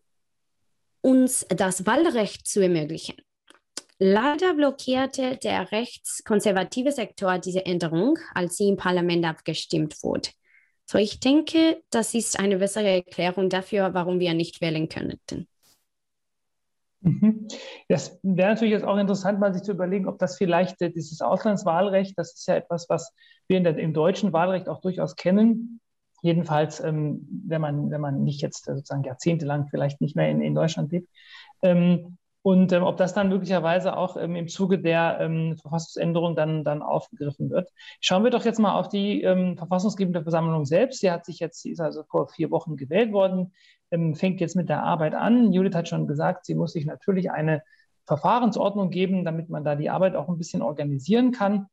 uns 1.02 1.46
das 1.50 1.86
Wahlrecht 1.86 2.48
zu 2.48 2.62
ermöglichen. 2.62 3.16
Leider 4.00 4.56
blockierte 4.56 5.38
der 5.38 5.72
rechtskonservative 5.72 6.92
Sektor 6.92 7.38
diese 7.38 7.66
Änderung, 7.66 8.18
als 8.34 8.58
sie 8.58 8.70
im 8.70 8.78
Parlament 8.78 9.26
abgestimmt 9.26 10.02
wurde. 10.02 10.30
So, 10.92 10.98
ich 10.98 11.22
denke, 11.22 11.82
das 11.90 12.14
ist 12.14 12.38
eine 12.38 12.58
bessere 12.58 12.90
Erklärung 12.90 13.48
dafür, 13.48 13.94
warum 13.94 14.20
wir 14.20 14.34
nicht 14.34 14.60
wählen 14.60 14.90
könnten. 14.90 15.48
Mhm. 17.00 17.48
Das 17.88 18.20
wäre 18.24 18.50
natürlich 18.50 18.74
jetzt 18.74 18.84
auch 18.84 18.98
interessant, 18.98 19.40
mal 19.40 19.54
sich 19.54 19.64
zu 19.64 19.72
überlegen, 19.72 20.10
ob 20.10 20.20
das 20.20 20.36
vielleicht 20.38 20.82
äh, 20.82 20.92
dieses 20.92 21.22
Auslandswahlrecht, 21.22 22.18
das 22.18 22.34
ist 22.34 22.46
ja 22.46 22.56
etwas, 22.56 22.90
was 22.90 23.14
wir 23.48 23.62
der, 23.64 23.78
im 23.78 23.94
deutschen 23.94 24.34
Wahlrecht 24.34 24.68
auch 24.68 24.82
durchaus 24.82 25.16
kennen. 25.16 25.80
Jedenfalls, 26.24 26.82
ähm, 26.82 27.26
wenn, 27.48 27.62
man, 27.62 27.90
wenn 27.90 28.02
man 28.02 28.26
nicht 28.26 28.42
jetzt 28.42 28.68
äh, 28.68 28.76
sozusagen 28.76 29.06
jahrzehntelang 29.06 29.68
vielleicht 29.70 30.02
nicht 30.02 30.18
mehr 30.18 30.30
in, 30.30 30.42
in 30.42 30.56
Deutschland 30.56 30.92
lebt. 30.92 31.08
Ähm, 31.62 32.18
und 32.44 32.72
ähm, 32.72 32.84
ob 32.84 32.98
das 32.98 33.14
dann 33.14 33.30
möglicherweise 33.30 33.96
auch 33.96 34.18
ähm, 34.18 34.36
im 34.36 34.48
Zuge 34.48 34.80
der 34.80 35.20
ähm, 35.20 35.58
Verfassungsänderung 35.58 36.36
dann, 36.36 36.64
dann 36.64 36.82
aufgegriffen 36.82 37.50
wird. 37.50 37.70
Schauen 38.00 38.24
wir 38.24 38.32
doch 38.32 38.46
jetzt 38.46 38.60
mal 38.60 38.80
auf 38.80 38.90
die 38.90 39.22
ähm, 39.22 39.58
verfassungsgebende 39.58 40.24
Versammlung 40.24 40.66
selbst. 40.66 41.02
Sie 41.02 41.12
hat 41.12 41.26
sich 41.26 41.40
jetzt, 41.40 41.62
sie 41.62 41.72
ist 41.72 41.80
also 41.80 42.04
vor 42.04 42.30
vier 42.30 42.50
Wochen 42.50 42.78
gewählt 42.78 43.14
worden 43.14 43.52
ähm, 43.92 44.16
fängt 44.16 44.40
jetzt 44.40 44.56
mit 44.56 44.70
der 44.70 44.84
Arbeit 44.84 45.14
an. 45.14 45.52
Judith 45.52 45.76
hat 45.76 45.90
schon 45.90 46.08
gesagt, 46.08 46.46
sie 46.46 46.56
muss 46.56 46.74
sich 46.74 46.86
natürlich 46.86 47.30
eine 47.30 47.62
Verfahrensordnung 48.06 48.90
geben, 48.90 49.24
damit 49.26 49.50
man 49.50 49.64
da 49.64 49.76
die 49.76 49.90
Arbeit 49.90 50.16
auch 50.16 50.30
ein 50.30 50.38
bisschen 50.38 50.62
organisieren 50.62 51.32
kann. 51.32 51.68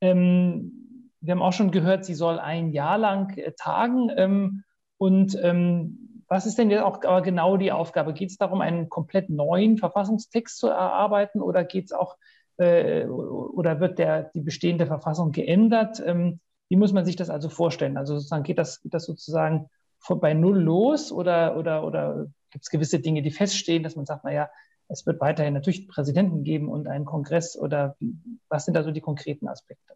Ähm, 0.00 1.10
wir 1.20 1.32
haben 1.32 1.42
auch 1.42 1.52
schon 1.52 1.70
gehört, 1.70 2.04
sie 2.04 2.14
soll 2.14 2.38
ein 2.38 2.70
Jahr 2.70 2.98
lang 2.98 3.36
äh, 3.36 3.52
tagen. 3.52 4.62
Und 4.96 5.36
was 6.28 6.46
ist 6.46 6.58
denn 6.58 6.70
jetzt 6.70 6.82
auch 6.82 7.00
genau 7.22 7.56
die 7.56 7.72
Aufgabe? 7.72 8.14
Geht 8.14 8.30
es 8.30 8.36
darum, 8.36 8.60
einen 8.60 8.88
komplett 8.88 9.30
neuen 9.30 9.78
Verfassungstext 9.78 10.58
zu 10.58 10.68
erarbeiten 10.68 11.40
oder 11.40 11.64
geht 11.64 11.86
es 11.86 11.92
auch 11.92 12.16
äh, 12.56 13.06
oder 13.06 13.80
wird 13.80 13.98
der, 13.98 14.24
die 14.34 14.40
bestehende 14.40 14.86
Verfassung 14.86 15.32
geändert? 15.32 16.02
Ähm, 16.04 16.40
wie 16.68 16.76
muss 16.76 16.92
man 16.92 17.04
sich 17.04 17.16
das 17.16 17.30
also 17.30 17.48
vorstellen? 17.48 17.96
Also 17.96 18.14
sozusagen 18.14 18.42
geht 18.42 18.58
das, 18.58 18.80
geht 18.80 18.94
das 18.94 19.04
sozusagen 19.04 19.68
bei 20.08 20.34
Null 20.34 20.60
los 20.60 21.12
oder, 21.12 21.56
oder, 21.56 21.84
oder 21.84 22.26
gibt 22.50 22.64
es 22.64 22.70
gewisse 22.70 23.00
Dinge, 23.00 23.22
die 23.22 23.30
feststehen, 23.30 23.82
dass 23.82 23.96
man 23.96 24.06
sagt, 24.06 24.24
naja, 24.24 24.50
es 24.88 25.06
wird 25.06 25.20
weiterhin 25.20 25.54
natürlich 25.54 25.88
Präsidenten 25.88 26.44
geben 26.44 26.68
und 26.68 26.86
einen 26.88 27.04
Kongress 27.06 27.56
oder 27.56 27.96
was 28.48 28.66
sind 28.66 28.74
da 28.74 28.82
so 28.82 28.90
die 28.90 29.00
konkreten 29.00 29.48
Aspekte? 29.48 29.94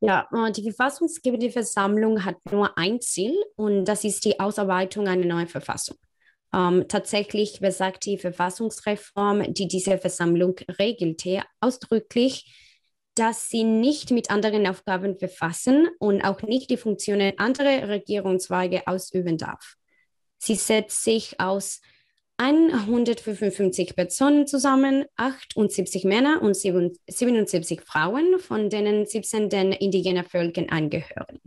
Ja, 0.00 0.28
äh, 0.32 0.52
die 0.52 0.62
verfassungsgebende 0.62 1.50
Versammlung 1.50 2.24
hat 2.24 2.36
nur 2.50 2.76
ein 2.76 3.00
Ziel 3.00 3.34
und 3.56 3.84
das 3.86 4.04
ist 4.04 4.24
die 4.24 4.38
Ausarbeitung 4.38 5.08
einer 5.08 5.24
neuen 5.24 5.48
Verfassung. 5.48 5.96
Ähm, 6.54 6.86
tatsächlich 6.88 7.60
besagt 7.60 8.04
die 8.04 8.18
Verfassungsreform, 8.18 9.52
die 9.52 9.68
diese 9.68 9.98
Versammlung 9.98 10.56
regelte, 10.78 11.42
ausdrücklich, 11.60 12.52
dass 13.14 13.48
sie 13.48 13.64
nicht 13.64 14.10
mit 14.10 14.30
anderen 14.30 14.66
Aufgaben 14.66 15.16
befassen 15.16 15.88
und 15.98 16.22
auch 16.22 16.42
nicht 16.42 16.70
die 16.70 16.76
Funktionen 16.76 17.38
anderer 17.38 17.88
Regierungszweige 17.88 18.86
ausüben 18.86 19.38
darf. 19.38 19.76
Sie 20.38 20.54
setzt 20.54 21.02
sich 21.02 21.40
aus 21.40 21.80
155 22.38 23.96
Personen 23.96 24.46
zusammen, 24.46 25.04
78 25.16 26.04
Männer 26.04 26.42
und 26.42 26.54
77 26.54 27.80
Frauen, 27.80 28.38
von 28.38 28.68
denen 28.68 29.06
17 29.06 29.48
den 29.48 29.72
indigenen 29.72 30.24
Völkern 30.24 30.68
angehören. 30.68 31.40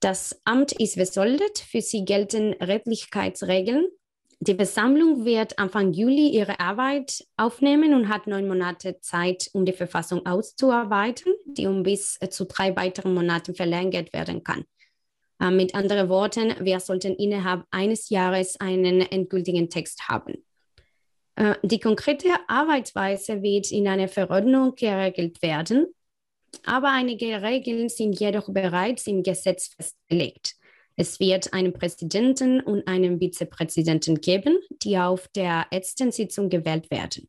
Das 0.00 0.40
Amt 0.44 0.72
ist 0.72 0.96
besoldet, 0.96 1.58
für 1.58 1.82
sie 1.82 2.04
gelten 2.04 2.54
Redlichkeitsregeln 2.54 3.86
die 4.42 4.54
Versammlung 4.54 5.26
wird 5.26 5.58
Anfang 5.58 5.92
Juli 5.92 6.28
ihre 6.28 6.60
Arbeit 6.60 7.26
aufnehmen 7.36 7.92
und 7.92 8.08
hat 8.08 8.26
neun 8.26 8.48
Monate 8.48 8.98
Zeit, 9.00 9.50
um 9.52 9.66
die 9.66 9.74
Verfassung 9.74 10.24
auszuarbeiten, 10.24 11.34
die 11.44 11.66
um 11.66 11.82
bis 11.82 12.18
zu 12.30 12.46
drei 12.46 12.74
weiteren 12.74 13.12
Monaten 13.12 13.54
verlängert 13.54 14.14
werden 14.14 14.42
kann. 14.42 14.64
Äh, 15.40 15.50
mit 15.50 15.74
anderen 15.74 16.08
Worten, 16.08 16.54
wir 16.60 16.80
sollten 16.80 17.14
innerhalb 17.14 17.64
eines 17.70 18.10
Jahres 18.10 18.60
einen 18.60 19.00
endgültigen 19.00 19.70
Text 19.70 20.08
haben. 20.08 20.44
Äh, 21.36 21.54
die 21.62 21.80
konkrete 21.80 22.28
Arbeitsweise 22.46 23.42
wird 23.42 23.72
in 23.72 23.88
einer 23.88 24.08
Verordnung 24.08 24.74
geregelt 24.74 25.42
werden, 25.42 25.86
aber 26.64 26.90
einige 26.92 27.42
Regeln 27.42 27.88
sind 27.88 28.18
jedoch 28.20 28.52
bereits 28.52 29.06
im 29.06 29.22
Gesetz 29.22 29.68
festgelegt. 29.74 30.56
Es 30.96 31.18
wird 31.18 31.54
einen 31.54 31.72
Präsidenten 31.72 32.60
und 32.60 32.86
einen 32.86 33.18
Vizepräsidenten 33.18 34.20
geben, 34.20 34.58
die 34.82 34.98
auf 34.98 35.28
der 35.28 35.66
letzten 35.70 36.12
Sitzung 36.12 36.50
gewählt 36.50 36.90
werden. 36.90 37.28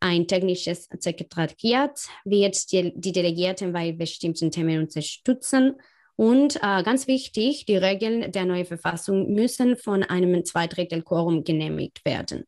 Ein 0.00 0.26
technisches 0.26 0.88
Sekretariat 0.98 1.98
wird 2.24 2.72
die, 2.72 2.92
die 2.94 3.12
Delegierten 3.12 3.72
bei 3.72 3.92
bestimmten 3.92 4.50
Themen 4.50 4.80
unterstützen. 4.80 5.74
Und 6.16 6.56
äh, 6.56 6.82
ganz 6.82 7.06
wichtig, 7.06 7.66
die 7.66 7.76
Regeln 7.76 8.30
der 8.30 8.44
neuen 8.44 8.66
Verfassung 8.66 9.32
müssen 9.32 9.76
von 9.76 10.02
einem 10.02 10.44
Zweidrittelquorum 10.44 11.44
genehmigt 11.44 12.04
werden. 12.04 12.44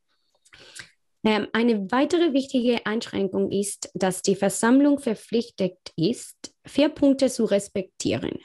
Ähm, 1.24 1.48
eine 1.52 1.90
weitere 1.90 2.32
wichtige 2.32 2.86
Einschränkung 2.86 3.50
ist, 3.50 3.90
dass 3.94 4.22
die 4.22 4.36
Versammlung 4.36 5.00
verpflichtet 5.00 5.76
ist, 5.96 6.54
vier 6.64 6.88
Punkte 6.88 7.28
zu 7.28 7.44
respektieren. 7.44 8.38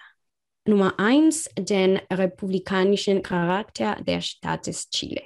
Nummer 0.66 1.00
eins, 1.00 1.48
den 1.58 1.98
republikanischen 2.12 3.22
Charakter 3.22 3.98
der 4.02 4.22
Staates 4.22 4.90
Chile. 4.90 5.22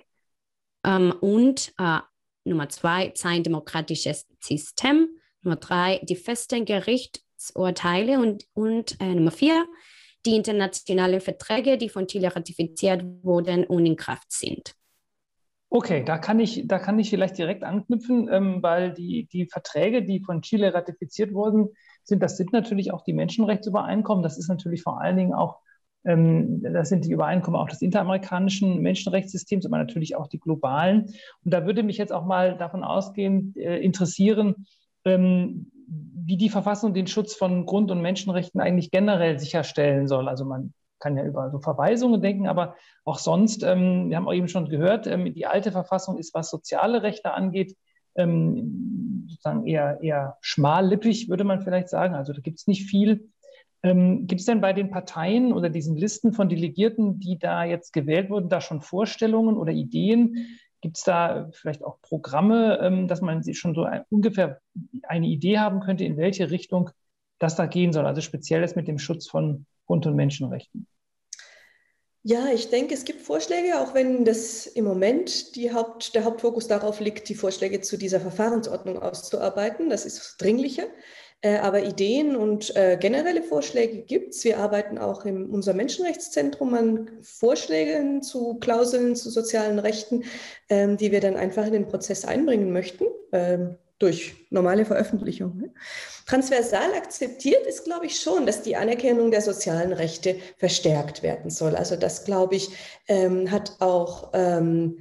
Ähm, 0.85 1.13
und 1.21 1.73
äh, 1.77 1.99
Nummer 2.43 2.67
zwei, 2.69 3.11
sein 3.15 3.43
demokratisches 3.43 4.27
System. 4.39 5.07
Nummer 5.41 5.55
drei, 5.57 5.99
die 6.03 6.15
festen 6.15 6.65
Gerichtsurteile. 7.53 8.19
Und, 8.19 8.45
und 8.53 8.99
äh, 9.01 9.13
Nummer 9.13 9.31
vier, 9.31 9.65
die 10.25 10.35
internationalen 10.35 11.21
Verträge, 11.21 11.77
die 11.77 11.89
von 11.89 12.07
Chile 12.07 12.35
ratifiziert 12.35 13.03
wurden 13.23 13.65
und 13.65 13.85
in 13.85 13.95
Kraft 13.95 14.31
sind. 14.31 14.73
Okay, 15.69 16.03
da 16.05 16.17
kann 16.17 16.39
ich, 16.39 16.67
da 16.67 16.79
kann 16.79 16.97
ich 16.99 17.09
vielleicht 17.09 17.37
direkt 17.37 17.63
anknüpfen, 17.63 18.29
ähm, 18.31 18.63
weil 18.63 18.93
die, 18.93 19.27
die 19.31 19.45
Verträge, 19.45 20.03
die 20.03 20.21
von 20.21 20.41
Chile 20.41 20.73
ratifiziert 20.73 21.33
wurden, 21.33 21.69
sind, 22.03 22.21
das 22.21 22.37
sind 22.37 22.53
natürlich 22.53 22.93
auch 22.93 23.01
die 23.01 23.13
Menschenrechtsübereinkommen. 23.13 24.23
Das 24.23 24.37
ist 24.37 24.47
natürlich 24.47 24.83
vor 24.83 25.01
allen 25.01 25.17
Dingen 25.17 25.33
auch, 25.33 25.59
ähm, 26.05 26.61
das 26.61 26.89
sind 26.89 27.03
die 27.03 27.11
Übereinkommen 27.11 27.59
auch 27.59 27.67
des 27.67 27.81
interamerikanischen 27.81 28.79
Menschenrechtssystems, 28.81 29.65
aber 29.65 29.77
natürlich 29.77 30.15
auch 30.15 30.27
die 30.27 30.39
globalen. 30.39 31.07
Und 31.43 31.53
da 31.53 31.65
würde 31.65 31.83
mich 31.83 31.97
jetzt 31.97 32.13
auch 32.13 32.25
mal 32.25 32.57
davon 32.57 32.83
ausgehen, 32.83 33.53
äh, 33.57 33.79
interessieren, 33.79 34.67
ähm, 35.03 35.71
wie 35.87 36.37
die 36.37 36.49
Verfassung 36.49 36.93
den 36.93 37.07
Schutz 37.07 37.35
von 37.35 37.65
Grund- 37.65 37.91
und 37.91 38.01
Menschenrechten 38.01 38.59
eigentlich 38.61 38.91
generell 38.91 39.39
sicherstellen 39.39 40.07
soll. 40.07 40.27
Also 40.27 40.45
man 40.45 40.73
kann 40.99 41.17
ja 41.17 41.23
über 41.23 41.51
so 41.51 41.59
Verweisungen 41.59 42.21
denken, 42.21 42.47
aber 42.47 42.75
auch 43.03 43.19
sonst, 43.19 43.63
ähm, 43.63 44.09
wir 44.09 44.17
haben 44.17 44.27
auch 44.27 44.33
eben 44.33 44.47
schon 44.47 44.69
gehört, 44.69 45.07
ähm, 45.07 45.33
die 45.33 45.45
alte 45.45 45.71
Verfassung 45.71 46.17
ist, 46.17 46.33
was 46.33 46.49
soziale 46.49 47.03
Rechte 47.03 47.33
angeht, 47.33 47.75
ähm, 48.15 49.25
sozusagen 49.27 49.67
eher, 49.67 49.99
eher 50.01 50.37
schmallippig, 50.41 51.29
würde 51.29 51.43
man 51.43 51.61
vielleicht 51.61 51.89
sagen. 51.89 52.15
Also 52.15 52.33
da 52.33 52.41
gibt 52.41 52.59
es 52.59 52.67
nicht 52.67 52.89
viel. 52.89 53.29
Ähm, 53.83 54.25
gibt 54.25 54.39
es 54.39 54.47
denn 54.47 54.61
bei 54.61 54.73
den 54.73 54.89
Parteien 54.89 55.53
oder 55.53 55.69
diesen 55.69 55.95
Listen 55.95 56.33
von 56.33 56.49
Delegierten, 56.49 57.19
die 57.19 57.37
da 57.37 57.65
jetzt 57.65 57.93
gewählt 57.93 58.29
wurden, 58.29 58.49
da 58.49 58.61
schon 58.61 58.81
Vorstellungen 58.81 59.57
oder 59.57 59.71
Ideen, 59.71 60.57
Gibt 60.85 60.97
es 60.97 61.03
da 61.03 61.49
vielleicht 61.51 61.83
auch 61.83 61.99
Programme, 62.03 62.77
ähm, 62.79 63.07
dass 63.07 63.19
man 63.19 63.43
schon 63.55 63.73
so 63.73 63.85
ein, 63.85 64.03
ungefähr 64.11 64.61
eine 65.01 65.25
Idee 65.25 65.57
haben 65.57 65.79
könnte, 65.79 66.03
in 66.03 66.15
welche 66.15 66.51
Richtung 66.51 66.91
das 67.39 67.55
da 67.55 67.65
gehen 67.65 67.91
soll? 67.91 68.05
Also 68.05 68.21
speziell 68.21 68.61
das 68.61 68.75
mit 68.75 68.87
dem 68.87 68.99
Schutz 68.99 69.27
von 69.27 69.65
Grund- 69.87 70.05
und 70.05 70.15
Menschenrechten. 70.15 70.85
Ja, 72.21 72.49
ich 72.53 72.69
denke, 72.69 72.93
es 72.93 73.03
gibt 73.03 73.23
Vorschläge, 73.23 73.79
auch 73.79 73.95
wenn 73.95 74.25
das 74.25 74.67
im 74.67 74.85
Moment 74.85 75.53
Haupt, 75.73 76.13
der 76.13 76.23
Hauptfokus 76.23 76.67
darauf 76.67 76.99
liegt, 76.99 77.29
die 77.29 77.35
Vorschläge 77.35 77.81
zu 77.81 77.97
dieser 77.97 78.19
Verfahrensordnung 78.19 79.01
auszuarbeiten. 79.01 79.89
Das 79.89 80.05
ist 80.05 80.37
dringlicher. 80.39 80.85
Äh, 81.45 81.57
aber 81.57 81.83
Ideen 81.83 82.35
und 82.35 82.75
äh, 82.75 82.97
generelle 82.99 83.43
Vorschläge 83.43 84.01
gibt 84.01 84.33
es. 84.33 84.43
Wir 84.43 84.57
arbeiten 84.57 84.97
auch 84.97 85.25
in 85.25 85.45
unserem 85.45 85.77
Menschenrechtszentrum 85.77 86.73
an 86.73 87.11
Vorschlägen 87.21 88.23
zu 88.23 88.55
Klauseln 88.55 89.15
zu 89.15 89.29
sozialen 89.29 89.77
Rechten, 89.77 90.23
ähm, 90.69 90.97
die 90.97 91.11
wir 91.11 91.21
dann 91.21 91.35
einfach 91.35 91.67
in 91.67 91.73
den 91.73 91.87
Prozess 91.87 92.25
einbringen 92.25 92.71
möchten. 92.73 93.05
Ähm, 93.31 93.77
durch 93.99 94.33
normale 94.49 94.85
Veröffentlichung. 94.85 95.55
Ne? 95.57 95.73
Transversal 96.25 96.93
akzeptiert 96.95 97.65
ist, 97.67 97.85
glaube 97.85 98.07
ich, 98.07 98.19
schon, 98.19 98.47
dass 98.47 98.63
die 98.63 98.75
Anerkennung 98.75 99.29
der 99.29 99.41
sozialen 99.41 99.93
Rechte 99.93 100.37
verstärkt 100.57 101.21
werden 101.21 101.51
soll. 101.51 101.75
Also 101.75 101.95
das, 101.95 102.25
glaube 102.25 102.55
ich, 102.55 102.69
ähm, 103.07 103.51
hat 103.51 103.77
auch 103.79 104.31
ähm, 104.33 104.97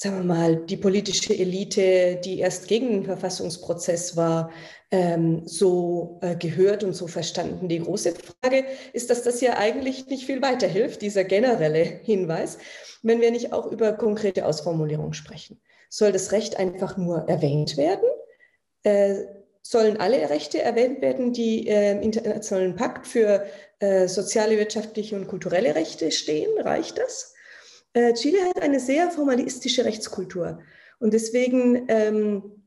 sagen 0.00 0.16
wir 0.16 0.24
mal, 0.24 0.56
die 0.56 0.78
politische 0.78 1.34
Elite, 1.34 2.18
die 2.24 2.38
erst 2.38 2.68
gegen 2.68 2.88
den 2.90 3.04
Verfassungsprozess 3.04 4.16
war, 4.16 4.50
ähm, 4.90 5.46
so 5.46 6.18
äh, 6.22 6.34
gehört 6.36 6.82
und 6.84 6.94
so 6.94 7.06
verstanden. 7.06 7.68
Die 7.68 7.80
große 7.80 8.14
Frage 8.42 8.64
ist, 8.92 9.10
dass 9.10 9.22
das 9.22 9.40
ja 9.40 9.56
eigentlich 9.56 10.06
nicht 10.08 10.24
viel 10.24 10.42
weiterhilft, 10.42 11.02
dieser 11.02 11.24
generelle 11.24 11.82
Hinweis, 11.82 12.58
wenn 13.02 13.20
wir 13.20 13.30
nicht 13.30 13.52
auch 13.52 13.70
über 13.70 13.92
konkrete 13.92 14.44
Ausformulierungen 14.46 15.14
sprechen. 15.14 15.60
Soll 15.88 16.12
das 16.12 16.32
Recht 16.32 16.58
einfach 16.58 16.96
nur 16.96 17.28
erwähnt 17.28 17.76
werden? 17.76 18.08
Äh, 18.82 19.24
sollen 19.62 19.98
alle 19.98 20.30
Rechte 20.30 20.60
erwähnt 20.60 21.00
werden, 21.02 21.32
die 21.32 21.68
äh, 21.68 21.92
im 21.92 22.02
Internationalen 22.02 22.76
Pakt 22.76 23.06
für 23.06 23.46
äh, 23.78 24.08
soziale, 24.08 24.58
wirtschaftliche 24.58 25.16
und 25.16 25.28
kulturelle 25.28 25.74
Rechte 25.74 26.10
stehen? 26.10 26.50
Reicht 26.58 26.98
das? 26.98 27.34
Äh, 27.92 28.14
Chile 28.14 28.44
hat 28.44 28.62
eine 28.62 28.80
sehr 28.80 29.10
formalistische 29.10 29.84
Rechtskultur 29.84 30.60
und 30.98 31.12
deswegen 31.12 31.86
ähm, 31.88 32.59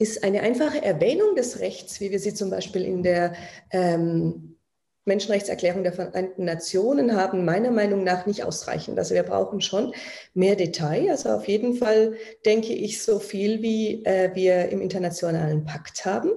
ist 0.00 0.24
eine 0.24 0.40
einfache 0.40 0.82
Erwähnung 0.82 1.36
des 1.36 1.60
Rechts, 1.60 2.00
wie 2.00 2.10
wir 2.10 2.18
sie 2.18 2.32
zum 2.32 2.50
Beispiel 2.50 2.84
in 2.84 3.02
der 3.02 3.34
ähm, 3.70 4.56
Menschenrechtserklärung 5.04 5.82
der 5.82 5.92
Vereinten 5.92 6.44
Nationen 6.44 7.14
haben, 7.14 7.44
meiner 7.44 7.70
Meinung 7.70 8.02
nach 8.02 8.24
nicht 8.24 8.42
ausreichend. 8.42 8.98
Also 8.98 9.14
wir 9.14 9.22
brauchen 9.22 9.60
schon 9.60 9.92
mehr 10.32 10.56
Detail. 10.56 11.10
Also 11.10 11.28
auf 11.28 11.46
jeden 11.46 11.74
Fall 11.74 12.14
denke 12.46 12.72
ich 12.72 13.02
so 13.02 13.18
viel, 13.18 13.60
wie 13.60 14.02
äh, 14.04 14.34
wir 14.34 14.70
im 14.70 14.80
internationalen 14.80 15.64
Pakt 15.64 16.06
haben. 16.06 16.30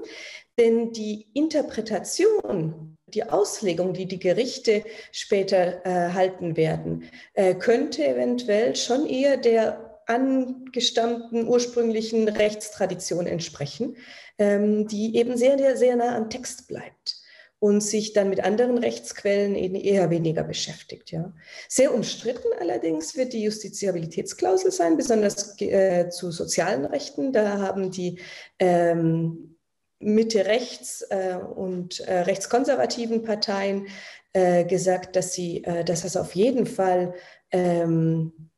Denn 0.59 0.91
die 0.91 1.28
Interpretation 1.34 2.97
die 3.14 3.24
Auslegung, 3.24 3.93
die 3.93 4.07
die 4.07 4.20
Gerichte 4.20 4.84
später 5.11 5.86
äh, 5.86 6.14
halten 6.14 6.57
werden, 6.57 7.09
äh, 7.34 7.53
könnte 7.55 8.05
eventuell 8.05 8.76
schon 8.76 9.05
eher 9.05 9.38
der 9.38 9.83
angestammten 10.08 11.47
ursprünglichen 11.47 12.28
Rechtstradition 12.28 13.28
entsprechen, 13.28 13.97
ähm, 14.38 14.88
die 14.88 15.16
eben 15.16 15.38
sehr, 15.38 15.78
sehr 15.78 15.95
nah 15.95 16.16
am 16.16 16.30
Text 16.30 16.68
bleibt 16.68 17.24
und 17.64 17.80
sich 17.80 18.12
dann 18.12 18.30
mit 18.30 18.43
anderen 18.43 18.78
Rechtsquellen 18.78 19.56
eher 19.56 20.10
weniger 20.10 20.43
beschäftigt. 20.43 21.12
Ja. 21.12 21.34
Sehr 21.70 21.93
umstritten 21.93 22.49
allerdings 22.60 23.16
wird 23.16 23.32
die 23.32 23.43
Justiziabilitätsklausel 23.43 24.70
sein, 24.70 24.97
besonders 24.97 25.58
äh, 25.62 26.10
zu 26.10 26.32
sozialen 26.32 26.84
Rechten. 26.84 27.32
Da 27.32 27.60
haben 27.60 27.89
die 27.89 28.20
ähm, 28.60 29.56
Mitte-Rechts 29.99 31.04
äh, 31.10 31.36
und 31.36 32.01
äh, 32.01 32.20
rechtskonservativen 32.24 33.24
Parteien 33.24 33.88
äh, 34.34 34.66
gesagt, 34.66 35.16
dass 35.16 35.32
sie, 35.32 35.64
äh, 35.64 35.86
dass 35.86 36.01
das 36.01 36.18
auf 36.18 36.36
jeden 36.36 36.66
Fall 36.66 37.14
ähm, 37.51 38.51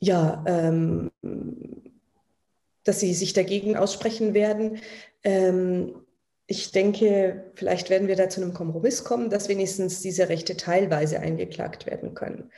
ja, 0.00 0.42
ähm, 0.46 1.10
dass 2.84 3.00
sie 3.00 3.14
sich 3.14 3.32
dagegen 3.32 3.76
aussprechen 3.76 4.34
werden. 4.34 4.80
Ähm, 5.22 5.94
ich 6.46 6.72
denke, 6.72 7.52
vielleicht 7.54 7.90
werden 7.90 8.08
wir 8.08 8.16
da 8.16 8.28
zu 8.28 8.42
einem 8.42 8.54
Kompromiss 8.54 9.04
kommen, 9.04 9.30
dass 9.30 9.48
wenigstens 9.48 10.00
diese 10.00 10.28
Rechte 10.28 10.56
teilweise 10.56 11.20
eingeklagt 11.20 11.86
werden 11.86 12.14
können. 12.14 12.50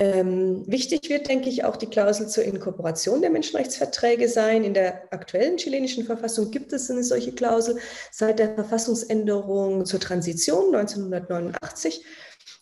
Ähm, 0.00 0.64
wichtig 0.66 1.10
wird, 1.10 1.28
denke 1.28 1.50
ich, 1.50 1.62
auch 1.62 1.76
die 1.76 1.86
Klausel 1.86 2.26
zur 2.26 2.42
Inkorporation 2.42 3.20
der 3.20 3.30
Menschenrechtsverträge 3.30 4.28
sein. 4.28 4.64
In 4.64 4.72
der 4.72 5.12
aktuellen 5.12 5.58
chilenischen 5.58 6.04
Verfassung 6.04 6.50
gibt 6.50 6.72
es 6.72 6.90
eine 6.90 7.04
solche 7.04 7.32
Klausel 7.32 7.78
seit 8.10 8.38
der 8.38 8.54
Verfassungsänderung 8.54 9.84
zur 9.84 10.00
Transition 10.00 10.74
1989. 10.74 12.02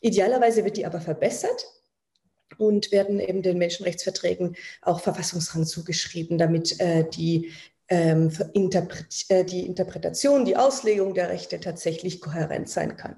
Idealerweise 0.00 0.64
wird 0.64 0.76
die 0.76 0.84
aber 0.84 1.00
verbessert 1.00 1.64
und 2.56 2.90
werden 2.92 3.20
eben 3.20 3.42
den 3.42 3.58
Menschenrechtsverträgen 3.58 4.56
auch 4.82 5.00
Verfassungsrang 5.00 5.66
zugeschrieben, 5.66 6.38
damit 6.38 6.80
äh, 6.80 7.04
die, 7.08 7.50
ähm, 7.88 8.30
Interpret 8.52 9.06
äh, 9.28 9.44
die 9.44 9.66
Interpretation, 9.66 10.44
die 10.44 10.56
Auslegung 10.56 11.14
der 11.14 11.28
Rechte 11.28 11.60
tatsächlich 11.60 12.20
kohärent 12.20 12.68
sein 12.68 12.96
kann. 12.96 13.16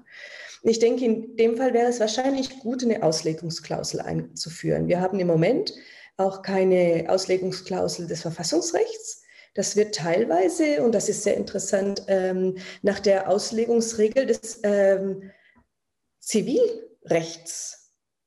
Ich 0.63 0.79
denke, 0.79 1.05
in 1.05 1.35
dem 1.37 1.57
Fall 1.57 1.73
wäre 1.73 1.89
es 1.89 1.99
wahrscheinlich 1.99 2.59
gut, 2.59 2.83
eine 2.83 3.01
Auslegungsklausel 3.01 3.99
einzuführen. 3.99 4.87
Wir 4.87 5.01
haben 5.01 5.19
im 5.19 5.27
Moment 5.27 5.73
auch 6.17 6.43
keine 6.43 7.05
Auslegungsklausel 7.09 8.07
des 8.07 8.21
Verfassungsrechts. 8.21 9.23
Das 9.55 9.75
wird 9.75 9.95
teilweise, 9.95 10.83
und 10.83 10.93
das 10.93 11.09
ist 11.09 11.23
sehr 11.23 11.35
interessant, 11.35 12.03
ähm, 12.07 12.57
nach 12.83 12.99
der 12.99 13.29
Auslegungsregel 13.29 14.27
des 14.27 14.59
ähm, 14.63 15.31
Zivilrechts 16.19 17.80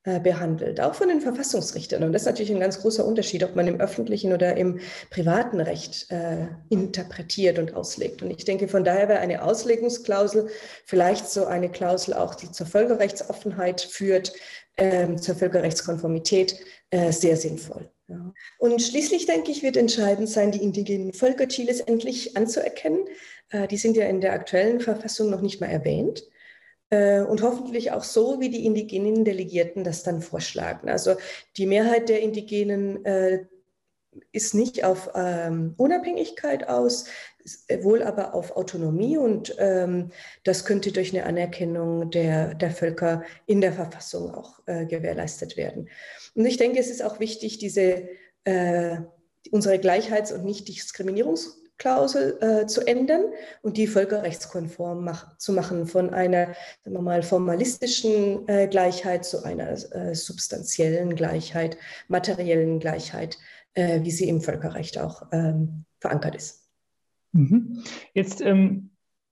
behandelt, 0.04 0.82
auch 0.82 0.94
von 0.94 1.08
den 1.08 1.22
Verfassungsrichtern. 1.22 2.02
Und 2.02 2.12
das 2.12 2.22
ist 2.22 2.26
natürlich 2.26 2.52
ein 2.52 2.60
ganz 2.60 2.78
großer 2.82 3.06
Unterschied, 3.06 3.42
ob 3.42 3.56
man 3.56 3.66
im 3.66 3.80
öffentlichen 3.80 4.34
oder 4.34 4.54
im 4.54 4.80
privaten 5.08 5.60
Recht 5.60 6.10
äh, 6.10 6.46
interpretiert 6.68 7.58
und 7.58 7.74
auslegt. 7.74 8.22
Und 8.22 8.30
ich 8.30 8.44
denke, 8.44 8.68
von 8.68 8.84
daher 8.84 9.08
wäre 9.08 9.20
eine 9.20 9.42
Auslegungsklausel 9.42 10.50
vielleicht 10.84 11.30
so 11.30 11.46
eine 11.46 11.70
Klausel 11.70 12.12
auch, 12.12 12.34
die 12.34 12.52
zur 12.52 12.66
Völkerrechtsoffenheit 12.66 13.80
führt, 13.80 14.34
äh, 14.76 15.16
zur 15.16 15.36
Völkerrechtskonformität, 15.36 16.58
äh, 16.90 17.10
sehr 17.10 17.36
sinnvoll. 17.36 17.90
Ja. 18.08 18.32
Und 18.58 18.82
schließlich, 18.82 19.26
denke 19.26 19.50
ich, 19.50 19.62
wird 19.62 19.76
entscheidend 19.76 20.28
sein, 20.28 20.52
die 20.52 20.62
indigenen 20.62 21.12
Völker 21.12 21.48
Chiles 21.48 21.80
endlich 21.80 22.36
anzuerkennen. 22.36 23.06
Äh, 23.50 23.68
die 23.68 23.78
sind 23.78 23.96
ja 23.96 24.06
in 24.06 24.20
der 24.20 24.32
aktuellen 24.34 24.80
Verfassung 24.80 25.30
noch 25.30 25.40
nicht 25.40 25.60
mal 25.60 25.68
erwähnt. 25.68 26.24
Äh, 26.90 27.20
und 27.22 27.42
hoffentlich 27.42 27.92
auch 27.92 28.04
so, 28.04 28.40
wie 28.40 28.50
die 28.50 28.66
indigenen 28.66 29.24
Delegierten 29.24 29.84
das 29.84 30.02
dann 30.02 30.22
vorschlagen. 30.22 30.88
Also 30.88 31.16
die 31.56 31.66
Mehrheit 31.66 32.08
der 32.08 32.20
Indigenen 32.20 33.04
äh, 33.04 33.46
ist 34.32 34.54
nicht 34.54 34.84
auf 34.84 35.10
ähm, 35.14 35.74
Unabhängigkeit 35.76 36.68
aus, 36.68 37.06
wohl 37.82 38.02
aber 38.02 38.34
auf 38.34 38.56
Autonomie 38.56 39.18
und 39.18 39.54
ähm, 39.58 40.10
das 40.44 40.64
könnte 40.64 40.92
durch 40.92 41.12
eine 41.12 41.26
Anerkennung 41.26 42.10
der, 42.10 42.54
der 42.54 42.70
Völker 42.70 43.22
in 43.46 43.60
der 43.60 43.72
Verfassung 43.72 44.32
auch 44.32 44.60
äh, 44.66 44.86
gewährleistet 44.86 45.56
werden. 45.56 45.88
Und 46.34 46.46
ich 46.46 46.56
denke, 46.56 46.78
es 46.78 46.90
ist 46.90 47.02
auch 47.02 47.20
wichtig, 47.20 47.58
diese 47.58 48.08
äh, 48.44 48.96
unsere 49.50 49.78
Gleichheits- 49.78 50.32
und 50.32 50.44
Nichtdiskriminierungsklausel 51.74 52.38
äh, 52.40 52.66
zu 52.66 52.86
ändern 52.86 53.24
und 53.62 53.76
die 53.76 53.86
völkerrechtskonform 53.86 55.04
mach, 55.04 55.36
zu 55.38 55.52
machen 55.52 55.86
von 55.86 56.10
einer 56.10 56.54
sagen 56.82 56.96
wir 56.96 57.02
mal, 57.02 57.22
formalistischen 57.22 58.48
äh, 58.48 58.68
Gleichheit 58.68 59.24
zu 59.24 59.44
einer 59.44 59.70
äh, 59.70 60.14
substanziellen 60.14 61.14
Gleichheit, 61.14 61.76
materiellen 62.08 62.78
Gleichheit, 62.80 63.38
äh, 63.74 64.02
wie 64.02 64.10
sie 64.10 64.28
im 64.28 64.40
Völkerrecht 64.40 64.98
auch 64.98 65.26
ähm, 65.32 65.84
verankert 66.00 66.36
ist. 66.36 66.68
Mhm. 67.32 67.82
Jetzt 68.12 68.40
ähm, 68.40 68.90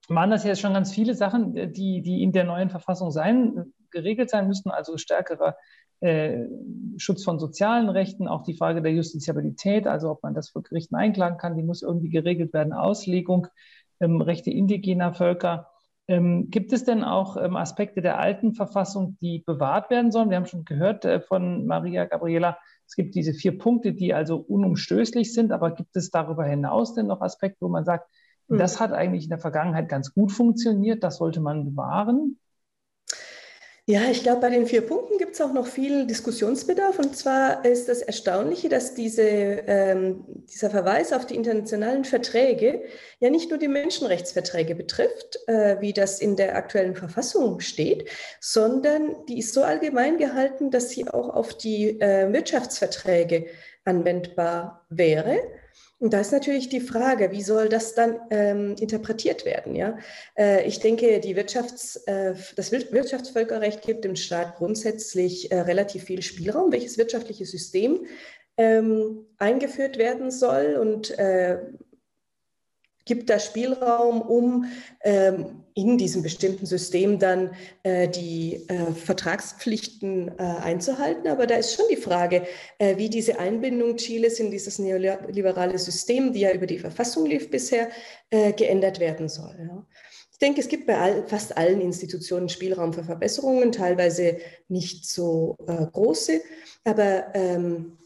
waren 0.08 0.30
das 0.30 0.44
ja 0.44 0.56
schon 0.56 0.74
ganz 0.74 0.92
viele 0.92 1.14
Sachen, 1.14 1.72
die, 1.72 2.02
die 2.02 2.22
in 2.22 2.32
der 2.32 2.44
neuen 2.44 2.70
Verfassung 2.70 3.10
sein, 3.12 3.72
geregelt 3.90 4.30
sein 4.30 4.48
müssten, 4.48 4.70
also 4.70 4.96
stärkerer 4.96 5.56
äh, 6.02 6.48
Schutz 6.96 7.22
von 7.22 7.38
sozialen 7.38 7.88
Rechten, 7.88 8.26
auch 8.26 8.42
die 8.42 8.56
Frage 8.56 8.82
der 8.82 8.92
Justiziabilität, 8.92 9.86
also 9.86 10.10
ob 10.10 10.22
man 10.24 10.34
das 10.34 10.50
vor 10.50 10.62
Gerichten 10.62 10.96
einklagen 10.96 11.38
kann, 11.38 11.56
die 11.56 11.62
muss 11.62 11.82
irgendwie 11.82 12.08
geregelt 12.08 12.52
werden, 12.52 12.72
Auslegung, 12.72 13.46
ähm, 14.00 14.20
Rechte 14.20 14.50
indigener 14.50 15.14
Völker. 15.14 15.68
Ähm, 16.08 16.50
gibt 16.50 16.72
es 16.72 16.84
denn 16.84 17.04
auch 17.04 17.36
ähm, 17.36 17.56
Aspekte 17.56 18.02
der 18.02 18.18
alten 18.18 18.52
Verfassung, 18.54 19.16
die 19.20 19.44
bewahrt 19.46 19.90
werden 19.90 20.10
sollen? 20.10 20.30
Wir 20.30 20.38
haben 20.38 20.46
schon 20.46 20.64
gehört 20.64 21.04
äh, 21.04 21.20
von 21.20 21.66
Maria 21.66 22.06
Gabriela, 22.06 22.58
es 22.84 22.96
gibt 22.96 23.14
diese 23.14 23.32
vier 23.32 23.56
Punkte, 23.56 23.92
die 23.92 24.12
also 24.12 24.38
unumstößlich 24.38 25.32
sind, 25.32 25.52
aber 25.52 25.70
gibt 25.70 25.94
es 25.94 26.10
darüber 26.10 26.44
hinaus 26.44 26.94
denn 26.94 27.06
noch 27.06 27.20
Aspekte, 27.20 27.58
wo 27.60 27.68
man 27.68 27.84
sagt, 27.84 28.10
hm. 28.48 28.58
das 28.58 28.80
hat 28.80 28.92
eigentlich 28.92 29.24
in 29.24 29.30
der 29.30 29.38
Vergangenheit 29.38 29.88
ganz 29.88 30.12
gut 30.12 30.32
funktioniert, 30.32 31.04
das 31.04 31.18
sollte 31.18 31.40
man 31.40 31.64
bewahren? 31.64 32.38
Ja, 33.86 34.02
ich 34.08 34.22
glaube, 34.22 34.42
bei 34.42 34.50
den 34.50 34.66
vier 34.66 34.82
Punkten 34.82 35.18
gibt 35.18 35.34
es 35.34 35.40
auch 35.40 35.52
noch 35.52 35.66
viel 35.66 36.06
Diskussionsbedarf. 36.06 37.00
Und 37.00 37.16
zwar 37.16 37.64
ist 37.64 37.88
das 37.88 38.00
Erstaunliche, 38.00 38.68
dass 38.68 38.94
diese, 38.94 39.22
ähm, 39.22 40.24
dieser 40.44 40.70
Verweis 40.70 41.12
auf 41.12 41.26
die 41.26 41.34
internationalen 41.34 42.04
Verträge 42.04 42.84
ja 43.18 43.28
nicht 43.28 43.50
nur 43.50 43.58
die 43.58 43.66
Menschenrechtsverträge 43.66 44.76
betrifft, 44.76 45.36
äh, 45.48 45.80
wie 45.80 45.92
das 45.92 46.20
in 46.20 46.36
der 46.36 46.54
aktuellen 46.54 46.94
Verfassung 46.94 47.58
steht, 47.58 48.08
sondern 48.40 49.16
die 49.26 49.40
ist 49.40 49.52
so 49.52 49.64
allgemein 49.64 50.16
gehalten, 50.16 50.70
dass 50.70 50.90
sie 50.90 51.08
auch 51.08 51.30
auf 51.30 51.58
die 51.58 52.00
äh, 52.00 52.32
Wirtschaftsverträge 52.32 53.46
anwendbar 53.84 54.86
wäre. 54.90 55.40
Und 56.02 56.12
da 56.12 56.20
ist 56.20 56.32
natürlich 56.32 56.68
die 56.68 56.80
Frage, 56.80 57.30
wie 57.30 57.42
soll 57.42 57.68
das 57.68 57.94
dann 57.94 58.18
ähm, 58.30 58.74
interpretiert 58.80 59.44
werden? 59.44 59.76
Ja? 59.76 59.96
Äh, 60.36 60.66
ich 60.66 60.80
denke, 60.80 61.20
die 61.20 61.36
Wirtschafts-, 61.36 62.04
äh, 62.08 62.34
das 62.56 62.72
Wirtschaftsvölkerrecht 62.72 63.82
gibt 63.82 64.04
dem 64.04 64.16
Staat 64.16 64.56
grundsätzlich 64.56 65.52
äh, 65.52 65.60
relativ 65.60 66.02
viel 66.02 66.20
Spielraum, 66.20 66.72
welches 66.72 66.98
wirtschaftliche 66.98 67.46
System 67.46 68.04
ähm, 68.56 69.26
eingeführt 69.38 69.96
werden 69.96 70.32
soll 70.32 70.76
und 70.80 71.16
äh, 71.20 71.58
gibt 73.04 73.30
da 73.30 73.38
Spielraum, 73.38 74.22
um 74.22 74.66
ähm, 75.02 75.62
in 75.74 75.96
diesem 75.96 76.22
bestimmten 76.22 76.66
System 76.66 77.18
dann 77.18 77.50
äh, 77.82 78.08
die 78.08 78.68
äh, 78.68 78.92
Vertragspflichten 78.92 80.28
äh, 80.38 80.42
einzuhalten. 80.42 81.28
Aber 81.28 81.46
da 81.46 81.56
ist 81.56 81.74
schon 81.74 81.86
die 81.90 81.96
Frage, 81.96 82.46
äh, 82.78 82.96
wie 82.98 83.08
diese 83.08 83.38
Einbindung 83.38 83.96
Chiles 83.96 84.38
in 84.38 84.50
dieses 84.50 84.78
neoliberale 84.78 85.78
System, 85.78 86.32
die 86.32 86.40
ja 86.40 86.52
über 86.52 86.66
die 86.66 86.78
Verfassung 86.78 87.26
lief 87.26 87.50
bisher, 87.50 87.88
äh, 88.30 88.52
geändert 88.52 89.00
werden 89.00 89.28
soll. 89.28 89.56
Ja. 89.58 89.86
Ich 90.30 90.38
denke, 90.38 90.60
es 90.60 90.68
gibt 90.68 90.86
bei 90.86 90.98
all, 90.98 91.26
fast 91.26 91.56
allen 91.56 91.80
Institutionen 91.80 92.48
Spielraum 92.48 92.92
für 92.92 93.04
Verbesserungen, 93.04 93.72
teilweise 93.72 94.38
nicht 94.68 95.06
so 95.06 95.56
äh, 95.66 95.86
große, 95.92 96.40
aber 96.84 97.26
ähm, 97.34 97.96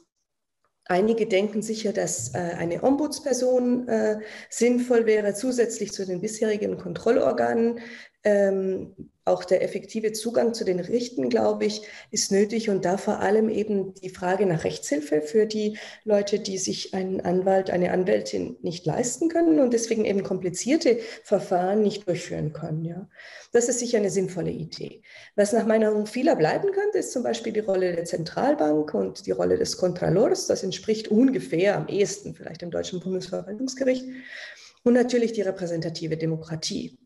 Einige 0.88 1.26
denken 1.26 1.62
sicher, 1.62 1.92
dass 1.92 2.34
äh, 2.34 2.38
eine 2.38 2.82
Ombudsperson 2.82 3.88
äh, 3.88 4.20
sinnvoll 4.48 5.06
wäre, 5.06 5.34
zusätzlich 5.34 5.92
zu 5.92 6.06
den 6.06 6.20
bisherigen 6.20 6.78
Kontrollorganen. 6.78 7.80
Ähm, 8.22 9.10
auch 9.26 9.44
der 9.44 9.62
effektive 9.62 10.12
Zugang 10.12 10.54
zu 10.54 10.64
den 10.64 10.78
Richten, 10.78 11.28
glaube 11.28 11.64
ich, 11.64 11.82
ist 12.10 12.30
nötig 12.30 12.70
und 12.70 12.84
da 12.84 12.96
vor 12.96 13.20
allem 13.20 13.48
eben 13.48 13.92
die 13.94 14.08
Frage 14.08 14.46
nach 14.46 14.64
Rechtshilfe 14.64 15.20
für 15.20 15.46
die 15.46 15.78
Leute, 16.04 16.38
die 16.38 16.58
sich 16.58 16.94
einen 16.94 17.20
Anwalt, 17.20 17.70
eine 17.70 17.90
Anwältin 17.90 18.56
nicht 18.62 18.86
leisten 18.86 19.28
können 19.28 19.58
und 19.58 19.72
deswegen 19.72 20.04
eben 20.04 20.22
komplizierte 20.22 20.98
Verfahren 21.24 21.82
nicht 21.82 22.06
durchführen 22.08 22.52
können. 22.52 22.84
Ja. 22.84 23.08
Das 23.52 23.68
ist 23.68 23.80
sicher 23.80 23.98
eine 23.98 24.10
sinnvolle 24.10 24.52
Idee. 24.52 25.02
Was 25.34 25.52
nach 25.52 25.66
meiner 25.66 25.90
Meinung 25.90 26.06
vieler 26.06 26.36
bleiben 26.36 26.70
könnte, 26.70 26.98
ist 26.98 27.12
zum 27.12 27.24
Beispiel 27.24 27.52
die 27.52 27.60
Rolle 27.60 27.94
der 27.96 28.04
Zentralbank 28.04 28.94
und 28.94 29.26
die 29.26 29.32
Rolle 29.32 29.58
des 29.58 29.76
Contralors. 29.76 30.46
Das 30.46 30.62
entspricht 30.62 31.08
ungefähr 31.08 31.76
am 31.76 31.88
ehesten 31.88 32.34
vielleicht 32.34 32.62
dem 32.62 32.70
deutschen 32.70 33.00
Bundesverwaltungsgericht. 33.00 34.04
Und 34.84 34.94
natürlich 34.94 35.32
die 35.32 35.42
repräsentative 35.42 36.16
Demokratie. 36.16 36.96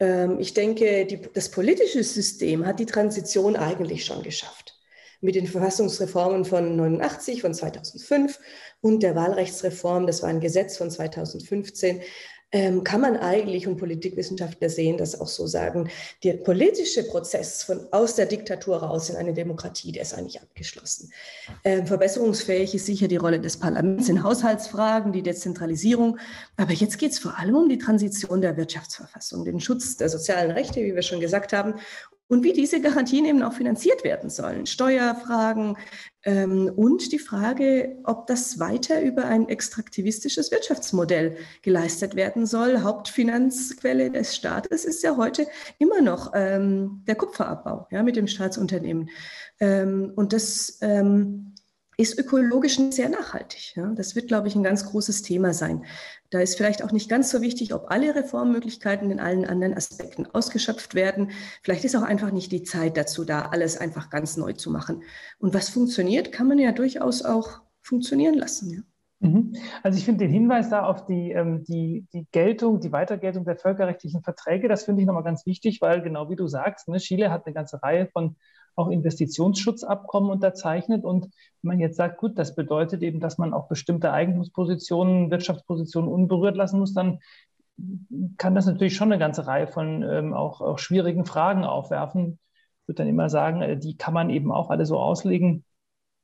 Ähm, 0.00 0.38
ich 0.38 0.54
denke, 0.54 1.06
die, 1.06 1.20
das 1.34 1.50
politische 1.50 2.02
System 2.02 2.66
hat 2.66 2.78
die 2.78 2.86
Transition 2.86 3.56
eigentlich 3.56 4.04
schon 4.04 4.22
geschafft. 4.22 4.74
Mit 5.20 5.34
den 5.34 5.48
Verfassungsreformen 5.48 6.44
von 6.44 6.76
89, 6.76 7.40
von 7.40 7.52
2005 7.52 8.38
und 8.80 9.02
der 9.02 9.16
Wahlrechtsreform, 9.16 10.06
das 10.06 10.22
war 10.22 10.28
ein 10.28 10.40
Gesetz 10.40 10.76
von 10.76 10.90
2015, 10.90 12.02
ähm, 12.50 12.82
kann 12.82 13.00
man 13.00 13.16
eigentlich 13.16 13.66
und 13.66 13.76
Politikwissenschaftler 13.76 14.70
sehen 14.70 14.96
das 14.96 15.20
auch 15.20 15.26
so 15.26 15.46
sagen, 15.46 15.90
der 16.24 16.34
politische 16.34 17.04
Prozess 17.04 17.62
von 17.62 17.86
aus 17.92 18.14
der 18.14 18.26
Diktatur 18.26 18.78
raus 18.78 19.10
in 19.10 19.16
eine 19.16 19.34
Demokratie, 19.34 19.92
der 19.92 20.02
ist 20.02 20.14
eigentlich 20.14 20.40
abgeschlossen. 20.40 21.12
Ähm, 21.64 21.86
verbesserungsfähig 21.86 22.74
ist 22.74 22.86
sicher 22.86 23.08
die 23.08 23.16
Rolle 23.16 23.40
des 23.40 23.58
Parlaments 23.58 24.08
in 24.08 24.22
Haushaltsfragen, 24.22 25.12
die 25.12 25.22
Dezentralisierung. 25.22 26.18
Aber 26.56 26.72
jetzt 26.72 26.98
geht 26.98 27.12
es 27.12 27.18
vor 27.18 27.38
allem 27.38 27.54
um 27.54 27.68
die 27.68 27.78
Transition 27.78 28.40
der 28.40 28.56
Wirtschaftsverfassung, 28.56 29.44
den 29.44 29.60
Schutz 29.60 29.96
der 29.96 30.08
sozialen 30.08 30.50
Rechte, 30.50 30.80
wie 30.80 30.94
wir 30.94 31.02
schon 31.02 31.20
gesagt 31.20 31.52
haben, 31.52 31.74
und 32.28 32.44
wie 32.44 32.52
diese 32.52 32.80
Garantien 32.80 33.24
eben 33.24 33.42
auch 33.42 33.54
finanziert 33.54 34.04
werden 34.04 34.30
sollen. 34.30 34.66
Steuerfragen 34.66 35.76
ähm, 36.24 36.70
und 36.76 37.12
die 37.12 37.18
Frage, 37.18 37.96
ob 38.04 38.26
das 38.26 38.58
weiter 38.58 39.00
über 39.00 39.24
ein 39.24 39.48
extraktivistisches 39.48 40.50
Wirtschaftsmodell 40.50 41.36
geleistet 41.62 42.16
werden 42.16 42.44
soll. 42.46 42.82
Hauptfinanzquelle 42.82 44.10
des 44.10 44.36
Staates 44.36 44.84
ist 44.84 45.02
ja 45.02 45.16
heute 45.16 45.46
immer 45.78 46.02
noch 46.02 46.32
ähm, 46.34 47.02
der 47.06 47.14
Kupferabbau 47.14 47.86
ja, 47.90 48.02
mit 48.02 48.16
dem 48.16 48.26
Staatsunternehmen. 48.26 49.08
Ähm, 49.60 50.12
und 50.14 50.32
das 50.32 50.78
ähm, 50.82 51.54
ist 52.00 52.16
ökologisch 52.16 52.78
sehr 52.90 53.08
nachhaltig. 53.08 53.74
Ja? 53.74 53.92
Das 53.94 54.14
wird, 54.14 54.28
glaube 54.28 54.46
ich, 54.46 54.54
ein 54.54 54.62
ganz 54.62 54.86
großes 54.86 55.22
Thema 55.22 55.52
sein. 55.52 55.84
Da 56.30 56.40
ist 56.40 56.56
vielleicht 56.56 56.84
auch 56.84 56.92
nicht 56.92 57.10
ganz 57.10 57.30
so 57.30 57.42
wichtig, 57.42 57.74
ob 57.74 57.90
alle 57.90 58.14
Reformmöglichkeiten 58.14 59.10
in 59.10 59.18
allen 59.18 59.44
anderen 59.44 59.74
Aspekten 59.74 60.24
ausgeschöpft 60.26 60.94
werden. 60.94 61.32
Vielleicht 61.62 61.84
ist 61.84 61.96
auch 61.96 62.02
einfach 62.02 62.30
nicht 62.30 62.52
die 62.52 62.62
Zeit 62.62 62.96
dazu 62.96 63.24
da, 63.24 63.46
alles 63.46 63.76
einfach 63.76 64.10
ganz 64.10 64.36
neu 64.36 64.52
zu 64.52 64.70
machen. 64.70 65.02
Und 65.38 65.54
was 65.54 65.70
funktioniert, 65.70 66.30
kann 66.30 66.46
man 66.46 66.60
ja 66.60 66.70
durchaus 66.70 67.24
auch 67.24 67.62
funktionieren 67.82 68.34
lassen. 68.34 68.70
Ja? 68.70 68.80
Mhm. 69.28 69.56
Also 69.82 69.98
ich 69.98 70.04
finde 70.04 70.24
den 70.24 70.32
Hinweis 70.32 70.70
da 70.70 70.84
auf 70.84 71.04
die, 71.06 71.32
ähm, 71.32 71.64
die, 71.64 72.06
die 72.12 72.28
Geltung, 72.30 72.78
die 72.78 72.92
Weitergeltung 72.92 73.44
der 73.44 73.56
völkerrechtlichen 73.56 74.22
Verträge, 74.22 74.68
das 74.68 74.84
finde 74.84 75.02
ich 75.02 75.06
nochmal 75.08 75.24
ganz 75.24 75.46
wichtig, 75.46 75.80
weil 75.80 76.02
genau 76.02 76.30
wie 76.30 76.36
du 76.36 76.46
sagst, 76.46 76.86
ne, 76.86 76.98
Chile 76.98 77.32
hat 77.32 77.44
eine 77.44 77.54
ganze 77.54 77.82
Reihe 77.82 78.06
von 78.06 78.36
auch 78.78 78.88
Investitionsschutzabkommen 78.88 80.30
unterzeichnet. 80.30 81.04
Und 81.04 81.24
wenn 81.62 81.68
man 81.68 81.80
jetzt 81.80 81.96
sagt, 81.96 82.18
gut, 82.18 82.38
das 82.38 82.54
bedeutet 82.54 83.02
eben, 83.02 83.20
dass 83.20 83.38
man 83.38 83.52
auch 83.52 83.68
bestimmte 83.68 84.12
Eigentumspositionen, 84.12 85.30
Wirtschaftspositionen 85.30 86.10
unberührt 86.10 86.56
lassen 86.56 86.78
muss, 86.78 86.94
dann 86.94 87.18
kann 88.38 88.54
das 88.54 88.66
natürlich 88.66 88.96
schon 88.96 89.12
eine 89.12 89.18
ganze 89.18 89.46
Reihe 89.46 89.66
von 89.66 90.02
ähm, 90.02 90.34
auch, 90.34 90.60
auch 90.60 90.78
schwierigen 90.78 91.24
Fragen 91.24 91.64
aufwerfen. 91.64 92.38
Ich 92.82 92.88
würde 92.88 93.02
dann 93.02 93.08
immer 93.08 93.28
sagen, 93.28 93.62
äh, 93.62 93.76
die 93.76 93.96
kann 93.96 94.14
man 94.14 94.30
eben 94.30 94.52
auch 94.52 94.70
alle 94.70 94.86
so 94.86 94.98
auslegen, 94.98 95.64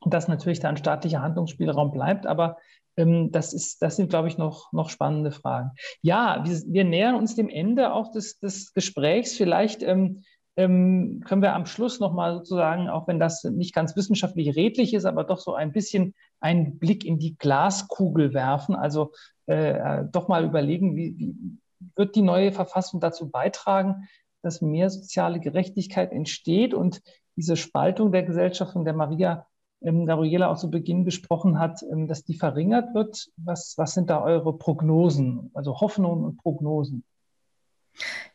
dass 0.06 0.28
natürlich 0.28 0.60
da 0.60 0.68
ein 0.68 0.76
staatlicher 0.76 1.22
Handlungsspielraum 1.22 1.92
bleibt. 1.92 2.26
Aber 2.26 2.56
ähm, 2.96 3.30
das, 3.30 3.52
ist, 3.52 3.82
das 3.82 3.96
sind, 3.96 4.10
glaube 4.10 4.28
ich, 4.28 4.38
noch, 4.38 4.72
noch 4.72 4.90
spannende 4.90 5.30
Fragen. 5.30 5.70
Ja, 6.02 6.42
wir, 6.44 6.56
wir 6.66 6.84
nähern 6.84 7.14
uns 7.14 7.34
dem 7.34 7.48
Ende 7.48 7.92
auch 7.92 8.10
des, 8.10 8.38
des 8.38 8.72
Gesprächs. 8.72 9.36
Vielleicht 9.36 9.82
ähm, 9.82 10.22
ähm, 10.56 11.22
können 11.26 11.42
wir 11.42 11.54
am 11.54 11.66
Schluss 11.66 12.00
nochmal 12.00 12.34
sozusagen, 12.34 12.88
auch 12.88 13.08
wenn 13.08 13.18
das 13.18 13.44
nicht 13.44 13.74
ganz 13.74 13.96
wissenschaftlich 13.96 14.54
redlich 14.54 14.94
ist, 14.94 15.04
aber 15.04 15.24
doch 15.24 15.38
so 15.38 15.54
ein 15.54 15.72
bisschen 15.72 16.14
einen 16.40 16.78
Blick 16.78 17.04
in 17.04 17.18
die 17.18 17.36
Glaskugel 17.36 18.34
werfen. 18.34 18.74
Also 18.74 19.12
äh, 19.46 20.04
doch 20.10 20.28
mal 20.28 20.44
überlegen, 20.44 20.96
wie, 20.96 21.18
wie 21.18 21.58
wird 21.96 22.14
die 22.14 22.22
neue 22.22 22.52
Verfassung 22.52 23.00
dazu 23.00 23.30
beitragen, 23.30 24.08
dass 24.42 24.62
mehr 24.62 24.90
soziale 24.90 25.40
Gerechtigkeit 25.40 26.12
entsteht 26.12 26.74
und 26.74 27.02
diese 27.36 27.56
Spaltung 27.56 28.12
der 28.12 28.22
Gesellschaft, 28.22 28.72
von 28.72 28.84
der 28.84 28.94
Maria 28.94 29.46
ähm, 29.82 30.06
Gabriela 30.06 30.50
auch 30.50 30.56
zu 30.56 30.70
Beginn 30.70 31.04
gesprochen 31.04 31.58
hat, 31.58 31.82
ähm, 31.90 32.06
dass 32.06 32.24
die 32.24 32.34
verringert 32.34 32.94
wird. 32.94 33.28
Was, 33.36 33.74
was 33.76 33.94
sind 33.94 34.10
da 34.10 34.22
eure 34.22 34.56
Prognosen, 34.56 35.50
also 35.54 35.80
Hoffnungen 35.80 36.24
und 36.24 36.36
Prognosen? 36.38 37.04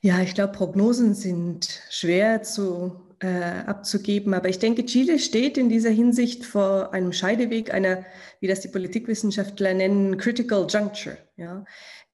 Ja, 0.02 0.22
ich 0.22 0.34
glaube, 0.34 0.54
Prognosen 0.54 1.14
sind 1.14 1.82
schwer 1.90 2.44
zu 2.44 3.10
äh, 3.20 3.66
abzugeben. 3.66 4.34
Aber 4.34 4.50
ich 4.50 4.60
denke, 4.60 4.86
Chile 4.86 5.20
steht 5.20 5.58
in 5.58 5.70
dieser 5.70 5.90
Hinsicht 5.90 6.46
vor 6.46 6.94
einem 6.94 7.14
Scheideweg, 7.14 7.74
einer, 7.74 8.06
wie 8.40 8.48
das 8.48 8.62
die 8.62 8.70
Politikwissenschaftler 8.70 9.74
nennen, 9.74 10.18
Critical 10.18 10.66
Juncture. 10.70 11.18
Ja? 11.36 11.66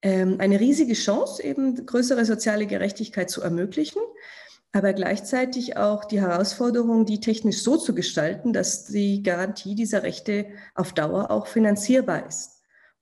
Ähm, 0.02 0.36
eine 0.38 0.60
riesige 0.60 0.94
Chance, 0.94 1.42
eben 1.42 1.86
größere 1.86 2.24
soziale 2.24 2.66
Gerechtigkeit 2.66 3.30
zu 3.30 3.42
ermöglichen, 3.42 4.02
aber 4.72 4.92
gleichzeitig 4.92 5.76
auch 5.76 6.04
die 6.04 6.20
Herausforderung, 6.20 7.06
die 7.06 7.20
technisch 7.20 7.62
so 7.62 7.76
zu 7.76 7.94
gestalten, 7.94 8.52
dass 8.52 8.86
die 8.86 9.22
Garantie 9.22 9.74
dieser 9.74 10.02
Rechte 10.02 10.46
auf 10.74 10.92
Dauer 10.92 11.30
auch 11.30 11.46
finanzierbar 11.46 12.26
ist 12.26 12.55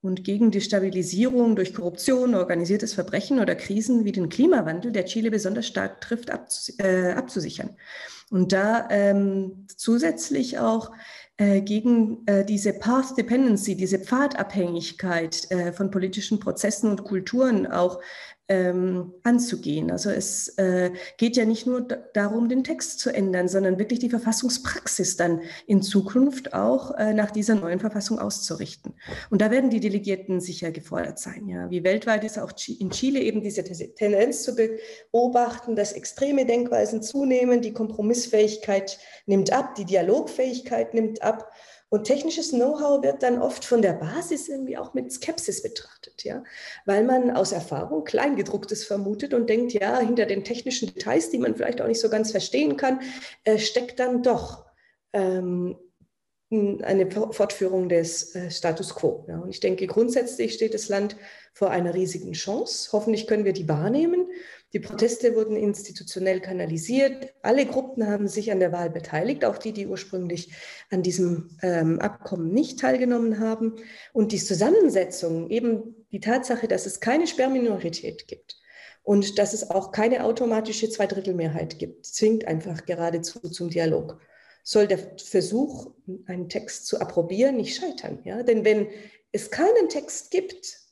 und 0.05 0.23
gegen 0.23 0.51
die 0.51 0.61
Stabilisierung 0.61 1.57
durch 1.57 1.73
Korruption, 1.73 2.35
organisiertes 2.35 2.93
Verbrechen 2.93 3.41
oder 3.41 3.55
Krisen 3.55 4.05
wie 4.05 4.13
den 4.13 4.29
Klimawandel, 4.29 4.93
der 4.93 5.07
Chile 5.07 5.31
besonders 5.31 5.67
stark 5.67 6.03
trifft, 6.03 6.31
abzus 6.31 6.79
äh, 6.79 7.13
abzusichern. 7.17 7.71
Und 8.31 8.53
da 8.53 8.87
ähm, 8.91 9.67
zusätzlich 9.77 10.59
auch 10.59 10.93
äh, 11.37 11.63
gegen 11.63 12.27
äh, 12.27 12.45
diese 12.45 12.75
Path 12.75 13.17
Dependency, 13.17 13.77
diese 13.77 13.99
Pfadabhängigkeit 13.99 15.51
äh, 15.51 15.73
von 15.73 15.91
politischen 15.91 16.39
Prozessen 16.39 16.91
und 16.91 17.05
Kulturen 17.05 17.67
auch 17.67 18.01
ähm, 18.49 19.15
anzugehen. 19.23 19.91
Also 19.91 20.11
es 20.11 20.49
äh, 20.59 20.91
geht 21.17 21.37
ja 21.37 21.47
nicht 21.47 21.67
nur 21.67 21.81
darum, 21.81 22.49
den 22.49 22.63
Text 22.63 23.01
zu 23.01 23.11
ändern, 23.11 23.49
sondern 23.49 23.79
wirklich 23.79 24.01
die 24.01 24.11
Verfassungspraxis 24.11 25.17
dann 25.17 25.41
in 25.67 25.81
Zukunft 25.81 26.53
auch 26.53 26.95
äh, 26.97 27.15
nach 27.15 27.31
dieser 27.31 27.55
neuen 27.55 27.81
Verfassung 27.81 28.19
auszurichten. 28.19 28.95
Und 29.31 29.41
da 29.41 29.51
werden 29.51 29.71
die 29.71 29.81
Delegierten 29.81 30.41
sicher 30.41 30.73
gefordert 30.73 31.19
sein. 31.19 31.49
Ja. 31.49 31.71
Wie 31.71 31.85
weltweit 31.85 32.23
ist 32.25 32.39
auch 32.39 32.53
in 32.79 32.91
Chile 32.91 33.21
eben 33.21 33.43
diese 33.43 33.65
Tendenz 33.65 34.43
zu 34.43 34.55
beobachten, 34.55 35.75
dass 35.75 35.93
extreme 35.93 36.45
Denkweisen 36.45 37.03
zunehmen, 37.03 37.63
die 37.63 37.73
Kompromissfähigkeit 37.73 38.99
nimmt 39.25 39.53
ab, 39.53 39.75
die 39.75 39.87
Dialogfähigkeit 39.87 40.93
nimmt 40.93 41.23
ab. 41.23 41.51
Und 41.95 42.03
technisches 42.03 42.51
Know-how 42.51 43.05
wird 43.05 43.23
dann 43.23 43.41
oft 43.41 43.65
von 43.65 43.81
der 43.81 43.93
Basis 43.93 44.49
irgendwie 44.49 44.77
auch 44.77 44.95
mit 44.95 45.13
Skepsis 45.13 45.63
betrachtet, 45.63 46.25
ja, 46.25 46.43
weil 46.87 47.05
man 47.05 47.31
aus 47.31 47.53
Erfahrung 47.53 48.03
Kleingedrucktes 48.03 48.85
vermutet 48.85 49.33
und 49.33 49.49
denkt, 49.49 49.75
ja, 49.75 50.01
hinter 50.01 50.27
den 50.27 50.43
technischen 50.43 50.93
Details, 50.93 51.31
die 51.31 51.39
man 51.39 51.55
vielleicht 51.55 51.81
auch 51.81 51.87
nicht 51.87 52.01
so 52.01 52.11
ganz 52.11 52.33
verstehen 52.33 52.77
kann, 52.77 52.99
äh, 53.45 53.59
steckt 53.59 54.01
dann 54.01 54.25
doch 54.25 54.65
ähm, 55.13 55.77
eine 56.51 57.09
Fortführung 57.13 57.89
des 57.89 58.35
äh, 58.35 58.51
Status 58.51 58.93
quo. 58.97 59.25
Ja. 59.29 59.39
Und 59.39 59.51
ich 59.51 59.61
denke, 59.61 59.87
grundsätzlich 59.87 60.55
steht 60.55 60.75
das 60.75 60.89
Land 60.89 61.15
vor 61.53 61.71
einer 61.71 61.95
riesigen 61.95 62.33
Chance. 62.33 62.89
Hoffentlich 62.91 63.29
können 63.29 63.45
wir 63.45 63.53
die 63.53 63.69
wahrnehmen. 63.69 64.27
Die 64.75 64.81
Proteste 64.81 65.37
wurden 65.37 65.57
institutionell 65.57 66.41
kanalisiert. 66.41 67.33
Alle 67.43 67.65
Gruppen 67.65 68.09
haben 68.09 68.27
sich 68.27 68.51
an 68.51 68.59
der 68.59 68.73
Wahl 68.73 68.91
beteiligt, 68.91 69.45
auch 69.45 69.57
die, 69.57 69.73
die 69.73 69.87
ursprünglich 69.87 70.53
an 70.91 71.03
diesem 71.03 71.57
ähm, 71.63 72.01
Abkommen 72.01 72.53
nicht 72.53 72.81
teilgenommen 72.81 73.39
haben. 73.39 73.77
Und 74.13 74.33
die 74.33 74.39
Zusammensetzung, 74.39 75.49
eben 75.49 76.07
die 76.11 76.19
Tatsache, 76.19 76.67
dass 76.67 76.87
es 76.87 76.99
keine 76.99 77.29
Sperrminorität 77.29 78.27
gibt 78.27 78.57
und 79.05 79.39
dass 79.39 79.55
es 79.55 79.71
auch 79.71 79.93
keine 79.93 80.25
automatische 80.25 80.91
Zweidrittelmehrheit 80.91 81.79
gibt, 81.79 82.07
zwingt 82.07 82.45
einfach 82.45 82.85
geradezu 82.85 83.39
zum 83.39 83.71
Dialog. 83.71 84.19
Soll 84.65 84.89
der 84.89 84.99
Versuch, 85.19 85.93
einen 86.27 86.49
Text 86.49 86.89
zu 86.89 87.01
approbieren, 87.01 87.59
nicht 87.59 87.77
scheitern? 87.77 88.19
Ja? 88.25 88.43
Denn 88.43 88.65
wenn 88.65 88.89
es 89.31 89.53
keinen 89.53 89.89
Text 89.89 90.33
gibt, 90.33 90.84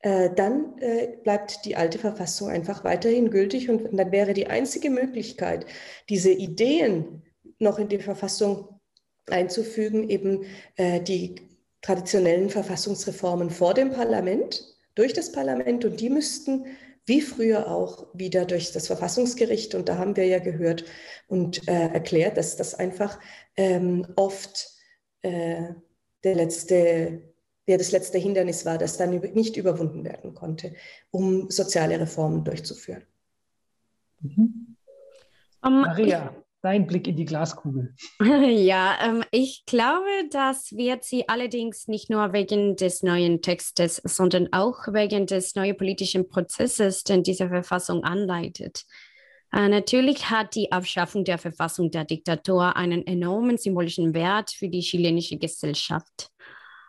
äh, 0.00 0.30
dann 0.34 0.78
äh, 0.78 1.08
bleibt 1.24 1.64
die 1.64 1.74
alte 1.74 1.98
Verfassung 1.98 2.48
einfach 2.48 2.84
weiterhin 2.84 3.30
gültig 3.30 3.68
und 3.68 3.98
dann 3.98 4.12
wäre 4.12 4.32
die 4.32 4.46
einzige 4.46 4.90
Möglichkeit, 4.90 5.66
diese 6.08 6.30
Ideen 6.30 7.22
noch 7.58 7.80
in 7.80 7.88
die 7.88 7.98
Verfassung 7.98 8.80
einzufügen, 9.26 10.08
eben 10.08 10.44
äh, 10.76 11.00
die 11.00 11.34
traditionellen 11.82 12.48
Verfassungsreformen 12.48 13.50
vor 13.50 13.74
dem 13.74 13.90
Parlament, 13.90 14.64
durch 14.94 15.12
das 15.12 15.32
Parlament 15.32 15.84
und 15.84 16.00
die 16.00 16.10
müssten 16.10 16.66
wie 17.06 17.20
früher 17.20 17.68
auch 17.68 18.08
wieder 18.14 18.44
durch 18.44 18.72
das 18.72 18.88
Verfassungsgericht. 18.88 19.74
Und 19.74 19.88
da 19.88 19.96
haben 19.96 20.16
wir 20.16 20.26
ja 20.26 20.40
gehört 20.40 20.84
und 21.28 21.66
erklärt, 21.68 22.36
dass 22.36 22.56
das 22.56 22.74
einfach 22.74 23.18
ähm, 23.56 24.06
oft 24.16 24.72
der 25.22 25.74
letzte 26.24 27.22
der 27.68 27.78
das 27.78 27.92
letzte 27.92 28.18
Hindernis 28.18 28.64
war, 28.64 28.78
das 28.78 28.96
dann 28.96 29.20
nicht 29.34 29.56
überwunden 29.56 30.04
werden 30.04 30.34
konnte, 30.34 30.74
um 31.10 31.50
soziale 31.50 32.00
Reformen 32.00 32.42
durchzuführen. 32.42 33.02
Mhm. 34.20 34.76
Um, 35.62 35.82
Maria, 35.82 36.32
ich, 36.34 36.44
dein 36.62 36.86
Blick 36.86 37.06
in 37.06 37.16
die 37.16 37.24
Glaskugel. 37.24 37.94
ja, 38.20 38.96
ähm, 39.04 39.22
ich 39.30 39.64
glaube, 39.66 40.06
das 40.30 40.72
wird 40.72 41.04
sie 41.04 41.28
allerdings 41.28 41.88
nicht 41.88 42.10
nur 42.10 42.32
wegen 42.32 42.76
des 42.76 43.02
neuen 43.02 43.42
Textes, 43.42 44.00
sondern 44.04 44.48
auch 44.52 44.88
wegen 44.92 45.26
des 45.26 45.54
neuen 45.54 45.76
politischen 45.76 46.28
Prozesses, 46.28 47.04
den 47.04 47.22
diese 47.22 47.48
Verfassung 47.48 48.02
anleitet. 48.02 48.84
Äh, 49.52 49.68
natürlich 49.68 50.30
hat 50.30 50.54
die 50.54 50.72
Abschaffung 50.72 51.24
der 51.24 51.38
Verfassung 51.38 51.90
der 51.90 52.04
Diktatur 52.04 52.76
einen 52.76 53.06
enormen 53.06 53.58
symbolischen 53.58 54.14
Wert 54.14 54.50
für 54.50 54.68
die 54.68 54.80
chilenische 54.80 55.36
Gesellschaft. 55.36 56.30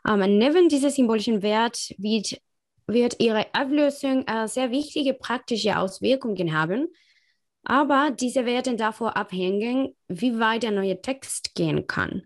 Ähm, 0.07 0.37
neben 0.37 0.69
diesem 0.69 0.89
symbolischen 0.89 1.41
Wert 1.41 1.93
wird, 1.97 2.39
wird 2.87 3.19
ihre 3.19 3.53
Ablösung 3.53 4.25
äh, 4.27 4.47
sehr 4.47 4.71
wichtige 4.71 5.13
praktische 5.13 5.77
Auswirkungen 5.77 6.53
haben. 6.53 6.87
Aber 7.63 8.11
diese 8.11 8.45
werden 8.45 8.77
davon 8.77 9.09
abhängen, 9.09 9.95
wie 10.07 10.39
weit 10.39 10.63
der 10.63 10.71
neue 10.71 11.01
Text 11.01 11.55
gehen 11.55 11.87
kann. 11.87 12.23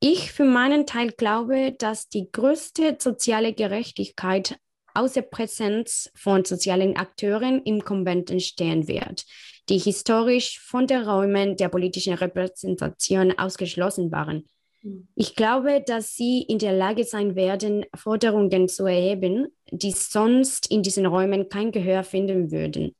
Ich 0.00 0.32
für 0.32 0.44
meinen 0.44 0.84
Teil 0.84 1.12
glaube, 1.12 1.76
dass 1.78 2.08
die 2.08 2.28
größte 2.30 2.96
soziale 2.98 3.52
Gerechtigkeit 3.52 4.58
aus 4.94 5.12
der 5.14 5.22
Präsenz 5.22 6.10
von 6.14 6.44
sozialen 6.44 6.96
Akteuren 6.96 7.62
im 7.62 7.84
Konvent 7.84 8.30
entstehen 8.30 8.88
wird, 8.88 9.24
die 9.68 9.78
historisch 9.78 10.58
von 10.58 10.86
den 10.86 11.02
Räumen 11.02 11.56
der 11.56 11.68
politischen 11.68 12.14
Repräsentation 12.14 13.38
ausgeschlossen 13.38 14.10
waren. 14.12 14.48
Ich 15.14 15.36
glaube, 15.36 15.82
dass 15.86 16.16
sie 16.16 16.42
in 16.42 16.58
der 16.58 16.72
Lage 16.72 17.04
sein 17.04 17.36
werden, 17.36 17.86
Forderungen 17.94 18.68
zu 18.68 18.86
erheben, 18.86 19.48
die 19.70 19.92
sonst 19.92 20.70
in 20.70 20.82
diesen 20.82 21.06
Räumen 21.06 21.48
kein 21.48 21.70
Gehör 21.70 22.02
finden 22.02 22.50
würden. 22.50 22.94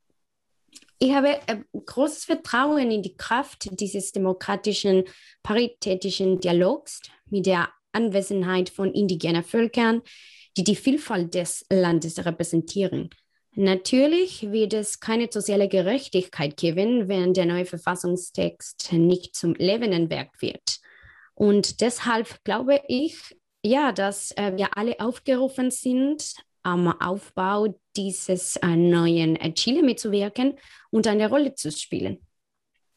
Ich 0.99 1.13
habe 1.13 1.39
äh, 1.47 1.57
großes 1.85 2.23
Vertrauen 2.23 2.89
in 2.89 3.01
die 3.01 3.17
Kraft 3.17 3.67
dieses 3.79 4.13
demokratischen, 4.13 5.03
paritätischen 5.41 6.39
Dialogs 6.39 7.01
mit 7.29 7.45
der 7.45 7.69
Anwesenheit 7.91 8.69
von 8.69 8.93
indigenen 8.93 9.43
Völkern, 9.43 10.01
die 10.55 10.63
die 10.63 10.77
Vielfalt 10.77 11.33
des 11.33 11.65
Landes 11.69 12.25
repräsentieren. 12.25 13.09
Natürlich 13.55 14.51
wird 14.51 14.73
es 14.73 14.99
keine 14.99 15.27
soziale 15.29 15.67
Gerechtigkeit 15.67 16.55
geben, 16.57 17.07
wenn 17.07 17.33
der 17.33 17.45
neue 17.45 17.65
Verfassungstext 17.65 18.93
nicht 18.93 19.35
zum 19.35 19.53
lebenden 19.55 20.09
Werk 20.09 20.41
wird. 20.41 20.79
Und 21.35 21.81
deshalb 21.81 22.43
glaube 22.43 22.81
ich, 22.87 23.35
ja, 23.63 23.91
dass 23.91 24.31
äh, 24.31 24.55
wir 24.55 24.77
alle 24.77 24.99
aufgerufen 24.99 25.71
sind, 25.71 26.35
am 26.63 26.87
Aufbau 26.87 27.75
dieses 27.95 28.55
äh, 28.57 28.75
neuen 28.75 29.35
äh, 29.35 29.53
Chile 29.53 29.83
mitzuwirken 29.83 30.53
und 30.91 31.07
eine 31.07 31.29
Rolle 31.29 31.55
zu 31.55 31.71
spielen. 31.71 32.19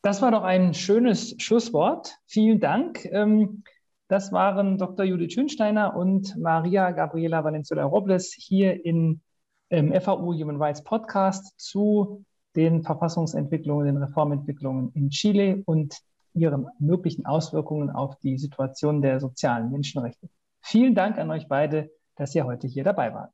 Das 0.03 0.22
war 0.22 0.30
doch 0.30 0.43
ein 0.43 0.74
schönes 0.74 1.34
Schlusswort. 1.39 2.16
Vielen 2.26 2.61
Dank. 2.61 3.05
Ähm, 3.07 3.64
das 4.09 4.30
waren 4.32 4.78
Dr. 4.78 5.05
Judith 5.05 5.32
Schönsteiner 5.32 5.97
und 5.97 6.37
Maria 6.37 6.93
Gabriela 6.93 7.43
Valenzuela 7.43 7.84
Robles 7.84 8.32
hier 8.39 8.84
im 8.84 9.20
FAU 9.68 10.32
Human 10.32 10.62
Rights 10.62 10.84
Podcast 10.84 11.53
zu 11.57 12.24
den 12.55 12.84
Verfassungsentwicklungen, 12.84 13.87
den 13.87 13.97
Reformentwicklungen 13.97 14.93
in 14.95 15.11
Chile 15.11 15.62
und 15.66 15.99
ihren 16.37 16.68
möglichen 16.78 17.26
Auswirkungen 17.26 17.91
auf 17.91 18.18
die 18.20 18.39
Situation 18.39 19.03
der 19.03 19.20
sozialen 19.20 19.70
Menschenrechte. 19.70 20.28
Vielen 20.61 20.95
Dank 20.95 21.18
an 21.18 21.30
euch 21.30 21.49
beide, 21.49 21.91
dass 22.16 22.34
ihr 22.34 22.45
heute 22.45 22.66
hier 22.66 22.84
dabei 22.84 23.12
wart. 23.14 23.32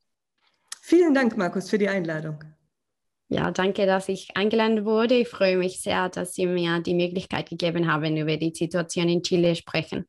Vielen 0.81 1.13
Dank, 1.13 1.37
Markus, 1.37 1.69
für 1.69 1.77
die 1.77 1.89
Einladung. 1.89 2.43
Ja, 3.29 3.51
danke, 3.51 3.85
dass 3.85 4.09
ich 4.09 4.35
eingeladen 4.35 4.85
wurde. 4.85 5.15
Ich 5.15 5.29
freue 5.29 5.57
mich 5.57 5.81
sehr, 5.81 6.09
dass 6.09 6.35
Sie 6.35 6.45
mir 6.45 6.79
die 6.81 6.93
Möglichkeit 6.93 7.49
gegeben 7.49 7.91
haben, 7.91 8.15
über 8.17 8.37
die 8.37 8.53
Situation 8.53 9.09
in 9.09 9.23
Chile 9.23 9.53
zu 9.53 9.61
sprechen. 9.61 10.05